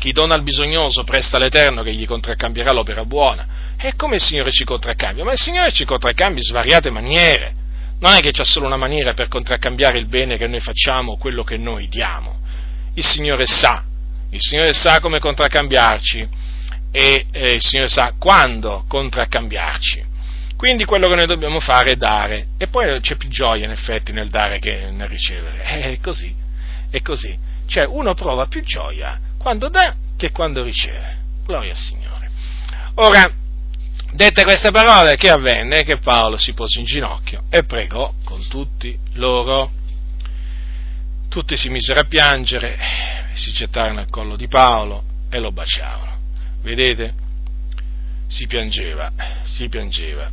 [0.00, 3.46] Chi dona al bisognoso presta all'Eterno che gli contraccambierà l'opera buona.
[3.76, 5.22] E come il Signore ci contraccambia?
[5.24, 7.54] Ma il Signore ci contraccambia in svariate maniere.
[8.00, 11.18] Non è che c'è solo una maniera per contraccambiare il bene che noi facciamo o
[11.18, 12.40] quello che noi diamo.
[12.94, 13.84] Il Signore sa,
[14.30, 16.28] il Signore sa come contraccambiarci
[16.90, 20.08] e eh, il Signore sa quando contraccambiarci.
[20.56, 24.12] Quindi quello che noi dobbiamo fare è dare, e poi c'è più gioia in effetti
[24.12, 25.62] nel dare che nel ricevere.
[25.92, 26.34] È così,
[26.90, 27.38] è così.
[27.66, 31.18] Cioè uno prova più gioia quando dà che quando riceve.
[31.46, 32.30] Gloria al Signore.
[32.96, 33.26] Ora,
[34.12, 35.82] dette queste parole, che avvenne?
[35.82, 39.72] Che Paolo si pose in ginocchio e pregò con tutti loro.
[41.30, 42.76] Tutti si misero a piangere,
[43.34, 46.18] si gettarono al collo di Paolo e lo baciavano.
[46.60, 47.14] Vedete?
[48.26, 49.10] Si piangeva,
[49.44, 50.30] si piangeva.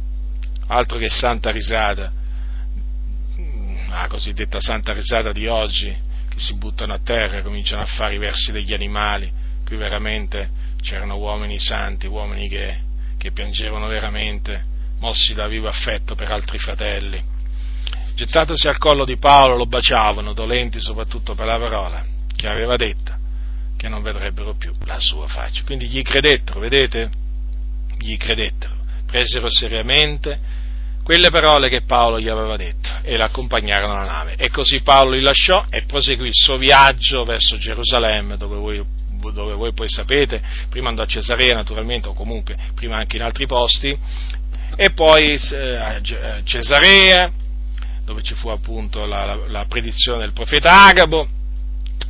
[0.67, 2.11] Altro che santa risata,
[3.89, 5.95] la cosiddetta santa risata di oggi,
[6.37, 9.29] che si buttano a terra cominciano a fare i versi degli animali.
[9.65, 10.49] Qui veramente
[10.81, 12.77] c'erano uomini santi, uomini che,
[13.17, 14.63] che piangevano veramente,
[14.99, 17.35] mossi da vivo affetto per altri fratelli
[18.17, 22.03] gettatosi al collo di Paolo lo baciavano, dolenti soprattutto per la parola
[22.35, 23.15] che aveva detta,
[23.77, 25.61] che non vedrebbero più la sua faccia.
[25.63, 27.11] Quindi gli credettero, vedete?
[27.99, 28.73] Gli credettero,
[29.05, 30.39] presero seriamente
[31.07, 34.35] quelle parole che Paolo gli aveva detto e l'accompagnarono alla nave.
[34.35, 38.85] E così Paolo li lasciò e proseguì il suo viaggio verso Gerusalemme, dove voi,
[39.31, 43.47] dove voi poi sapete, prima andò a Cesarea naturalmente, o comunque prima anche in altri
[43.47, 43.97] posti,
[44.75, 46.01] e poi eh, a
[46.43, 47.31] Cesarea,
[48.03, 51.25] dove ci fu appunto la, la, la predizione del profeta Agabo,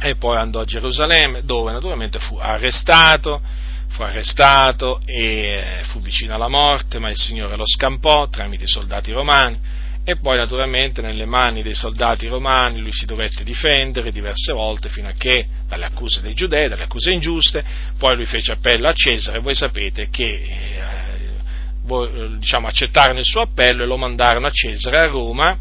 [0.02, 3.42] e poi andò a Gerusalemme, dove naturalmente fu arrestato,
[3.90, 9.12] fu arrestato e fu vicino alla morte, ma il Signore lo scampò tramite i soldati
[9.12, 14.88] romani e poi naturalmente nelle mani dei soldati romani lui si dovette difendere diverse volte
[14.88, 17.62] fino a che dalle accuse dei giudei, dalle accuse ingiuste,
[17.98, 23.84] poi lui fece appello a Cesare, voi sapete che eh, diciamo, accettarono il suo appello
[23.84, 25.58] e lo mandarono a Cesare a Roma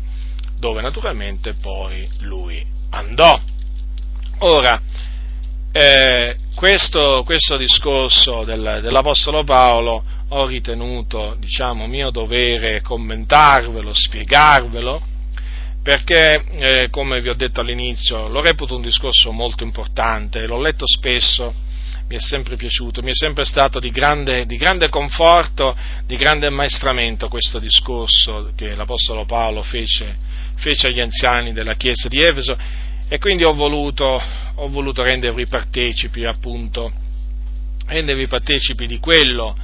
[0.58, 3.40] dove naturalmente poi lui andò.
[4.38, 4.80] Ora,
[5.78, 15.02] eh, questo, questo, discorso del, dell'Apostolo Paolo ho ritenuto, diciamo, mio dovere commentarvelo, spiegarvelo,
[15.82, 20.86] perché, eh, come vi ho detto all'inizio, lo reputo un discorso molto importante, l'ho letto
[20.86, 21.52] spesso,
[22.08, 25.76] mi è sempre piaciuto, mi è sempre stato di grande, di grande conforto,
[26.06, 32.22] di grande ammaestramento questo discorso che l'Apostolo Paolo fece fece agli anziani della chiesa di
[32.22, 32.56] Efeso
[33.08, 34.20] e quindi ho voluto,
[34.54, 36.92] ho voluto rendervi partecipi appunto,
[37.86, 39.56] rendervi partecipi di quello,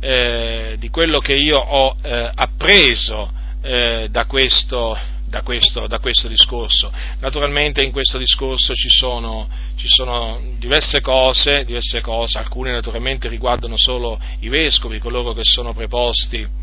[0.00, 3.32] eh, di quello che io ho eh, appreso
[3.62, 6.92] eh, da, questo, da, questo, da, questo, discorso.
[7.20, 13.76] Naturalmente in questo discorso ci sono, ci sono diverse, cose, diverse cose, alcune naturalmente riguardano
[13.78, 16.60] solo i vescovi, coloro che sono preposti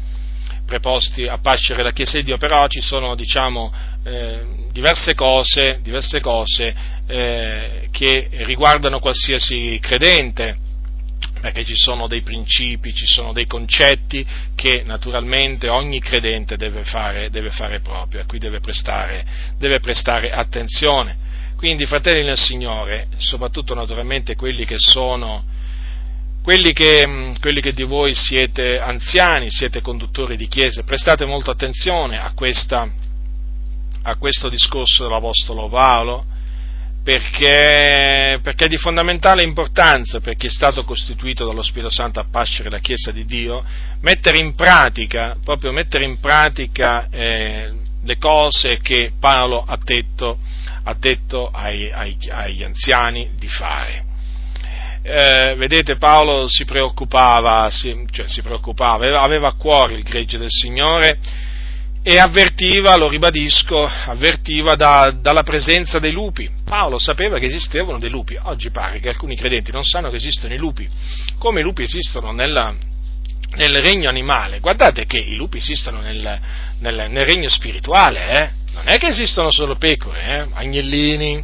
[0.69, 3.73] preposti a pascere la Chiesa di Dio, però ci sono diciamo,
[4.03, 6.73] eh, diverse cose, diverse cose
[7.07, 10.57] eh, che riguardano qualsiasi credente,
[11.41, 14.25] perché ci sono dei principi, ci sono dei concetti
[14.55, 19.25] che naturalmente ogni credente deve fare, deve fare proprio, a cui deve prestare,
[19.57, 21.27] deve prestare attenzione.
[21.55, 25.43] Quindi, fratelli nel Signore, soprattutto naturalmente quelli che sono
[26.41, 31.51] quelli che, mm, quelli che, di voi siete anziani, siete conduttori di chiese, prestate molta
[31.51, 32.89] attenzione a, questa,
[34.09, 36.25] a questo discorso dell'Apostolo Paolo,
[37.03, 42.25] perché, perché, è di fondamentale importanza per chi è stato costituito dallo Spirito Santo a
[42.29, 43.63] pascere la Chiesa di Dio,
[44.01, 47.71] mettere in pratica, proprio mettere in pratica eh,
[48.03, 50.37] le cose che Paolo ha detto,
[50.83, 54.05] ha detto ai, ai, agli anziani di fare.
[55.01, 60.51] Eh, vedete Paolo si preoccupava, si, cioè si preoccupava, aveva a cuore il gregge del
[60.51, 61.47] Signore
[62.01, 66.49] e avvertiva, lo ribadisco, avvertiva da, dalla presenza dei lupi.
[66.63, 70.53] Paolo sapeva che esistevano dei lupi, oggi pare che alcuni credenti non sanno che esistono
[70.53, 70.87] i lupi,
[71.37, 72.73] come i lupi esistono nella,
[73.55, 74.59] nel regno animale.
[74.59, 76.39] Guardate che i lupi esistono nel,
[76.79, 78.49] nel, nel regno spirituale, eh?
[78.73, 80.47] non è che esistono solo pecore, eh?
[80.53, 81.43] agnellini,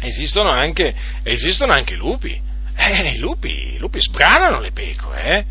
[0.00, 2.48] esistono anche, esistono anche lupi.
[2.74, 5.44] Eh, i lupi, i lupi sbranano le pecore, eh?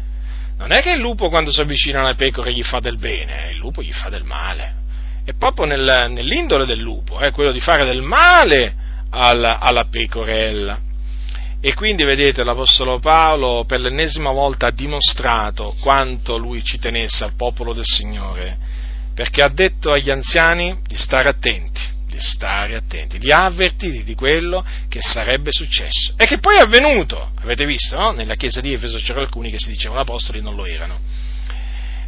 [0.59, 3.51] Non è che il lupo quando si avvicina alle pecore gli fa del bene, eh?
[3.51, 4.75] il lupo gli fa del male.
[5.23, 7.31] È proprio nel, nell'indole del lupo, eh?
[7.31, 8.75] quello di fare del male
[9.09, 10.77] alla, alla pecorella.
[11.61, 17.35] E quindi vedete l'Apostolo Paolo per l'ennesima volta ha dimostrato quanto lui ci tenesse al
[17.35, 18.57] popolo del Signore,
[19.13, 24.65] perché ha detto agli anziani di stare attenti stare attenti, li ha avvertiti di quello
[24.87, 27.31] che sarebbe successo e che poi è avvenuto.
[27.41, 28.11] Avete visto, no?
[28.11, 30.99] Nella chiesa di Efeso c'erano alcuni che si dicevano apostoli, non lo erano.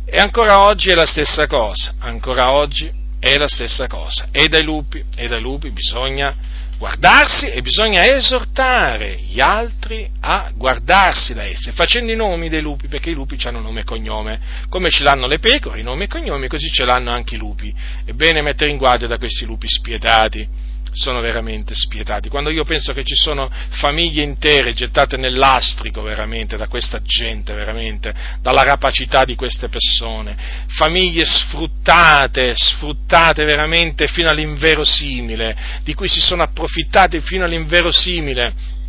[0.05, 4.27] E ancora oggi è la stessa cosa, ancora oggi è la stessa cosa.
[4.31, 6.35] E dai lupi, e dai lupi bisogna,
[6.81, 12.87] guardarsi e bisogna esortare gli altri a guardarsi da essi, facendo i nomi dei lupi,
[12.87, 16.07] perché i lupi hanno nome e cognome, come ce l'hanno le pecore, i nomi e
[16.07, 17.71] cognomi, così ce l'hanno anche i lupi.
[18.03, 20.49] È bene mettere in guardia da questi lupi spietati
[20.91, 22.29] sono veramente spietati.
[22.29, 28.13] Quando io penso che ci sono famiglie intere gettate nell'astrico veramente da questa gente, veramente,
[28.41, 30.37] dalla rapacità di queste persone,
[30.67, 38.79] famiglie sfruttate, sfruttate veramente fino all'inverosimile, di cui si sono approfittati fino all'inverosimile.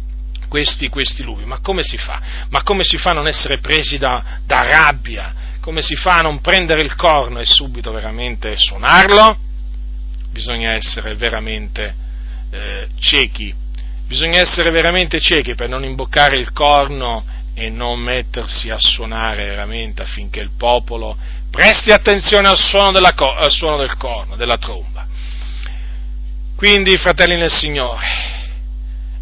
[0.49, 2.21] Questi, questi lupi, ma come si fa?
[2.51, 5.35] Ma come si fa a non essere presi da, da rabbia?
[5.61, 9.51] Come si fa a non prendere il corno e subito veramente suonarlo?
[10.33, 11.95] Bisogna essere veramente
[12.51, 13.55] eh, ciechi,
[14.07, 20.03] bisogna essere veramente ciechi per non imboccare il corno e non mettersi a suonare veramente
[20.03, 21.17] affinché il popolo
[21.51, 25.07] presti attenzione al suono, della, al suono del corno, della tromba.
[26.57, 28.07] Quindi, fratelli nel Signore,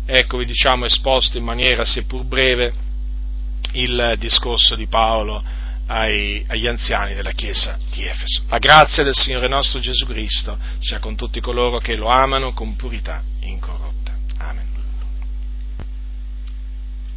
[0.06, 2.72] ecco vi diciamo esposto in maniera seppur breve
[3.72, 5.42] il discorso di Paolo
[5.90, 8.42] ai, agli anziani della Chiesa di Efeso.
[8.48, 12.76] La grazia del Signore nostro Gesù Cristo sia con tutti coloro che lo amano con
[12.76, 13.89] purità incorrotta.